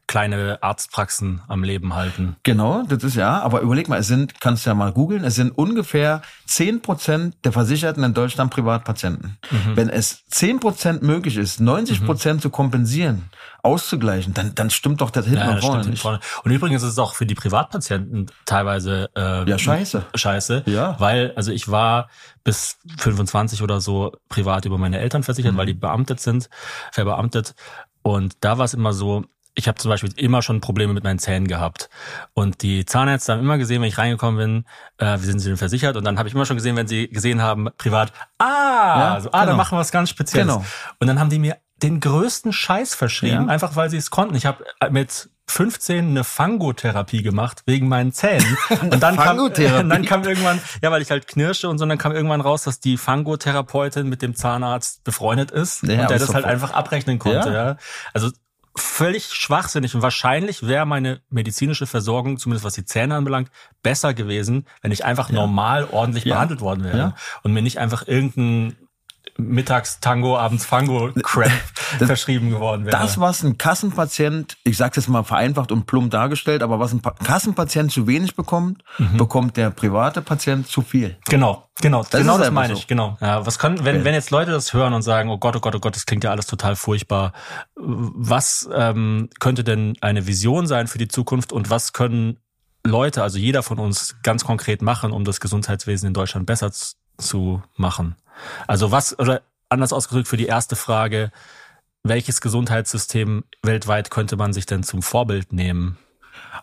kleine 0.09 0.59
Arztpraxen 0.63 1.43
am 1.47 1.63
Leben 1.63 1.95
halten. 1.95 2.37
Genau, 2.43 2.83
das 2.89 3.05
ist 3.05 3.15
ja, 3.15 3.41
aber 3.41 3.61
überleg 3.61 3.89
mal, 3.89 4.01
es 4.01 4.09
sind, 4.09 4.41
kannst 4.41 4.65
du 4.65 4.71
ja 4.71 4.75
mal 4.75 4.91
googeln, 4.91 5.23
es 5.23 5.35
sind 5.37 5.51
ungefähr 5.51 6.23
zehn 6.47 6.81
Prozent 6.81 7.37
der 7.45 7.53
Versicherten 7.53 8.03
in 8.03 8.15
Deutschland 8.15 8.51
Privatpatienten. 8.51 9.37
Mhm. 9.51 9.77
Wenn 9.77 9.89
es 9.91 10.25
zehn 10.27 10.61
Prozent 10.61 11.03
möglich 11.09 11.37
ist, 11.37 11.61
90 11.61 12.05
Prozent 12.05 12.37
mhm. 12.37 12.42
zu 12.42 12.51
kompensieren, 12.51 13.31
auszugleichen, 13.62 14.35
dann, 14.35 14.55
dann 14.55 14.71
stimmt 14.71 15.01
doch 15.01 15.11
das 15.11 15.27
hinten 15.27 15.40
ja, 15.40 15.55
und 15.55 15.61
vorne 15.61 15.88
nicht. 15.88 16.03
Vorne. 16.03 16.21
Und 16.44 16.53
übrigens 16.53 16.85
ist 16.85 16.92
es 16.92 16.99
auch 17.01 17.14
für 17.14 17.27
die 17.27 17.35
Privatpatienten 17.35 18.31
teilweise 18.47 19.11
äh, 19.16 19.49
ja, 19.51 19.59
scheiße. 19.59 20.07
Scheiße. 20.14 20.62
Ja. 20.66 20.94
Weil, 21.01 21.33
also 21.35 21.51
ich 21.51 21.68
war 21.68 22.09
bis 22.44 22.79
25 22.99 23.62
oder 23.62 23.81
so 23.81 24.12
privat 24.29 24.64
über 24.64 24.79
meine 24.79 25.01
Eltern 25.01 25.25
versichert, 25.25 25.55
mhm. 25.55 25.57
weil 25.57 25.66
die 25.66 25.75
beamtet 25.75 26.21
sind, 26.21 26.49
verbeamtet. 26.92 27.57
Und 28.03 28.37
da 28.40 28.59
war 28.59 28.64
es 28.64 28.75
immer 28.75 28.92
so, 28.92 29.25
ich 29.55 29.69
habe 29.69 29.79
zum 29.79 29.89
Beispiel 29.91 30.13
immer 30.17 30.43
schon 30.43 30.61
Probleme 30.61 30.93
mit 30.93 31.05
meinen 31.05 31.19
Zähnen 31.19 31.49
gehabt. 31.49 31.91
Und 32.35 32.63
die 32.63 32.85
Zahnärzte 32.85 33.33
haben 33.33 33.41
immer 33.41 33.59
gesehen, 33.59 33.83
wenn 33.83 33.89
ich 33.89 33.99
reingekommen 33.99 34.37
bin, 34.37 34.65
äh, 34.99 35.19
wie 35.21 35.25
sind 35.25 35.41
sie 35.41 35.49
denn 35.49 35.57
versichert? 35.57 35.97
Und 35.97 36.05
dann 36.05 36.19
habe 36.19 36.29
ich 36.29 36.35
immer 36.35 36.47
schon 36.47 36.57
gesehen, 36.57 36.77
wenn 36.77 36.87
sie 36.87 37.09
gesehen 37.09 37.43
haben, 37.43 37.69
privat, 37.77 38.13
ah, 38.39 38.45
ja, 38.47 39.21
so, 39.21 39.31
ah, 39.31 39.41
genau. 39.41 39.47
dann 39.47 39.57
machen 39.57 39.77
wir 39.77 39.81
was 39.81 39.91
ganz 39.91 40.11
Spezielles. 40.11 40.55
Genau. 40.55 40.67
Und 40.99 41.07
dann 41.07 41.19
haben 41.19 41.31
die 41.31 41.39
mir 41.39 41.57
den 41.83 42.01
größten 42.01 42.53
Scheiß 42.53 42.95
verschrieben, 42.95 43.47
ja. 43.47 43.47
einfach 43.47 43.77
weil 43.77 43.89
sie 43.91 43.97
es 43.97 44.11
konnten. 44.11 44.35
Ich 44.35 44.47
habe 44.47 44.65
mit 44.91 45.31
15 45.51 46.11
eine 46.11 46.25
Fangotherapie 46.25 47.23
gemacht 47.23 47.63
wegen 47.67 47.89
meinen 47.89 48.13
Zähnen. 48.13 48.57
Und 48.81 49.01
dann 49.03 49.17
kam, 49.17 49.39
dann 49.89 50.05
kam 50.05 50.25
irgendwann, 50.25 50.61
ja, 50.83 50.91
weil 50.91 51.03
ich 51.03 51.11
halt 51.11 51.27
knirsche 51.27 51.69
und 51.69 51.79
so, 51.79 51.87
dann 51.87 51.99
kam 51.99 52.13
irgendwann 52.13 52.41
raus, 52.41 52.65
dass 52.65 52.81
die 52.81 52.97
Fangotherapeutin 52.97 54.09
mit 54.09 54.21
dem 54.23 54.35
Zahnarzt 54.35 55.05
befreundet 55.05 55.51
ist 55.51 55.83
ja, 55.83 56.03
und 56.03 56.11
der 56.11 56.19
das 56.19 56.35
halt 56.35 56.45
einfach 56.45 56.73
abrechnen 56.73 57.19
konnte. 57.19 57.49
Ja. 57.49 57.67
ja. 57.71 57.77
Also 58.13 58.31
völlig 58.81 59.25
schwachsinnig 59.33 59.95
und 59.95 60.03
wahrscheinlich 60.03 60.67
wäre 60.67 60.87
meine 60.87 61.21
medizinische 61.31 61.87
Versorgung, 61.87 62.38
zumindest 62.38 62.64
was 62.64 62.75
die 62.75 62.85
Zähne 62.85 63.17
anbelangt, 63.17 63.51
besser 63.83 64.14
gewesen, 64.14 64.67
wenn 64.83 64.93
ich 64.93 65.05
einfach 65.05 65.31
ja. 65.31 65.37
normal 65.37 65.88
ordentlich 65.91 66.25
ja. 66.25 66.35
behandelt 66.35 66.61
worden 66.61 66.85
wäre 66.85 66.99
ja. 66.99 67.14
und 67.43 67.53
mir 67.53 67.62
nicht 67.62 67.79
einfach 67.79 68.07
irgendein 68.07 68.77
mittags 69.38 70.01
Tango, 70.01 70.37
abends 70.37 70.66
Fango 70.66 71.11
Crap 71.22 71.51
verschrieben 71.98 72.51
geworden 72.51 72.85
wäre. 72.85 72.96
Das, 72.96 73.20
was 73.20 73.42
ein 73.44 73.57
Kassenpatient, 73.57 74.57
ich 74.64 74.77
sag's 74.77 74.96
jetzt 74.96 75.09
mal 75.09 75.22
vereinfacht 75.22 75.70
und 75.70 75.87
plump 75.87 76.11
dargestellt, 76.11 76.62
aber 76.62 76.81
was 76.81 76.92
ein 76.92 77.01
Kassenpatient 77.03 77.92
zu 77.92 78.07
wenig 78.07 78.35
bekommt, 78.35 78.83
mhm. 78.98 79.16
bekommt 79.16 79.57
der 79.57 79.70
private 79.70 80.22
Patient 80.22 80.66
zu 80.66 80.83
viel. 80.83 81.16
Genau, 81.29 81.68
genau, 81.81 82.03
das 82.03 82.20
genau 82.20 82.37
das 82.37 82.51
meine 82.51 82.74
so. 82.74 82.81
ich, 82.81 82.88
genau. 82.88 83.16
Ja, 83.20 83.46
was 83.46 83.59
können, 83.59 83.85
wenn, 83.85 84.05
wenn 84.05 84.14
jetzt 84.14 84.31
Leute 84.31 84.51
das 84.51 84.72
hören 84.74 84.92
und 84.92 85.03
sagen, 85.03 85.31
oh 85.31 85.38
Gott, 85.38 85.55
oh 85.55 85.61
Gott, 85.61 85.74
oh 85.77 85.81
Gott, 85.81 85.94
das 85.94 86.05
klingt 86.05 86.24
ja 86.24 86.31
alles 86.33 86.46
total 86.46 86.74
furchtbar. 86.74 87.33
Was 87.77 88.68
ähm, 88.74 89.31
könnte 89.38 89.62
denn 89.62 89.96
eine 90.01 90.27
Vision 90.27 90.66
sein 90.66 90.88
für 90.88 90.98
die 90.98 91.09
Zukunft 91.09 91.53
und 91.53 91.70
was 91.70 91.92
können 91.92 92.38
Leute, 92.85 93.22
also 93.22 93.38
jeder 93.38 93.62
von 93.62 93.79
uns 93.79 94.16
ganz 94.22 94.44
konkret 94.44 94.83
machen, 94.83 95.12
um 95.12 95.24
das 95.24 95.38
Gesundheitswesen 95.38 96.09
in 96.09 96.14
Deutschland 96.14 96.46
besser 96.46 96.72
zu 97.18 97.62
machen? 97.77 98.16
Also 98.66 98.90
was, 98.90 99.18
oder 99.18 99.42
anders 99.68 99.92
ausgedrückt 99.92 100.29
für 100.29 100.37
die 100.37 100.46
erste 100.46 100.77
Frage, 100.77 101.31
welches 102.03 102.40
Gesundheitssystem 102.40 103.44
weltweit 103.62 104.11
könnte 104.11 104.37
man 104.37 104.53
sich 104.53 104.66
denn 104.66 104.83
zum 104.83 105.03
Vorbild 105.03 105.53
nehmen? 105.53 105.98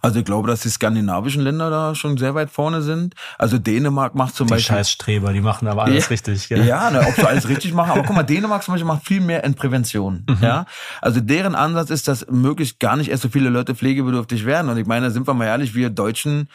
Also 0.02 0.20
ich 0.20 0.26
glaube, 0.26 0.48
dass 0.48 0.62
die 0.62 0.70
skandinavischen 0.70 1.42
Länder 1.42 1.70
da 1.70 1.96
schon 1.96 2.18
sehr 2.18 2.36
weit 2.36 2.50
vorne 2.50 2.82
sind. 2.82 3.16
Also 3.38 3.58
Dänemark 3.58 4.16
macht 4.16 4.36
zum 4.36 4.48
die 4.48 4.54
Beispiel. 4.54 4.76
Scheißstreber, 4.76 5.34
die 5.34 5.42
machen 5.42 5.68
aber 5.68 5.84
alles 5.84 6.06
ja, 6.06 6.10
richtig. 6.10 6.48
Gell? 6.48 6.66
Ja, 6.66 6.92
ne, 6.92 7.06
ob 7.08 7.16
sie 7.16 7.28
alles 7.28 7.48
richtig 7.48 7.74
machen. 7.74 7.92
Aber 7.92 8.04
guck 8.04 8.16
mal, 8.16 8.24
Dänemark 8.24 8.64
zum 8.64 8.74
Beispiel 8.74 8.88
macht 8.88 9.06
viel 9.06 9.22
mehr 9.22 9.44
in 9.44 9.56
Prävention. 9.56 10.26
Mhm. 10.30 10.38
Ja, 10.42 10.66
also 11.02 11.22
deren 11.22 11.56
Ansatz 11.56 11.90
ist, 11.90 12.08
dass 12.08 12.28
möglichst 12.30 12.80
gar 12.80 12.96
nicht 12.96 13.10
erst 13.10 13.24
so 13.24 13.30
viele 13.30 13.50
Leute 13.50 13.76
pflegebedürftig 13.76 14.46
werden. 14.46 14.70
Und 14.70 14.78
ich 14.78 14.86
meine, 14.86 15.12
sind 15.12 15.28
wir 15.28 15.34
mal 15.34 15.46
ehrlich, 15.46 15.76
wir 15.76 15.90
Deutschen 15.90 16.50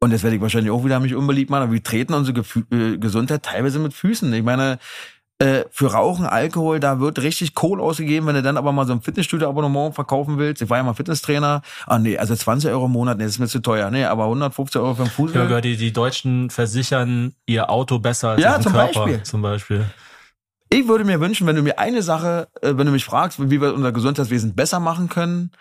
und 0.00 0.12
das 0.12 0.22
werde 0.22 0.36
ich 0.36 0.42
wahrscheinlich 0.42 0.70
auch 0.70 0.84
wieder 0.84 1.00
mich 1.00 1.14
unbeliebt 1.14 1.50
machen, 1.50 1.64
aber 1.64 1.72
wir 1.72 1.82
treten 1.82 2.14
unsere 2.14 2.34
Gefü 2.34 2.62
äh, 2.70 2.98
Gesundheit 2.98 3.42
teilweise 3.42 3.78
mit 3.78 3.94
Füßen. 3.94 4.32
Ich 4.32 4.42
meine, 4.42 4.78
äh, 5.40 5.64
für 5.70 5.92
Rauchen, 5.92 6.26
Alkohol, 6.26 6.80
da 6.80 6.98
wird 6.98 7.20
richtig 7.20 7.54
Kohl 7.54 7.80
ausgegeben, 7.80 8.26
wenn 8.26 8.34
du 8.34 8.42
dann 8.42 8.56
aber 8.56 8.72
mal 8.72 8.86
so 8.86 8.92
ein 8.92 9.02
Fitnessstudio-Abonnement 9.02 9.94
verkaufen 9.94 10.36
willst. 10.36 10.62
Ich 10.62 10.68
war 10.68 10.78
ja 10.78 10.82
mal 10.82 10.94
Fitnesstrainer. 10.94 11.62
Ah 11.86 11.98
nee, 11.98 12.18
also 12.18 12.34
20 12.34 12.70
Euro 12.70 12.86
im 12.86 12.92
Monat, 12.92 13.18
nee, 13.18 13.24
das 13.24 13.34
ist 13.34 13.38
mir 13.38 13.46
zu 13.46 13.60
teuer. 13.60 13.90
Nee, 13.90 14.04
aber 14.04 14.24
150 14.24 14.80
Euro 14.80 14.94
für 14.96 15.04
den 15.04 15.10
Fuß. 15.10 15.34
Ja, 15.34 15.60
die, 15.60 15.76
die 15.76 15.92
Deutschen 15.92 16.50
versichern 16.50 17.34
ihr 17.46 17.70
Auto 17.70 18.00
besser 18.00 18.30
als 18.30 18.42
ja, 18.42 18.54
ihren 18.54 18.62
zum 18.62 18.72
Körper, 18.72 19.04
Beispiel. 19.04 19.22
zum 19.22 19.42
Beispiel. 19.42 19.84
Ich 20.70 20.88
würde 20.88 21.04
mir 21.04 21.20
wünschen, 21.20 21.46
wenn 21.46 21.56
du 21.56 21.62
mir 21.62 21.78
eine 21.78 22.02
Sache, 22.02 22.48
äh, 22.60 22.72
wenn 22.76 22.86
du 22.86 22.92
mich 22.92 23.04
fragst, 23.04 23.38
wie 23.40 23.60
wir 23.60 23.74
unser 23.74 23.92
Gesundheitswesen 23.92 24.56
besser 24.56 24.80
machen 24.80 25.08
können, 25.08 25.52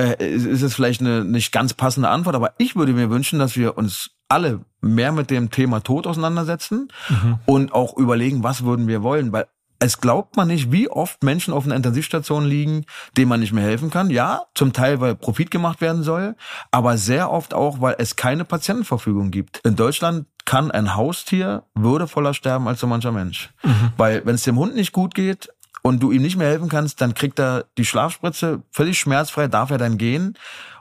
äh, 0.00 0.26
ist 0.26 0.62
es 0.62 0.74
vielleicht 0.74 1.00
eine 1.00 1.24
nicht 1.24 1.52
ganz 1.52 1.74
passende 1.74 2.08
Antwort, 2.08 2.34
aber 2.34 2.54
ich 2.58 2.76
würde 2.76 2.92
mir 2.92 3.10
wünschen, 3.10 3.38
dass 3.38 3.56
wir 3.56 3.76
uns 3.76 4.10
alle 4.28 4.60
mehr 4.80 5.12
mit 5.12 5.30
dem 5.30 5.50
Thema 5.50 5.80
Tod 5.80 6.06
auseinandersetzen 6.06 6.88
mhm. 7.08 7.38
und 7.46 7.72
auch 7.72 7.96
überlegen, 7.96 8.42
was 8.42 8.64
würden 8.64 8.86
wir 8.86 9.02
wollen, 9.02 9.32
weil 9.32 9.46
es 9.82 9.98
glaubt 10.00 10.36
man 10.36 10.48
nicht, 10.48 10.70
wie 10.70 10.90
oft 10.90 11.24
Menschen 11.24 11.54
auf 11.54 11.64
einer 11.64 11.74
Intensivstation 11.74 12.44
liegen, 12.44 12.84
denen 13.16 13.30
man 13.30 13.40
nicht 13.40 13.52
mehr 13.52 13.64
helfen 13.64 13.90
kann. 13.90 14.10
Ja, 14.10 14.42
zum 14.54 14.74
Teil, 14.74 15.00
weil 15.00 15.16
Profit 15.16 15.50
gemacht 15.50 15.80
werden 15.80 16.02
soll, 16.02 16.36
aber 16.70 16.98
sehr 16.98 17.30
oft 17.30 17.54
auch, 17.54 17.80
weil 17.80 17.96
es 17.98 18.14
keine 18.14 18.44
Patientenverfügung 18.44 19.30
gibt. 19.30 19.60
In 19.64 19.76
Deutschland 19.76 20.26
kann 20.44 20.70
ein 20.70 20.96
Haustier 20.96 21.64
würdevoller 21.74 22.34
sterben 22.34 22.68
als 22.68 22.80
so 22.80 22.86
mancher 22.86 23.12
Mensch. 23.12 23.50
Mhm. 23.62 23.92
Weil 23.96 24.26
wenn 24.26 24.34
es 24.34 24.42
dem 24.42 24.58
Hund 24.58 24.74
nicht 24.74 24.92
gut 24.92 25.14
geht, 25.14 25.48
und 25.82 26.02
du 26.02 26.12
ihm 26.12 26.22
nicht 26.22 26.36
mehr 26.36 26.48
helfen 26.48 26.68
kannst, 26.68 27.00
dann 27.00 27.14
kriegt 27.14 27.38
er 27.38 27.64
die 27.78 27.84
Schlafspritze 27.84 28.62
völlig 28.70 28.98
schmerzfrei, 28.98 29.48
darf 29.48 29.70
er 29.70 29.78
dann 29.78 29.98
gehen. 29.98 30.36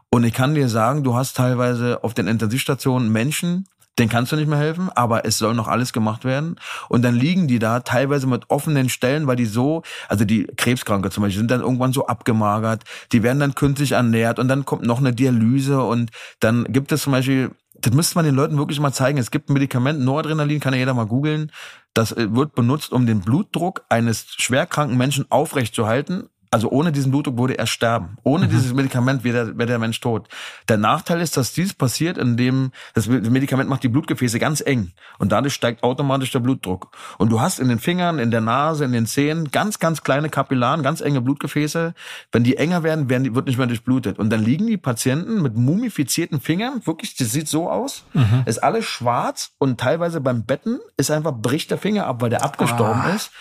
Und 0.10 0.24
ich 0.24 0.34
kann 0.34 0.56
dir 0.56 0.70
sagen, 0.70 1.04
du 1.04 1.16
hast 1.16 1.38
teilweise 1.38 2.04
auf 2.04 2.14
den 2.14 2.28
Intensivstationen 2.28 3.12
Menschen, 3.12 3.66
den 4.00 4.10
kannst 4.10 4.32
du 4.32 4.38
nicht 4.38 4.48
mehr 4.48 4.58
helfen, 4.58 4.90
aber 4.96 5.26
es 5.26 5.38
soll 5.38 5.54
noch 5.54 5.68
alles 5.68 5.92
gemacht 5.92 6.24
werden. 6.24 6.56
Und 6.88 7.04
dann 7.04 7.16
liegen 7.16 7.48
die 7.48 7.60
da 7.60 7.82
teilweise 7.82 8.28
mit 8.28 8.50
offenen 8.50 8.88
Stellen, 8.90 9.28
weil 9.28 9.36
die 9.36 9.46
so, 9.46 9.84
also 10.08 10.26
die 10.26 10.48
Krebskranke 10.56 11.10
zum 11.10 11.24
Beispiel, 11.24 11.40
sind 11.40 11.52
dann 11.52 11.62
irgendwann 11.62 11.94
so 11.94 12.08
abgemagert, 12.08 12.84
die 13.12 13.24
werden 13.24 13.40
dann 13.40 13.56
künstlich 13.56 13.92
ernährt 13.92 14.40
und 14.40 14.48
dann 14.48 14.66
kommt 14.66 14.84
noch 14.84 15.00
eine 15.00 15.14
Dialyse 15.14 15.84
und 15.84 16.12
dann 16.40 16.64
gibt 16.70 16.92
es 16.92 17.04
zum 17.04 17.12
Beispiel 17.12 17.52
das 17.82 17.94
müsste 17.94 18.16
man 18.16 18.26
den 18.26 18.36
Leuten 18.36 18.58
wirklich 18.58 18.80
mal 18.80 18.92
zeigen. 18.92 19.18
Es 19.18 19.32
gibt 19.32 19.50
ein 19.50 19.54
Medikament, 19.54 20.00
Noradrenalin, 20.02 20.60
kann 20.60 20.74
ja 20.74 20.80
jeder 20.80 20.94
mal 20.94 21.06
googeln. 21.06 21.52
Das 21.94 22.12
äh, 22.12 22.34
wird 22.34 22.56
benutzt, 22.56 22.92
um 22.92 23.06
den 23.06 23.22
Blutdruck 23.22 23.86
eines 23.90 24.26
schwerkranken 24.38 24.98
Menschen 24.98 25.26
aufrechtzuerhalten 25.30 26.30
also 26.52 26.70
ohne 26.72 26.92
diesen 26.92 27.12
Blutdruck 27.12 27.38
würde 27.38 27.58
er 27.58 27.68
sterben. 27.68 28.18
Ohne 28.24 28.48
mhm. 28.48 28.50
dieses 28.50 28.74
Medikament 28.74 29.24
wäre 29.24 29.46
der, 29.46 29.58
wäre 29.58 29.68
der 29.68 29.80
Mensch 29.80 30.00
tot. 30.00 30.28
Der 30.68 30.78
Nachteil 30.78 31.22
ist, 31.22 31.38
dass 31.38 31.54
dies 31.54 31.74
passiert, 31.74 32.18
indem 32.18 32.72
das 32.96 33.08
Medikament 33.08 33.70
macht 33.70 33.84
die 33.84 33.90
Blutgefäße 33.90 34.40
ganz 34.40 34.62
eng 34.62 34.92
und 35.20 35.32
dadurch 35.32 35.54
steigt 35.54 35.84
automatisch 35.84 36.32
der 36.32 36.40
Blutdruck. 36.40 36.92
Und 37.20 37.32
du 37.32 37.40
hast 37.40 37.60
in 37.60 37.70
den 37.70 37.78
Fingern, 37.78 38.18
in 38.18 38.32
der 38.32 38.42
Nase, 38.42 38.86
in 38.86 38.92
den 38.92 39.06
Zähnen 39.06 39.52
ganz, 39.52 39.78
ganz 39.78 40.02
kleine 40.02 40.30
Kapillaren, 40.30 40.82
ganz 40.82 41.02
enge 41.02 41.22
Blutgefäße. 41.22 41.94
Wenn 42.32 42.44
die 42.44 42.58
enger 42.58 42.82
werden, 42.82 43.10
werden 43.10 43.26
die, 43.26 43.36
wird 43.36 43.46
nicht 43.46 43.58
mehr 43.58 43.68
durchblutet. 43.68 44.18
Und 44.18 44.32
dann 44.32 44.44
liegen 44.44 44.66
die 44.66 44.78
Patienten 44.78 45.44
mit 45.44 45.56
mumifizierten 45.56 46.42
Fingern, 46.42 46.82
wirklich, 46.86 47.16
das 47.16 47.32
sieht 47.32 47.48
so 47.48 47.70
aus, 47.70 48.06
mhm. 48.14 48.44
ist 48.46 48.64
alles 48.64 48.86
schwarz 48.86 49.52
und 49.60 49.80
teilweise 49.80 50.20
beim 50.20 50.46
Betten 50.46 50.80
ist 50.98 51.12
einfach 51.12 51.34
bricht 51.34 51.70
der 51.70 51.78
Finger 51.78 52.08
ab, 52.08 52.22
weil 52.22 52.32
der 52.32 52.44
abgestorben 52.44 53.02
ah. 53.02 53.14
ist. 53.14 53.32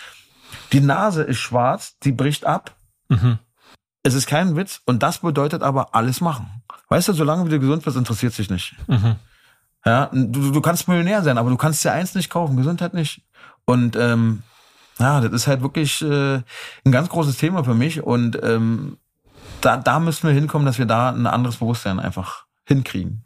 Die 0.73 0.81
Nase 0.81 1.23
ist 1.23 1.37
schwarz, 1.37 1.97
die 2.03 2.11
bricht 2.11 2.45
ab 2.45 2.75
Mhm. 3.09 3.39
Es 4.03 4.13
ist 4.13 4.27
kein 4.27 4.55
Witz 4.55 4.81
und 4.85 5.03
das 5.03 5.19
bedeutet 5.19 5.61
aber 5.61 5.93
alles 5.93 6.21
machen. 6.21 6.63
Weißt 6.87 7.07
du, 7.07 7.13
solange 7.13 7.49
du 7.49 7.59
gesund 7.59 7.83
bist, 7.83 7.97
interessiert 7.97 8.33
sich 8.33 8.49
nicht. 8.49 8.75
Mhm. 8.87 9.15
Ja, 9.85 10.09
du, 10.13 10.51
du 10.51 10.61
kannst 10.61 10.87
Millionär 10.87 11.21
sein, 11.21 11.37
aber 11.37 11.49
du 11.49 11.57
kannst 11.57 11.83
dir 11.83 11.91
eins 11.91 12.15
nicht 12.15 12.29
kaufen, 12.29 12.57
Gesundheit 12.57 12.93
nicht. 12.93 13.21
Und 13.65 13.95
ähm, 13.95 14.43
ja, 14.99 15.21
das 15.21 15.31
ist 15.31 15.47
halt 15.47 15.61
wirklich 15.61 16.01
äh, 16.01 16.41
ein 16.85 16.91
ganz 16.91 17.09
großes 17.09 17.37
Thema 17.37 17.63
für 17.63 17.73
mich 17.73 18.01
und 18.01 18.41
ähm, 18.43 18.97
da, 19.61 19.77
da 19.77 19.99
müssen 19.99 20.27
wir 20.27 20.33
hinkommen, 20.33 20.65
dass 20.65 20.77
wir 20.77 20.85
da 20.85 21.09
ein 21.09 21.27
anderes 21.27 21.57
Bewusstsein 21.57 21.99
einfach 21.99 22.45
hinkriegen. 22.65 23.25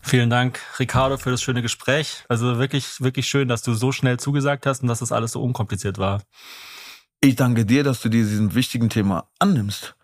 Vielen 0.00 0.30
Dank, 0.30 0.60
Ricardo, 0.78 1.16
für 1.16 1.30
das 1.30 1.42
schöne 1.42 1.62
Gespräch. 1.62 2.24
Also 2.28 2.58
wirklich, 2.58 3.00
wirklich 3.00 3.28
schön, 3.28 3.48
dass 3.48 3.62
du 3.62 3.72
so 3.74 3.92
schnell 3.92 4.18
zugesagt 4.18 4.66
hast 4.66 4.82
und 4.82 4.88
dass 4.88 4.98
das 4.98 5.12
alles 5.12 5.32
so 5.32 5.42
unkompliziert 5.42 5.98
war. 5.98 6.22
Ich 7.24 7.36
danke 7.36 7.64
dir, 7.64 7.84
dass 7.84 8.00
du 8.00 8.08
dir 8.08 8.24
diesem 8.24 8.52
wichtigen 8.52 8.90
Thema 8.90 9.28
annimmst. 9.38 9.94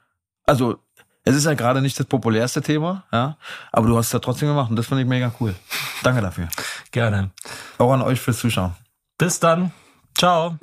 Also, 0.47 0.79
es 1.25 1.35
ist 1.35 1.47
ja 1.47 1.55
gerade 1.55 1.83
nicht 1.83 1.99
das 1.99 2.07
populärste 2.07 2.63
Thema, 2.63 3.07
ja, 3.13 3.37
aber 3.73 3.89
du 3.89 3.99
hast 3.99 4.07
es 4.07 4.13
ja 4.13 4.21
trotzdem 4.21 4.47
gemacht 4.47 4.71
und 4.71 4.77
das 4.77 4.87
finde 4.87 5.03
ich 5.03 5.09
mega 5.09 5.35
cool. 5.41 5.57
Danke 6.05 6.21
dafür. 6.21 6.49
Gerne. 6.93 7.33
Auch 7.79 7.93
an 7.93 8.03
euch 8.03 8.21
fürs 8.21 8.39
Zuschauen. 8.39 8.77
Bis 9.19 9.41
dann. 9.41 9.73
Ciao. 10.17 10.59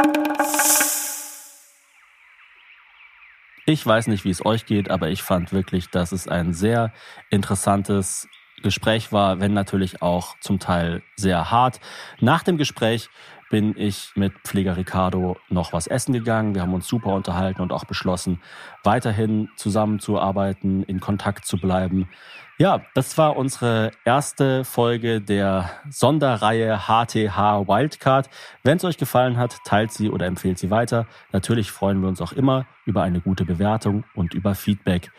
Ich 3.66 3.86
weiß 3.86 4.08
nicht, 4.08 4.24
wie 4.24 4.30
es 4.30 4.46
euch 4.46 4.66
geht, 4.66 4.90
aber 4.90 5.10
ich 5.10 5.24
fand 5.24 5.52
wirklich, 5.52 5.90
dass 5.90 6.14
es 6.14 6.30
ein 6.30 6.54
sehr 6.54 6.94
interessantes 7.32 8.30
Gespräch 8.64 9.12
war, 9.12 9.42
wenn 9.42 9.54
natürlich 9.54 10.02
auch 10.02 10.40
zum 10.40 10.60
Teil 10.60 11.04
sehr 11.18 11.52
hart. 11.52 11.82
Nach 12.22 12.44
dem 12.44 12.58
Gespräch 12.58 13.10
bin 13.50 13.76
ich 13.78 14.12
mit 14.16 14.34
Pfleger 14.44 14.78
Ricardo 14.78 15.38
noch 15.50 15.74
was 15.74 15.88
essen 15.88 16.14
gegangen. 16.14 16.56
Wir 16.56 16.62
haben 16.62 16.74
uns 16.74 16.88
super 16.88 17.14
unterhalten 17.14 17.62
und 17.62 17.72
auch 17.72 17.86
beschlossen, 17.86 18.42
weiterhin 18.84 19.50
zusammenzuarbeiten, 19.56 20.84
in 20.84 21.00
Kontakt 21.00 21.46
zu 21.46 21.58
bleiben. 21.58 22.10
Ja, 22.58 22.82
das 22.94 23.18
war 23.18 23.36
unsere 23.36 23.92
erste 24.06 24.64
Folge 24.64 25.20
der 25.20 25.70
Sonderreihe 25.90 26.84
HTH 26.88 27.68
Wildcard. 27.68 28.30
Wenn 28.64 28.78
es 28.78 28.86
euch 28.86 28.98
gefallen 28.98 29.36
hat, 29.38 29.58
teilt 29.66 29.92
sie 29.92 30.10
oder 30.10 30.26
empfehlt 30.26 30.58
sie 30.58 30.72
weiter. 30.72 31.06
Natürlich 31.34 31.72
freuen 31.72 32.02
wir 32.02 32.08
uns 32.08 32.22
auch 32.22 32.32
immer 32.32 32.66
über 32.86 33.04
eine 33.04 33.20
gute 33.20 33.44
Bewertung 33.44 34.06
und 34.16 34.34
über 34.34 34.56
Feedback. 34.56 35.12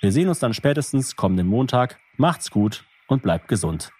Wir 0.00 0.12
sehen 0.12 0.28
uns 0.28 0.38
dann 0.38 0.54
spätestens 0.54 1.16
kommenden 1.16 1.48
Montag. 1.48 1.98
Macht's 2.16 2.50
gut 2.50 2.84
und 3.08 3.22
bleibt 3.22 3.48
gesund. 3.48 3.90